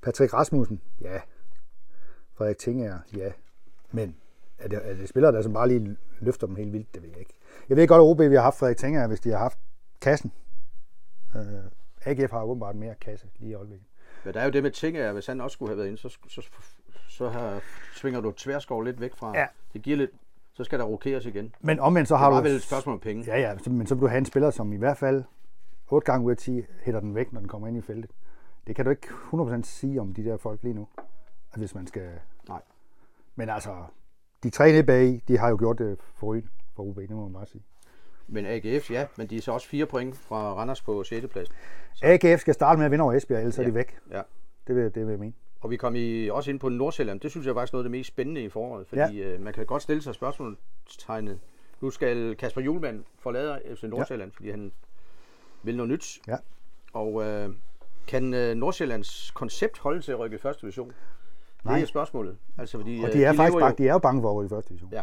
Patrick 0.01 0.33
Rasmussen, 0.33 0.81
ja. 1.01 1.21
Frederik 2.33 2.57
Tinger, 2.57 2.99
ja. 3.17 3.31
Men 3.91 4.15
er 4.57 4.67
det, 4.67 4.79
er 4.89 4.93
det 4.93 5.09
spillere, 5.09 5.31
der 5.31 5.41
som 5.41 5.53
bare 5.53 5.67
lige 5.67 5.97
løfter 6.19 6.47
dem 6.47 6.55
helt 6.55 6.73
vildt? 6.73 6.93
Det 6.93 7.01
ved 7.03 7.09
jeg 7.09 7.19
ikke. 7.19 7.33
Jeg 7.69 7.77
ved 7.77 7.87
godt, 7.87 7.99
at 7.99 8.03
OB 8.03 8.19
vi 8.31 8.35
har 8.35 8.41
haft 8.43 8.57
Frederik 8.59 8.77
Tinger, 8.77 9.07
hvis 9.07 9.19
de 9.19 9.29
har 9.29 9.37
haft 9.37 9.59
kassen. 10.01 10.31
Øh, 11.35 11.41
AGF 12.05 12.31
har 12.31 12.43
åbenbart 12.43 12.75
mere 12.75 12.95
kasse 13.01 13.27
lige 13.39 13.51
i 13.51 13.53
øjeblikket. 13.53 13.87
Men 14.25 14.33
der 14.33 14.39
er 14.39 14.45
jo 14.45 14.51
det 14.51 14.63
med 14.63 14.71
ting, 14.71 14.97
at 14.97 15.13
hvis 15.13 15.27
han 15.27 15.41
også 15.41 15.53
skulle 15.55 15.69
have 15.69 15.77
været 15.77 15.87
inde, 15.87 15.97
så, 15.97 16.17
så, 16.27 16.49
så 17.09 17.29
har, 17.29 17.61
svinger 17.95 18.21
du 18.21 18.31
tværskov 18.31 18.81
lidt 18.81 19.01
væk 19.01 19.15
fra. 19.15 19.37
Ja. 19.37 19.47
Det 19.73 19.81
giver 19.81 19.97
lidt, 19.97 20.11
så 20.53 20.63
skal 20.63 20.79
der 20.79 20.85
rokeres 20.85 21.25
igen. 21.25 21.55
Men 21.59 21.79
omvendt 21.79 22.07
så 22.07 22.13
Det 22.13 22.19
har 22.19 22.29
var 22.29 22.37
du... 22.37 22.43
vel 22.43 22.55
et 22.55 22.61
spørgsmål 22.61 22.93
om 22.93 22.99
penge. 22.99 23.23
Ja, 23.25 23.39
ja, 23.39 23.57
men 23.69 23.87
så 23.87 23.95
vil 23.95 24.01
du 24.01 24.07
have 24.07 24.17
en 24.17 24.25
spiller, 24.25 24.49
som 24.49 24.73
i 24.73 24.77
hvert 24.77 24.97
fald 24.97 25.23
8 25.89 26.05
gange 26.05 26.25
ud 26.25 26.31
af 26.31 26.37
10 26.37 26.61
hætter 26.81 26.99
den 26.99 27.15
væk, 27.15 27.33
når 27.33 27.39
den 27.39 27.49
kommer 27.49 27.67
ind 27.67 27.77
i 27.77 27.81
feltet. 27.81 28.11
Det 28.67 28.75
kan 28.75 28.85
du 28.85 28.91
ikke 28.91 29.07
100% 29.33 29.63
sige 29.63 30.01
om 30.01 30.13
de 30.13 30.25
der 30.25 30.37
folk 30.37 30.63
lige 30.63 30.73
nu, 30.73 30.87
hvis 31.57 31.75
man 31.75 31.87
skal... 31.87 32.09
Nej. 32.47 32.61
Men 33.35 33.49
altså, 33.49 33.83
de 34.43 34.49
tre 34.49 34.71
nede 34.71 34.83
bag, 34.83 35.21
de 35.27 35.37
har 35.37 35.49
jo 35.49 35.57
gjort 35.57 35.77
det 35.77 35.97
forrygende 36.15 36.51
for 36.75 36.83
UB, 36.83 36.97
det 36.97 37.09
må 37.09 37.23
man 37.23 37.33
bare 37.33 37.45
sige. 37.45 37.63
Men 38.31 38.45
AGF, 38.45 38.91
ja, 38.91 39.05
men 39.15 39.27
de 39.27 39.37
er 39.37 39.41
så 39.41 39.51
også 39.51 39.67
fire 39.67 39.85
point 39.85 40.17
fra 40.17 40.53
Randers 40.53 40.81
på 40.81 41.03
6. 41.03 41.27
plads. 41.27 41.49
AGF 42.01 42.41
skal 42.41 42.53
starte 42.53 42.77
med 42.77 42.85
at 42.85 42.91
vinde 42.91 43.03
over 43.03 43.13
Esbjerg, 43.13 43.39
ellers 43.39 43.57
ja. 43.57 43.63
er 43.63 43.67
de 43.67 43.75
væk. 43.75 43.97
Ja. 44.11 44.21
Det 44.67 44.75
vil, 44.75 44.83
det 44.83 45.05
vil 45.05 45.11
jeg 45.11 45.19
mene. 45.19 45.33
Og 45.61 45.69
vi 45.71 45.77
kom 45.77 45.95
i, 45.95 46.27
også 46.27 46.51
ind 46.51 46.59
på 46.59 46.69
Nordsjælland. 46.69 47.19
Det 47.19 47.31
synes 47.31 47.47
jeg 47.47 47.55
faktisk 47.55 47.73
er 47.73 47.75
noget 47.75 47.85
af 47.85 47.89
det 47.89 47.91
mest 47.91 48.07
spændende 48.07 48.43
i 48.43 48.49
foråret. 48.49 48.87
Fordi 48.87 49.01
ja. 49.01 49.25
øh, 49.25 49.41
man 49.41 49.53
kan 49.53 49.65
godt 49.65 49.83
stille 49.83 50.01
sig 50.01 50.15
spørgsmålstegnet. 50.15 51.39
Nu 51.81 51.89
skal 51.89 52.35
Kasper 52.35 52.61
Julemand 52.61 53.03
forlade 53.19 53.61
FC 53.75 53.83
Nordsjælland, 53.83 54.31
ja. 54.31 54.35
fordi 54.35 54.49
han 54.51 54.71
vil 55.63 55.77
noget 55.77 55.89
nyt. 55.89 56.19
Ja. 56.27 56.35
Og 56.93 57.23
øh, 57.23 57.49
kan 58.07 58.33
øh, 58.33 58.55
Nordsjællands 58.55 59.31
koncept 59.31 59.79
holde 59.79 60.01
til 60.01 60.11
at 60.11 60.19
rykke 60.19 60.35
i 60.35 60.39
første 60.39 60.61
division? 60.61 60.91
Nej. 61.63 61.75
Det 61.75 61.83
er 61.83 61.87
spørgsmålet. 61.87 62.37
Altså, 62.57 62.77
fordi, 62.77 62.99
Og 62.99 63.07
øh, 63.07 63.13
de 63.13 63.23
er 63.23 63.33
faktisk 63.33 63.53
lever 63.53 63.59
bare, 63.59 63.69
jo, 63.69 63.75
de 63.77 63.87
er 63.87 63.93
jo 63.93 63.99
bange 63.99 64.21
for 64.21 64.29
at 64.29 64.35
ryge 64.35 64.45
i 64.45 64.49
første 64.49 64.69
division. 64.69 64.89
Ja. 64.93 65.01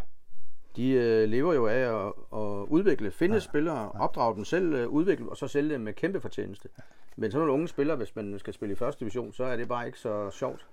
De 0.79 0.91
øh, 0.91 1.29
lever 1.29 1.55
jo 1.55 1.67
af 1.67 2.07
at, 2.07 2.13
at 2.33 2.67
udvikle, 2.69 3.11
finde 3.11 3.35
ja. 3.35 3.41
spillere, 3.41 3.91
opdrage 3.91 4.35
dem 4.37 4.45
selv, 4.45 4.75
øh, 4.75 4.89
udvikle 4.89 5.29
og 5.31 5.37
så 5.37 5.49
sælge 5.49 5.73
dem 5.73 5.81
med 5.81 5.93
kæmpe 5.93 6.21
fortjeneste. 6.21 6.69
Men 7.17 7.31
sådan 7.31 7.39
nogle 7.41 7.53
unge 7.53 7.69
spillere, 7.69 7.97
hvis 7.97 8.17
man 8.17 8.39
skal 8.39 8.55
spille 8.55 8.73
i 8.73 8.77
første 8.77 9.01
division, 9.01 9.33
så 9.33 9.45
er 9.45 9.57
det 9.57 9.69
bare 9.69 9.87
ikke 9.87 9.99
så 9.99 10.31
sjovt. 10.31 10.67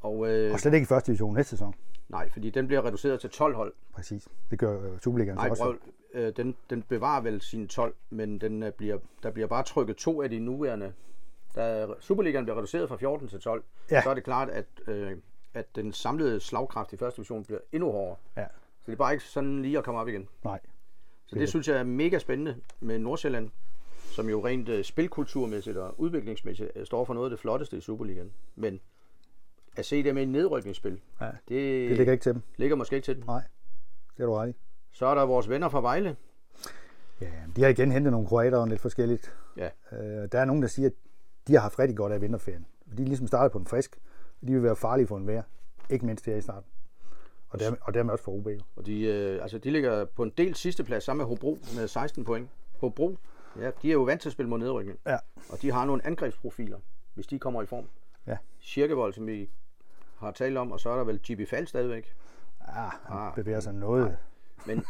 Og, 0.00 0.28
øh, 0.32 0.52
Og 0.52 0.60
slet 0.60 0.74
ikke 0.74 0.84
i 0.84 0.86
første 0.86 1.06
division 1.12 1.34
næste 1.34 1.50
sæson. 1.50 1.74
nej, 2.08 2.30
fordi 2.30 2.50
den 2.50 2.66
bliver 2.66 2.84
reduceret 2.86 3.20
til 3.20 3.30
12 3.30 3.54
hold. 3.54 3.72
Præcis. 3.92 4.28
Det 4.50 4.58
gør 4.58 4.82
øh, 4.92 5.00
Superligaen 5.00 5.38
så 5.38 5.42
Nej, 5.42 5.50
også. 5.50 5.62
prøv, 5.62 5.74
øh, 6.14 6.32
den, 6.36 6.56
den 6.70 6.82
bevarer 6.82 7.20
vel 7.20 7.40
sine 7.40 7.66
12, 7.66 7.94
men 8.10 8.38
den 8.40 8.62
øh, 8.62 8.72
bliver, 8.72 8.98
der 9.22 9.30
bliver 9.30 9.46
bare 9.48 9.62
trykket 9.62 9.96
to 9.96 10.22
af 10.22 10.30
de 10.30 10.38
nuværende. 10.38 10.92
Da 11.56 11.86
Superligaen 12.00 12.44
bliver 12.44 12.56
reduceret 12.56 12.88
fra 12.88 12.96
14 12.96 13.28
til 13.28 13.40
12, 13.40 13.62
Ja. 13.90 14.02
så 14.02 14.10
er 14.10 14.14
det 14.14 14.24
klart, 14.24 14.48
at, 14.48 14.66
øh, 14.86 15.16
at 15.54 15.76
den 15.76 15.92
samlede 15.92 16.40
slagkraft 16.40 16.92
i 16.92 16.96
første 16.96 17.16
division 17.16 17.44
bliver 17.44 17.60
endnu 17.72 17.90
hårdere. 17.92 18.16
Ja. 18.36 18.46
Så 18.84 18.90
det 18.90 18.92
er 18.92 18.96
bare 18.96 19.12
ikke 19.12 19.24
sådan 19.24 19.62
lige 19.62 19.78
at 19.78 19.84
komme 19.84 20.00
op 20.00 20.08
igen. 20.08 20.28
Nej. 20.44 20.60
Så 21.26 21.36
det 21.38 21.48
synes 21.48 21.68
jeg 21.68 21.76
er 21.76 21.82
mega 21.84 22.18
spændende 22.18 22.56
med 22.80 22.98
Nordsjælland, 22.98 23.50
som 23.98 24.28
jo 24.28 24.46
rent 24.46 24.68
øh, 24.68 24.84
spilkulturmæssigt 24.84 25.76
og 25.76 26.00
udviklingsmæssigt 26.00 26.70
øh, 26.76 26.86
står 26.86 27.04
for 27.04 27.14
noget 27.14 27.26
af 27.26 27.30
det 27.30 27.38
flotteste 27.38 27.76
i 27.76 27.80
Superligaen. 27.80 28.32
Men 28.56 28.80
at 29.76 29.86
se 29.86 30.02
dem 30.04 30.18
i 30.18 30.22
et 30.22 30.28
nedrykningsspil, 30.28 31.00
Ja. 31.20 31.26
det, 31.26 31.88
Det 31.88 31.96
ligger 31.96 32.12
ikke 32.12 32.22
til 32.22 32.32
dem. 32.34 32.42
ligger 32.56 32.76
måske 32.76 32.96
ikke 32.96 33.04
til 33.06 33.16
dem. 33.16 33.24
Nej. 33.26 33.42
Det 34.16 34.22
er 34.22 34.26
du 34.26 34.32
ret 34.34 34.50
i. 34.50 34.54
Så 34.92 35.06
er 35.06 35.14
der 35.14 35.22
vores 35.26 35.48
venner 35.48 35.68
fra 35.68 35.80
Vejle. 35.80 36.16
Ja, 37.20 37.30
de 37.56 37.62
har 37.62 37.68
igen 37.68 37.92
hentet 37.92 38.10
nogle 38.12 38.26
kroater 38.26 38.58
og 38.58 38.68
lidt 38.68 38.80
forskelligt. 38.80 39.36
Ja. 39.56 39.68
Øh, 39.92 40.28
der 40.32 40.40
er 40.40 40.44
nogen, 40.44 40.62
der 40.62 40.68
siger, 40.68 40.86
at 40.86 40.92
de 41.48 41.52
har 41.52 41.60
haft 41.60 41.78
rigtig 41.78 41.96
godt 41.96 42.12
af 42.12 42.20
vinterferien. 42.20 42.66
De 42.96 43.02
er 43.02 43.06
ligesom 43.06 43.26
startet 43.26 43.52
på 43.52 43.58
en 43.58 43.66
frisk. 43.66 43.98
De 44.46 44.52
vil 44.52 44.62
være 44.62 44.76
farlige 44.76 45.06
for 45.06 45.16
en 45.16 45.26
vejr. 45.26 45.42
Ikke 45.90 46.06
mindst 46.06 46.26
her 46.26 46.36
i 46.36 46.40
starten. 46.40 46.70
Og 47.54 47.60
dermed, 47.60 47.78
og 47.82 47.94
dermed 47.94 48.12
også 48.12 48.24
for 48.24 48.32
OB. 48.32 48.48
Og 48.76 48.86
de, 48.86 49.00
øh, 49.02 49.42
altså, 49.42 49.58
de 49.58 49.70
ligger 49.70 50.04
på 50.04 50.22
en 50.22 50.32
del 50.38 50.54
sidste 50.54 50.84
plads 50.84 51.04
sammen 51.04 51.20
med 51.22 51.28
Hobro 51.28 51.58
med 51.76 51.88
16 51.88 52.24
point. 52.24 52.48
Hobro, 52.80 53.18
ja, 53.60 53.70
de 53.82 53.88
er 53.88 53.92
jo 53.92 54.02
vant 54.02 54.20
til 54.20 54.28
at 54.28 54.32
spille 54.32 54.50
mod 54.50 54.58
nedrykning. 54.58 54.98
Ja. 55.06 55.16
Og 55.50 55.62
de 55.62 55.72
har 55.72 55.84
nogle 55.84 56.06
angrebsprofiler, 56.06 56.78
hvis 57.14 57.26
de 57.26 57.38
kommer 57.38 57.62
i 57.62 57.66
form. 57.66 57.84
Ja. 58.26 58.36
Kirkevold, 58.60 59.12
som 59.12 59.26
vi 59.26 59.50
har 60.18 60.30
talt 60.30 60.58
om, 60.58 60.72
og 60.72 60.80
så 60.80 60.90
er 60.90 60.96
der 60.96 61.04
vel 61.04 61.18
Gibi 61.18 61.46
Fald 61.46 61.66
stadigvæk. 61.66 62.14
Ah, 62.60 62.74
han 62.76 63.16
Ah, 63.18 63.34
bevæger 63.34 63.60
sig 63.60 63.74
noget. 63.74 64.16
Men 64.66 64.84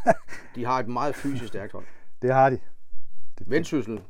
de 0.54 0.64
har 0.64 0.80
et 0.80 0.88
meget 0.88 1.14
fysisk 1.14 1.48
stærkt 1.48 1.72
hold. 1.72 1.84
Det 2.22 2.32
har 2.32 2.50
de. 2.50 2.58
Vendsyssel 3.40 4.00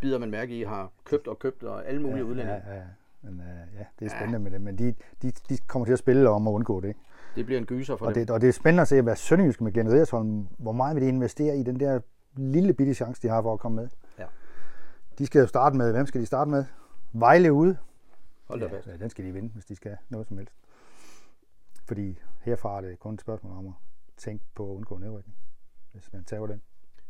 bider 0.00 0.18
man 0.18 0.30
mærke 0.30 0.58
i, 0.58 0.62
har 0.62 0.92
købt 1.04 1.28
og 1.28 1.38
købt 1.38 1.62
og 1.62 1.86
alle 1.86 2.02
mulige 2.02 2.18
ja, 2.18 2.24
udlændinge. 2.24 2.62
Ja, 2.66 2.74
ja. 2.74 2.82
Men 3.22 3.40
øh, 3.40 3.78
ja, 3.78 3.84
det 3.98 4.06
er 4.06 4.16
spændende 4.16 4.38
med 4.38 4.50
det. 4.50 4.60
Men 4.60 4.78
de, 4.78 4.94
de, 5.22 5.30
de 5.48 5.58
kommer 5.66 5.86
til 5.86 5.92
at 5.92 5.98
spille 5.98 6.28
om 6.30 6.48
at 6.48 6.52
undgå 6.52 6.80
det. 6.80 6.88
Ikke? 6.88 7.00
Det 7.36 7.46
bliver 7.46 7.58
en 7.60 7.66
gyser 7.66 7.96
for 7.96 8.06
Og 8.06 8.14
dem. 8.14 8.20
det, 8.26 8.30
og 8.34 8.40
det 8.40 8.48
er 8.48 8.52
spændende 8.52 8.82
at 8.82 8.88
se, 8.88 9.02
hvad 9.02 9.16
Sønderjysk 9.16 9.60
med 9.60 9.72
Glenn 9.72 9.92
Riddersholm, 9.92 10.46
hvor 10.58 10.72
meget 10.72 10.94
vil 10.96 11.02
de 11.02 11.08
investere 11.08 11.56
i 11.58 11.62
den 11.62 11.80
der 11.80 12.00
lille 12.36 12.74
bitte 12.74 12.94
chance, 12.94 13.22
de 13.22 13.28
har 13.28 13.42
for 13.42 13.52
at 13.52 13.60
komme 13.60 13.76
med. 13.76 13.88
Ja. 14.18 14.26
De 15.18 15.26
skal 15.26 15.40
jo 15.40 15.46
starte 15.46 15.76
med, 15.76 15.92
hvem 15.92 16.06
skal 16.06 16.20
de 16.20 16.26
starte 16.26 16.50
med? 16.50 16.64
Vejle 17.12 17.52
ude. 17.52 17.76
Hold 18.44 18.60
da 18.60 18.66
fast. 18.66 18.86
Ja, 18.86 18.96
den 18.96 19.10
skal 19.10 19.24
de 19.24 19.32
vinde, 19.32 19.48
hvis 19.48 19.64
de 19.64 19.76
skal 19.76 19.96
noget 20.08 20.26
som 20.26 20.36
helst. 20.38 20.54
Fordi 21.84 22.18
herfra 22.42 22.76
er 22.76 22.80
det 22.80 22.98
kun 22.98 23.14
et 23.14 23.20
spørgsmål 23.20 23.52
om 23.58 23.66
at 23.66 23.72
tænke 24.16 24.44
på 24.54 24.70
at 24.70 24.74
undgå 24.76 24.98
nedrykning, 24.98 25.36
hvis 25.92 26.12
man 26.12 26.24
tager 26.24 26.46
den. 26.46 26.62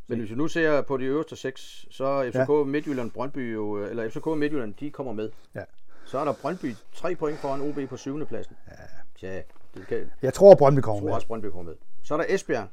Men 0.09 0.19
hvis 0.19 0.31
vi 0.31 0.35
nu 0.35 0.49
ser 0.49 0.83
på 0.83 0.97
de 0.97 1.05
øverste 1.05 1.37
seks, 1.37 1.87
så 1.91 2.31
FCK 2.31 2.49
ja. 2.49 2.65
Midtjylland, 2.65 3.11
Brøndby 3.11 3.55
jo, 3.55 3.85
eller 3.85 4.11
FCK 4.11 4.27
Midtjylland, 4.27 4.75
de 4.75 4.91
kommer 4.91 5.13
med. 5.13 5.31
Ja. 5.55 5.65
Så 6.05 6.19
er 6.19 6.25
der 6.25 6.33
Brøndby 6.43 6.75
tre 6.95 7.15
point 7.15 7.39
foran 7.39 7.61
OB 7.61 7.89
på 7.89 7.97
syvende 7.97 8.27
pladsen. 8.27 8.57
Ja. 8.69 8.73
Tja, 9.19 9.43
det 9.77 9.87
kan, 9.87 9.99
jeg 9.99 10.09
Jeg 10.23 10.35
tror, 10.35 10.55
Brøndby 10.55 10.81
kommer 10.81 11.01
tror 11.01 11.07
med. 11.09 11.15
også 11.15 11.27
Brøndby 11.27 11.47
kommer 11.47 11.63
med. 11.63 11.75
Så 12.03 12.15
er 12.15 12.19
der 12.19 12.25
Esbjerg. 12.29 12.69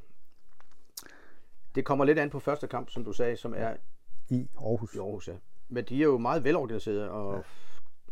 Det 1.76 1.86
kommer 1.86 2.06
lidt 2.06 2.20
an 2.20 2.30
på 2.30 2.40
første 2.40 2.68
kamp, 2.68 2.90
som 2.90 3.04
du 3.04 3.14
sagde, 3.14 3.38
som 3.38 3.54
er 3.58 3.76
i 4.30 4.48
Aarhus. 4.58 4.96
i 4.96 4.98
Aarhus. 4.98 5.28
Ja. 5.28 5.34
Men 5.70 5.86
de 5.86 6.00
er 6.00 6.04
jo 6.04 6.18
meget 6.18 6.44
velorganiserede 6.44 7.10
og 7.12 7.36
ja. 7.36 7.42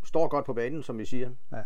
står 0.03 0.27
godt 0.27 0.45
på 0.45 0.53
banen, 0.53 0.83
som 0.83 0.97
vi 0.97 1.05
siger. 1.05 1.29
Ja. 1.51 1.61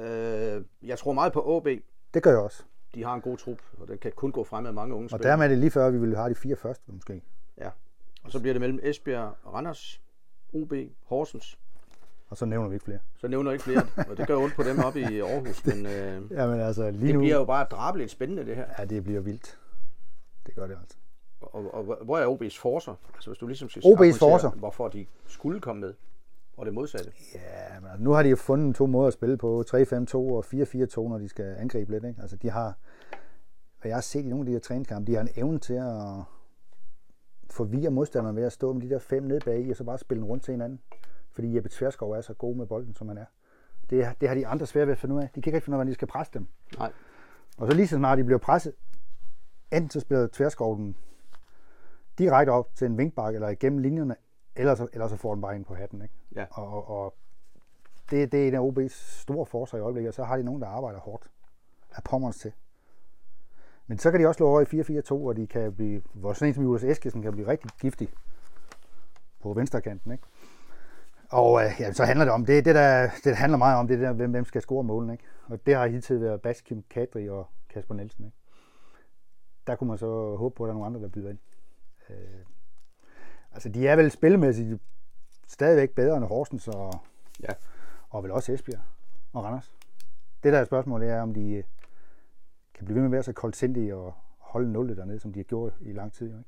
Øh, 0.00 0.64
jeg 0.82 0.98
tror 0.98 1.12
meget 1.12 1.32
på 1.32 1.42
OB. 1.56 1.68
Det 2.14 2.22
gør 2.22 2.30
jeg 2.30 2.40
også. 2.40 2.62
De 2.94 3.04
har 3.04 3.14
en 3.14 3.20
god 3.20 3.36
trup, 3.38 3.58
og 3.80 3.88
den 3.88 3.98
kan 3.98 4.12
kun 4.12 4.32
gå 4.32 4.44
frem 4.44 4.62
med 4.64 4.72
mange 4.72 4.94
unge 4.94 5.06
Og 5.06 5.10
spillere. 5.10 5.30
dermed 5.30 5.44
er 5.44 5.48
det 5.48 5.58
lige 5.58 5.70
før, 5.70 5.90
vi 5.90 5.98
ville 5.98 6.16
have 6.16 6.30
de 6.30 6.34
fire 6.34 6.56
første, 6.56 6.92
måske. 6.92 7.22
Ja. 7.58 7.70
Og 8.24 8.32
så 8.32 8.40
bliver 8.40 8.54
det 8.54 8.60
mellem 8.60 8.80
Esbjerg, 8.82 9.34
Randers, 9.46 10.00
OB, 10.52 10.72
Horsens. 11.06 11.58
Og 12.28 12.36
så 12.36 12.46
nævner 12.46 12.68
vi 12.68 12.74
ikke 12.74 12.84
flere. 12.84 12.98
Så 13.16 13.28
nævner 13.28 13.52
ikke 13.52 13.64
flere, 13.64 13.86
og 14.10 14.16
det 14.16 14.26
gør 14.26 14.36
ondt 14.36 14.54
på 14.54 14.62
dem 14.62 14.78
op 14.78 14.96
i 14.96 15.20
Aarhus, 15.20 15.64
men 15.66 15.86
øh, 15.86 16.22
Jamen 16.30 16.60
altså, 16.60 16.90
lige 16.90 17.06
det 17.06 17.14
nu... 17.14 17.20
bliver 17.20 17.36
jo 17.36 17.44
bare 17.44 17.66
drabeligt 17.70 18.10
spændende 18.10 18.46
det 18.46 18.56
her. 18.56 18.66
Ja, 18.78 18.84
det 18.84 19.04
bliver 19.04 19.20
vildt. 19.20 19.58
Det 20.46 20.54
gør 20.54 20.66
det 20.66 20.76
altså. 20.80 20.96
Og, 21.40 21.74
og, 21.74 21.88
og 21.88 22.04
hvor 22.04 22.18
er 22.18 22.26
OB's 22.26 22.60
forser? 22.60 22.94
Altså 23.14 23.30
hvis 23.30 23.38
du 23.38 23.46
ligesom 23.46 23.68
skal 23.68 23.82
OB's 23.82 24.18
forcer? 24.18 24.50
hvorfor 24.50 24.88
de 24.88 25.06
skulle 25.26 25.60
komme 25.60 25.80
med, 25.80 25.94
og 26.56 26.66
det 26.66 26.74
modsatte. 26.74 27.12
Ja, 27.34 27.80
men 27.80 27.90
altså, 27.90 28.04
nu 28.04 28.10
har 28.10 28.22
de 28.22 28.28
jo 28.28 28.36
fundet 28.36 28.76
to 28.76 28.86
måder 28.86 29.06
at 29.06 29.12
spille 29.12 29.36
på. 29.36 29.64
3-5-2 29.68 30.14
og 30.14 30.44
4-4-2, 30.54 31.08
når 31.08 31.18
de 31.18 31.28
skal 31.28 31.56
angribe 31.58 31.90
lidt. 31.90 32.04
Ikke? 32.04 32.22
Altså, 32.22 32.36
de 32.36 32.50
har, 32.50 32.74
hvad 33.80 33.90
jeg 33.90 33.96
har 33.96 34.00
set 34.00 34.24
i 34.24 34.28
nogle 34.28 34.42
af 34.42 34.46
de 34.46 34.52
her 34.52 34.60
træningskampe, 34.60 35.12
de 35.12 35.16
har 35.16 35.22
en 35.22 35.32
evne 35.36 35.58
til 35.58 35.74
at 35.74 36.22
forvirre 37.50 37.90
modstanderen 37.90 38.36
ved 38.36 38.42
at 38.44 38.52
stå 38.52 38.72
med 38.72 38.82
de 38.82 38.90
der 38.90 38.98
fem 38.98 39.22
nede 39.22 39.40
bag 39.44 39.66
i, 39.66 39.70
og 39.70 39.76
så 39.76 39.84
bare 39.84 39.98
spille 39.98 40.22
den 40.22 40.30
rundt 40.30 40.44
til 40.44 40.52
hinanden. 40.52 40.80
Fordi 41.34 41.56
Jeppe 41.56 41.68
Tverskov 41.68 42.10
er 42.10 42.20
så 42.20 42.34
god 42.34 42.56
med 42.56 42.66
bolden, 42.66 42.94
som 42.94 43.08
han 43.08 43.18
er. 43.18 43.24
Det, 43.90 44.20
det 44.20 44.28
har 44.28 44.34
de 44.34 44.46
andre 44.46 44.66
svært 44.66 44.86
ved 44.86 44.92
at 44.92 44.98
finde 44.98 45.14
ud 45.14 45.22
af. 45.22 45.30
De 45.34 45.42
kan 45.42 45.54
ikke 45.54 45.64
finde 45.64 45.76
ud 45.76 45.76
af, 45.76 45.78
hvordan 45.78 45.90
de 45.90 45.94
skal 45.94 46.08
presse 46.08 46.32
dem. 46.34 46.46
Nej. 46.78 46.92
Og 47.58 47.68
så 47.68 47.74
lige 47.74 47.88
så 47.88 47.96
snart 47.96 48.18
de 48.18 48.24
bliver 48.24 48.38
presset, 48.38 48.74
enten 49.72 49.90
så 49.90 50.00
spiller 50.00 50.26
Tverskov 50.26 50.76
den 50.76 50.96
direkte 52.18 52.50
op 52.50 52.74
til 52.74 52.86
en 52.86 52.98
vinkbakke 52.98 53.36
eller 53.36 53.48
igennem 53.48 53.78
linjerne, 53.78 54.16
eller 54.56 54.74
så, 54.74 54.88
eller 54.92 55.08
så 55.08 55.16
får 55.16 55.34
den 55.34 55.42
bare 55.42 55.56
ind 55.56 55.64
på 55.64 55.74
hatten. 55.74 56.02
Ikke? 56.02 56.14
Ja. 56.34 56.46
Og, 56.50 56.68
og, 56.68 56.88
og 56.88 57.14
det, 58.10 58.32
det 58.32 58.44
er 58.44 58.48
en 58.48 58.54
af 58.54 58.68
OB's 58.70 59.20
store 59.20 59.46
forsøg 59.46 59.78
i 59.78 59.82
øjeblikket, 59.82 60.08
og 60.08 60.14
så 60.14 60.24
har 60.24 60.36
de 60.36 60.42
nogen, 60.42 60.62
der 60.62 60.68
arbejder 60.68 61.00
hårdt 61.00 61.30
af 61.92 62.04
pommerens 62.04 62.38
til. 62.38 62.52
Men 63.86 63.98
så 63.98 64.10
kan 64.10 64.20
de 64.20 64.26
også 64.26 64.36
slå 64.36 64.48
over 64.48 64.60
i 64.60 65.00
4-4-2, 65.00 65.14
hvor 65.14 65.32
de 65.32 65.46
kan 65.46 65.74
blive, 65.74 66.02
hvor 66.12 66.32
sådan 66.32 66.48
en 66.48 66.54
som 66.54 66.64
Julius 66.64 66.84
Eskesen 66.84 67.22
kan 67.22 67.32
blive 67.32 67.46
rigtig 67.48 67.70
giftig 67.80 68.08
på 69.40 69.52
venstrekanten. 69.52 70.12
Ikke? 70.12 70.24
Og 71.34 71.64
øh, 71.64 71.70
ja, 71.80 71.92
så 71.92 72.04
handler 72.04 72.24
det 72.24 72.34
om, 72.34 72.46
det, 72.46 72.64
det, 72.64 72.74
der, 72.74 73.10
det 73.24 73.36
handler 73.36 73.58
meget 73.58 73.78
om, 73.78 73.88
det 73.88 74.00
der, 74.00 74.12
hvem, 74.12 74.30
hvem 74.30 74.44
skal 74.44 74.62
score 74.62 74.84
målen. 74.84 75.10
Ikke? 75.10 75.24
Og 75.46 75.66
det 75.66 75.74
har 75.74 75.86
hidtil 75.86 76.20
været 76.20 76.42
Baskim 76.42 76.84
Kadri 76.90 77.28
og 77.28 77.48
Kasper 77.68 77.94
Nielsen. 77.94 78.24
Ikke? 78.24 78.36
Der 79.66 79.76
kunne 79.76 79.88
man 79.88 79.98
så 79.98 80.36
håbe 80.36 80.54
på, 80.54 80.64
at 80.64 80.68
der 80.68 80.72
er 80.72 80.74
nogle 80.74 80.86
andre, 80.86 81.00
der 81.00 81.08
byder 81.08 81.30
ind. 81.30 81.38
Øh, 82.10 82.16
altså, 83.52 83.68
de 83.68 83.88
er 83.88 83.96
vel 83.96 84.10
spillemæssigt 84.10 84.82
stadigvæk 85.46 85.90
bedre 85.90 86.16
end 86.16 86.24
Horsens 86.24 86.68
og, 86.68 86.92
Ja. 87.42 87.52
og 88.10 88.22
vel 88.22 88.30
også 88.32 88.52
Esbjerg 88.52 88.80
og 89.32 89.44
Randers. 89.44 89.74
Det 90.42 90.52
der 90.52 90.58
er 90.58 90.64
spørgsmålet 90.64 91.08
er, 91.10 91.22
om 91.22 91.34
de 91.34 91.50
øh, 91.50 91.64
kan 92.74 92.84
blive 92.84 92.94
ved 92.94 93.02
med 93.02 93.08
at 93.08 93.12
være 93.12 93.22
så 93.22 93.32
koldsindige 93.32 93.96
og 93.96 94.14
holde 94.38 94.72
nullet 94.72 94.96
dernede, 94.96 95.20
som 95.20 95.32
de 95.32 95.38
har 95.38 95.44
gjort 95.44 95.72
i 95.80 95.92
lang 95.92 96.12
tid. 96.12 96.26
Ikke? 96.26 96.44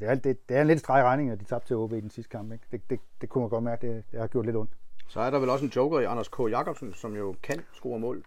det, 0.00 0.10
er, 0.10 0.32
det, 0.32 0.48
det 0.48 0.56
er 0.56 0.60
en 0.60 0.66
lidt 0.66 0.78
streg 0.80 1.02
regning, 1.04 1.30
at 1.30 1.40
de 1.40 1.44
tabte 1.44 1.66
til 1.68 1.76
OB 1.76 1.92
i 1.92 2.00
den 2.00 2.10
sidste 2.10 2.30
kamp. 2.30 2.52
Ikke? 2.52 2.64
Det, 2.72 2.90
det, 2.90 3.00
det 3.20 3.28
kunne 3.28 3.42
man 3.42 3.50
godt 3.50 3.64
mærke, 3.64 3.86
det, 3.86 4.04
det 4.12 4.20
har 4.20 4.26
gjort 4.26 4.44
lidt 4.46 4.56
ondt. 4.56 4.70
Så 5.08 5.20
er 5.20 5.30
der 5.30 5.38
vel 5.38 5.48
også 5.50 5.64
en 5.64 5.70
joker 5.76 6.00
i 6.00 6.04
Anders 6.04 6.28
K. 6.28 6.38
Jacobsen, 6.50 6.92
som 6.94 7.16
jo 7.16 7.34
kan 7.42 7.60
score 7.72 7.98
mål, 7.98 8.24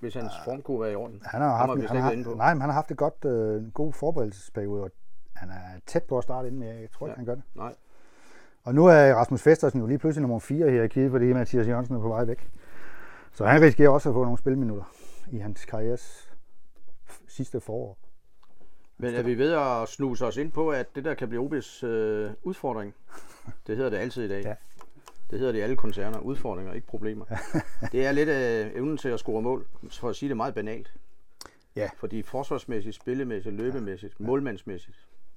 hvis 0.00 0.14
hans 0.14 0.32
form 0.44 0.62
kunne 0.62 0.80
være 0.80 0.92
i 0.92 0.94
orden. 0.94 1.22
Han 1.24 1.40
har, 1.42 1.56
haft, 1.56 1.88
han 1.88 1.96
har, 1.96 2.22
på. 2.24 2.34
nej, 2.34 2.54
men 2.54 2.60
han 2.60 2.70
har 2.70 2.74
haft 2.74 2.90
et 2.90 2.96
godt, 2.96 3.24
øh, 3.24 3.56
en 3.62 3.70
god 3.74 3.92
forberedelsesperiode, 3.92 4.82
og 4.82 4.90
han 5.34 5.48
er 5.50 5.80
tæt 5.86 6.02
på 6.02 6.18
at 6.18 6.24
starte 6.24 6.48
inden, 6.48 6.60
men 6.60 6.68
jeg 6.68 6.90
tror 6.90 7.06
ikke, 7.06 7.12
Ja. 7.12 7.16
han 7.16 7.24
gør 7.26 7.34
det. 7.34 7.42
Nej. 7.54 7.74
Og 8.64 8.74
nu 8.74 8.86
er 8.86 9.14
Rasmus 9.14 9.42
Festersen 9.42 9.80
jo 9.80 9.86
lige 9.86 9.98
pludselig 9.98 10.22
nummer 10.22 10.38
4 10.38 10.70
her 10.70 10.82
i 10.82 10.88
kigge, 10.88 11.10
fordi 11.10 11.32
Mathias 11.32 11.68
Jørgensen 11.68 11.96
er 11.96 12.00
på 12.00 12.08
vej 12.08 12.24
væk. 12.24 12.50
Så 13.32 13.46
han 13.46 13.62
risikerer 13.62 13.88
også 13.90 14.08
at 14.08 14.12
få 14.12 14.22
nogle 14.24 14.38
spilminutter 14.38 14.84
i 15.32 15.38
hans 15.38 15.64
karrieres 15.64 16.34
sidste 17.28 17.60
forår. 17.60 17.98
Men 18.98 19.14
er 19.14 19.22
vi 19.22 19.38
ved 19.38 19.52
at 19.52 19.88
snuse 19.88 20.26
os 20.26 20.36
ind 20.36 20.52
på, 20.52 20.70
at 20.70 20.94
det 20.94 21.04
der 21.04 21.14
kan 21.14 21.28
blive 21.28 21.46
OB's 21.46 21.86
øh, 21.86 22.30
udfordring? 22.42 22.94
Det 23.66 23.76
hedder 23.76 23.90
det 23.90 23.96
altid 23.96 24.24
i 24.24 24.28
dag. 24.28 24.44
Ja. 24.44 24.54
Det 25.30 25.38
hedder 25.38 25.52
det 25.52 25.58
i 25.58 25.62
alle 25.62 25.76
koncerner. 25.76 26.18
Udfordringer, 26.18 26.72
ikke 26.72 26.86
problemer. 26.86 27.24
det 27.92 28.06
er 28.06 28.12
lidt 28.12 28.28
øh, 28.28 28.76
evnen 28.76 28.96
til 28.96 29.08
at 29.08 29.18
score 29.18 29.42
mål, 29.42 29.66
for 29.90 30.08
at 30.08 30.16
sige 30.16 30.28
det 30.28 30.36
meget 30.36 30.54
banalt. 30.54 30.94
Ja. 31.76 31.88
Fordi 31.96 32.22
forsvarsmæssigt, 32.22 32.96
spillemæssigt, 32.96 33.54
løbemæssigt, 33.54 34.20
målmandsmæssigt, 34.20 34.96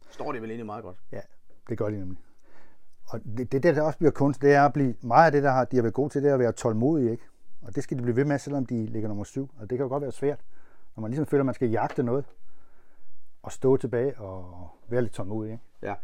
står 0.10 0.32
det 0.32 0.42
vel 0.42 0.50
egentlig 0.50 0.66
meget 0.66 0.84
godt. 0.84 0.98
Ja, 1.12 1.22
det 1.70 1.78
gør 1.78 1.90
de 1.90 2.00
nemlig. 2.00 2.18
Og 3.08 3.20
det, 3.38 3.52
det 3.52 3.64
der, 3.64 3.72
der 3.72 3.82
også 3.82 3.98
bliver 3.98 4.12
kunst, 4.12 4.42
det 4.42 4.54
er 4.54 4.66
at 4.66 4.74
blive, 4.74 4.96
meget 5.02 5.26
af 5.26 5.32
det, 5.32 5.44
der 5.44 5.52
har, 5.52 5.66
de 5.66 5.76
har 5.76 5.84
været 5.84 5.94
gode 5.94 6.10
til, 6.10 6.24
det 6.24 6.30
er 6.30 6.34
at 6.34 6.40
være 6.40 6.52
tålmodige, 6.52 7.12
ikke? 7.12 7.24
Og 7.62 7.76
det 7.76 7.84
skal 7.84 7.98
de 7.98 8.02
blive 8.02 8.16
ved 8.16 8.26
med, 8.26 8.40
selvom 8.40 8.66
de 8.66 8.86
ligger 8.86 9.08
nummer 9.08 9.24
syv. 9.24 9.50
Og 9.60 9.70
det 9.70 9.78
kan 9.78 9.84
jo 9.84 9.88
godt 9.88 10.02
være 10.02 10.12
svært, 10.12 10.40
når 10.96 11.02
man 11.02 11.12
ligesom 11.12 11.26
føler, 11.26 11.42
at 11.42 11.46
man 11.46 11.56
skal 11.56 11.70
jagte 11.70 12.04
noget, 12.04 12.26
og 13.44 13.52
stå 13.52 13.78
tilbage 13.78 14.18
og 14.18 14.70
være 14.88 15.02
lidt 15.02 15.14
tålmodig, 15.14 15.52
ikke? 15.52 15.64
Ja. 15.82 15.96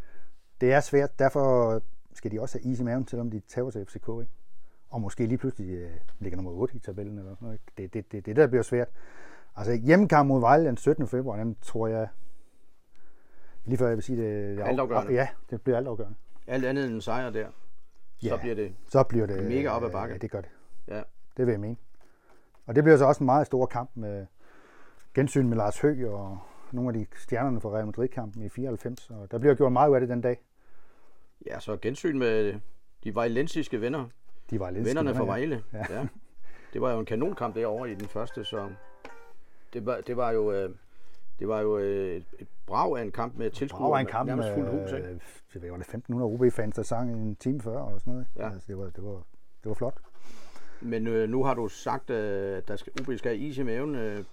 Det 0.61 0.73
er 0.73 0.79
svært, 0.79 1.19
derfor 1.19 1.81
skal 2.13 2.31
de 2.31 2.41
også 2.41 2.59
have 2.59 2.71
is 2.71 2.79
i 2.79 2.83
maven, 2.83 3.07
selvom 3.07 3.31
de 3.31 3.39
tager 3.39 3.69
til 3.69 3.85
FCK, 3.85 4.07
ikke? 4.21 4.31
Og 4.89 5.01
måske 5.01 5.25
lige 5.25 5.37
pludselig 5.37 5.69
øh, 5.69 5.91
ligger 6.19 6.35
nummer 6.37 6.51
8 6.51 6.75
i 6.75 6.79
tabellen 6.79 7.17
eller 7.17 7.35
sådan 7.35 7.45
noget. 7.45 7.59
Ikke? 7.59 7.71
Det, 7.77 7.93
det, 7.93 8.11
det, 8.11 8.25
det 8.25 8.35
der 8.35 8.47
bliver 8.47 8.63
svært. 8.63 8.87
Altså 9.55 9.73
hjemmekamp 9.73 10.27
mod 10.27 10.39
Vejle 10.39 10.65
den 10.65 10.77
17. 10.77 11.07
februar, 11.07 11.37
den 11.37 11.55
tror 11.61 11.87
jeg, 11.87 12.07
lige 13.65 13.77
før 13.77 13.87
jeg 13.87 13.95
vil 13.97 14.03
sige 14.03 14.17
det, 14.23 14.57
det 14.57 14.63
Altafgørende. 14.63 15.13
Ja, 15.13 15.27
det 15.49 15.61
bliver 15.61 15.77
altafgørende. 15.77 16.15
Alt 16.47 16.65
andet 16.65 16.85
end 16.85 16.93
en 16.93 17.01
sejr 17.01 17.29
der, 17.29 17.47
så 18.17 18.27
Ja. 18.27 18.37
bliver 18.37 18.55
det 18.55 18.75
Så 18.89 19.03
bliver 19.03 19.25
det 19.25 19.43
Mega 19.43 19.69
op 19.69 19.83
ad 19.83 19.89
bakke. 19.91 20.13
Ja, 20.13 20.17
det 20.17 20.31
gør 20.31 20.41
det. 20.41 20.49
Ja. 20.87 21.01
Det 21.37 21.45
vil 21.45 21.51
jeg 21.51 21.59
mene. 21.59 21.77
Og 22.65 22.75
det 22.75 22.83
bliver 22.83 22.97
så 22.97 23.05
også 23.05 23.19
en 23.19 23.25
meget 23.25 23.47
stor 23.47 23.65
kamp 23.65 23.89
med 23.93 24.25
gensyn 25.13 25.47
med 25.47 25.57
Lars 25.57 25.79
Høgh 25.81 26.13
og 26.13 26.37
nogle 26.71 26.89
af 26.89 26.93
de 26.93 27.05
stjernerne 27.17 27.61
fra 27.61 27.69
Real 27.69 27.85
Madrid-kampen 27.85 28.43
i 28.43 28.49
94. 28.49 29.09
Og 29.09 29.31
der 29.31 29.37
bliver 29.37 29.55
gjort 29.55 29.71
meget 29.71 29.89
ud 29.89 29.95
af 29.95 30.01
det 30.01 30.09
den 30.09 30.21
dag. 30.21 30.41
Ja, 31.45 31.59
så 31.59 31.77
gensyn 31.81 32.17
med 32.17 32.59
de 33.03 33.15
vejlensiske 33.15 33.81
venner. 33.81 34.05
De 34.49 34.71
lidt 34.71 34.85
Vennerne 34.85 35.09
fra 35.09 35.15
skæve, 35.15 35.25
ja. 35.25 35.31
Vejle. 35.31 35.63
Ja. 35.73 35.85
Ja. 35.89 36.07
Det 36.73 36.81
var 36.81 36.91
jo 36.93 36.99
en 36.99 37.05
kanonkamp 37.05 37.55
derovre 37.55 37.91
i 37.91 37.95
den 37.95 38.07
første, 38.07 38.43
så 38.43 38.69
det 39.73 39.85
var, 39.85 40.01
det 40.07 40.17
var 40.17 40.31
jo, 40.31 40.51
øh, 40.51 40.69
det 41.39 41.47
var 41.47 41.61
jo 41.61 41.77
øh, 41.77 42.15
et, 42.15 42.25
et 42.39 42.47
brag 42.65 42.97
af 42.97 43.01
en 43.01 43.11
kamp 43.11 43.37
med 43.37 43.51
tilskuere. 43.51 43.91
var 43.91 43.99
en 43.99 44.05
kamp 44.05 44.31
med, 44.31 44.53
fuldt 44.55 44.69
hus, 44.69 44.91
ikke? 44.91 45.07
øh, 45.07 45.19
det 45.53 45.71
var 45.71 45.77
det 45.77 45.93
1500 45.93 46.31
OB-fans, 46.31 46.75
der 46.75 46.83
sang 46.83 47.11
en 47.11 47.35
time 47.35 47.61
før 47.61 47.79
og 47.79 47.99
sådan 47.99 48.13
noget. 48.13 48.27
Ja. 48.35 48.49
Altså, 48.49 48.65
det, 48.67 48.77
var, 48.77 48.83
det, 48.83 49.03
var, 49.03 49.13
det 49.63 49.69
var 49.69 49.73
flot. 49.73 49.97
Men 50.81 51.07
øh, 51.07 51.29
nu 51.29 51.43
har 51.43 51.53
du 51.53 51.67
sagt, 51.67 52.09
øh, 52.09 52.57
at 52.57 52.67
der 52.67 52.75
skal, 52.75 52.93
OB 53.01 53.17
skal 53.17 53.31
have 53.31 53.37
is 53.37 53.57
i 53.57 53.63
maven. 53.63 53.95
Øh, 53.95 54.23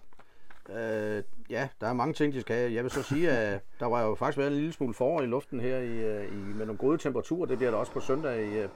øh, 0.79 1.23
ja, 1.51 1.69
der 1.81 1.87
er 1.87 1.93
mange 1.93 2.15
ting, 2.15 2.33
de 2.33 2.41
skal 2.41 2.57
have. 2.57 2.73
Jeg 2.73 2.83
vil 2.83 2.91
så 2.91 3.03
sige, 3.03 3.31
at 3.31 3.61
der 3.81 3.87
var 3.87 4.03
jo 4.03 4.15
faktisk 4.15 4.39
været 4.39 4.51
en 4.51 4.57
lille 4.57 4.73
smule 4.73 4.95
forår 4.95 5.23
i 5.23 5.27
luften 5.27 5.61
her 5.61 5.79
i, 5.79 5.91
øh, 5.91 6.25
i, 6.27 6.37
med 6.37 6.67
nogle 6.67 6.79
gode 6.79 6.99
temperaturer. 6.99 7.47
Det 7.47 7.59
bliver 7.59 7.71
der 7.71 7.79
også 7.79 7.93
på 7.93 8.01
søndag 8.01 8.47
i 8.47 8.59
øh, 8.59 8.69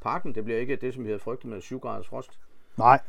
parken. 0.00 0.34
Det 0.34 0.44
bliver 0.44 0.58
ikke 0.58 0.76
det, 0.76 0.94
som 0.94 1.04
vi 1.04 1.08
havde 1.08 1.18
frygtet 1.18 1.50
med 1.50 1.60
7 1.60 1.78
graders 1.78 2.08
frost. 2.08 2.38
Nej. 2.76 3.00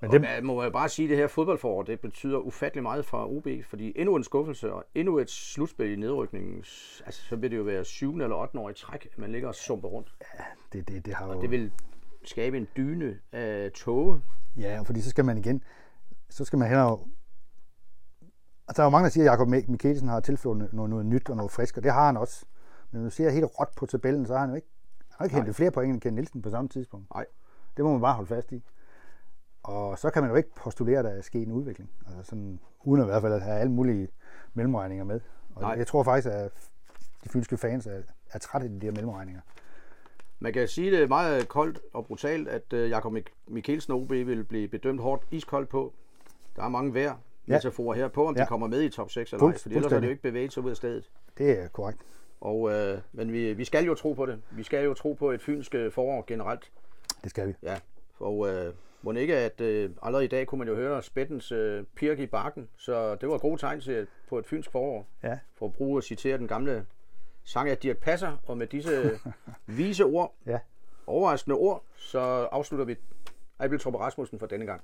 Men 0.00 0.10
Det... 0.10 0.20
Og 0.20 0.26
jeg 0.26 0.44
må 0.44 0.62
jeg 0.62 0.72
bare 0.72 0.88
sige, 0.88 1.06
at 1.06 1.10
det 1.10 1.18
her 1.18 1.26
fodboldforår, 1.26 1.82
det 1.82 2.00
betyder 2.00 2.38
ufattelig 2.38 2.82
meget 2.82 3.04
for 3.04 3.36
OB, 3.36 3.46
fordi 3.64 3.92
endnu 3.96 4.16
en 4.16 4.24
skuffelse 4.24 4.72
og 4.72 4.84
endnu 4.94 5.18
et 5.18 5.30
slutspil 5.30 5.92
i 5.92 5.96
nedrykningen, 5.96 6.56
altså 7.06 7.22
så 7.22 7.36
vil 7.36 7.50
det 7.50 7.56
jo 7.56 7.62
være 7.62 7.84
7. 7.84 8.14
eller 8.14 8.36
8. 8.36 8.58
år 8.58 8.70
i 8.70 8.74
træk, 8.74 9.08
at 9.12 9.18
man 9.18 9.32
ligger 9.32 9.48
og 9.48 9.54
sumper 9.54 9.88
rundt. 9.88 10.14
det, 10.72 10.88
det, 10.88 11.06
det 11.06 11.14
har 11.14 11.26
jo... 11.26 11.32
Og 11.32 11.42
det 11.42 11.50
vil 11.50 11.72
skabe 12.24 12.56
en 12.56 12.68
dyne 12.76 13.18
af 13.32 13.72
tåge. 13.72 14.20
Ja, 14.56 14.80
fordi 14.82 15.00
så 15.00 15.10
skal 15.10 15.24
man 15.24 15.38
igen, 15.38 15.62
så 16.28 16.44
skal 16.44 16.58
man 16.58 16.68
hellere... 16.68 16.98
Altså, 18.68 18.76
der 18.76 18.82
er 18.82 18.86
jo 18.86 18.90
mange, 18.90 19.04
der 19.04 19.10
siger, 19.10 19.24
at 19.24 19.30
Jacob 19.32 19.48
Mikkelsen 19.48 20.08
har 20.08 20.20
tilført 20.20 20.56
noget, 20.56 20.90
noget 20.90 21.06
nyt 21.06 21.30
og 21.30 21.36
noget 21.36 21.52
frisk, 21.52 21.76
og 21.76 21.82
det 21.82 21.92
har 21.92 22.06
han 22.06 22.16
også. 22.16 22.44
Men 22.90 23.00
når 23.00 23.08
du 23.08 23.14
ser 23.14 23.30
helt 23.30 23.46
råt 23.60 23.68
på 23.76 23.86
tabellen, 23.86 24.26
så 24.26 24.32
har 24.32 24.40
han 24.40 24.48
jo 24.48 24.54
ikke, 24.56 24.68
han 25.08 25.14
har 25.18 25.24
ikke 25.24 25.36
hentet 25.36 25.54
flere 25.54 25.70
point 25.70 25.92
end 25.92 26.00
Ken 26.00 26.14
Nielsen 26.14 26.42
på 26.42 26.50
samme 26.50 26.68
tidspunkt. 26.68 27.14
Nej. 27.14 27.26
Det 27.76 27.84
må 27.84 27.92
man 27.92 28.00
bare 28.00 28.14
holde 28.14 28.28
fast 28.28 28.52
i. 28.52 28.64
Og 29.62 29.98
så 29.98 30.10
kan 30.10 30.22
man 30.22 30.30
jo 30.30 30.36
ikke 30.36 30.54
postulere, 30.54 30.98
at 30.98 31.04
der 31.04 31.10
er 31.10 31.22
sket 31.22 31.46
en 31.46 31.52
udvikling. 31.52 31.90
Altså 32.06 32.22
sådan, 32.22 32.60
uden 32.84 33.00
at 33.00 33.06
i 33.06 33.10
hvert 33.10 33.22
fald 33.22 33.32
at 33.32 33.42
have 33.42 33.58
alle 33.58 33.72
mulige 33.72 34.08
mellemregninger 34.54 35.04
med. 35.04 35.20
Og 35.54 35.62
Nej. 35.62 35.70
jeg 35.70 35.86
tror 35.86 36.02
faktisk, 36.02 36.34
at 36.34 36.52
de 37.24 37.28
fynske 37.28 37.56
fans 37.56 37.86
er, 37.86 38.00
er 38.32 38.38
trætte 38.38 38.64
af 38.64 38.70
de 38.70 38.80
der 38.86 38.92
mellemregninger. 38.92 39.40
Man 40.38 40.52
kan 40.52 40.68
sige 40.68 40.90
det 41.00 41.08
meget 41.08 41.48
koldt 41.48 41.80
og 41.92 42.06
brutalt, 42.06 42.48
at 42.48 42.72
uh, 42.72 42.90
Jakob 42.90 43.12
Mik- 43.12 43.34
Mikkelsen 43.46 43.92
OB 43.92 44.10
vil 44.10 44.44
blive 44.44 44.68
bedømt 44.68 45.00
hårdt 45.00 45.26
iskoldt 45.30 45.68
på. 45.68 45.92
Der 46.56 46.62
er 46.64 46.68
mange 46.68 46.94
vejr 46.94 47.16
metaforer 47.48 47.96
her 47.96 48.08
på, 48.08 48.26
om 48.26 48.34
ja. 48.34 48.40
Ja. 48.40 48.44
de 48.44 48.48
kommer 48.48 48.66
med 48.66 48.82
i 48.82 48.88
top 48.88 49.10
6 49.10 49.32
eller 49.32 49.44
ej, 49.46 49.52
Fuldst- 49.52 49.62
for 49.62 49.70
ellers 49.70 49.92
er 49.92 50.00
det 50.00 50.06
jo 50.06 50.10
ikke 50.10 50.22
bevæget 50.22 50.52
sig 50.52 50.62
ud 50.64 50.70
af 50.70 50.76
stedet. 50.76 51.10
Det 51.38 51.58
er 51.62 51.68
korrekt. 51.68 51.98
Og, 52.40 52.70
øh, 52.72 52.98
men 53.12 53.32
vi, 53.32 53.52
vi 53.52 53.64
skal 53.64 53.84
jo 53.84 53.94
tro 53.94 54.12
på 54.12 54.26
det. 54.26 54.42
Vi 54.50 54.62
skal 54.62 54.84
jo 54.84 54.94
tro 54.94 55.12
på 55.12 55.30
et 55.30 55.42
fynsk 55.42 55.74
øh, 55.74 55.92
forår 55.92 56.24
generelt. 56.26 56.70
Det 57.22 57.30
skal 57.30 57.48
vi. 57.48 57.54
Ja, 57.62 57.76
og 58.18 58.48
øh, 58.48 58.74
må 59.02 59.12
ikke, 59.12 59.36
at 59.36 59.60
øh, 59.60 59.90
allerede 60.02 60.24
i 60.24 60.28
dag 60.28 60.46
kunne 60.46 60.58
man 60.58 60.68
jo 60.68 60.74
høre 60.74 61.02
spættens 61.02 61.52
øh, 61.52 61.84
pirk 61.96 62.18
i 62.18 62.26
bakken, 62.26 62.68
så 62.76 63.14
det 63.14 63.28
var 63.28 63.34
et 63.34 63.40
godt 63.40 63.60
tegn 63.60 63.80
til, 63.80 64.06
på 64.28 64.38
et 64.38 64.46
fynsk 64.46 64.70
forår. 64.70 65.06
Ja. 65.22 65.38
For 65.54 65.66
at 65.66 65.72
bruge 65.72 65.98
og 65.98 66.02
citere 66.02 66.38
den 66.38 66.48
gamle 66.48 66.86
sang 67.44 67.68
af 67.68 67.78
Dirk 67.78 67.96
Passer, 67.98 68.36
og 68.46 68.58
med 68.58 68.66
disse 68.66 69.10
vise 69.66 70.04
ord, 70.04 70.34
Ja, 70.46 70.58
overraskende 71.06 71.56
ord, 71.56 71.84
så 71.96 72.18
afslutter 72.52 72.84
vi 72.84 72.96
Ejbeltrup 73.60 73.94
og 73.94 74.00
Rasmussen 74.00 74.38
for 74.38 74.46
denne 74.46 74.66
gang. 74.66 74.82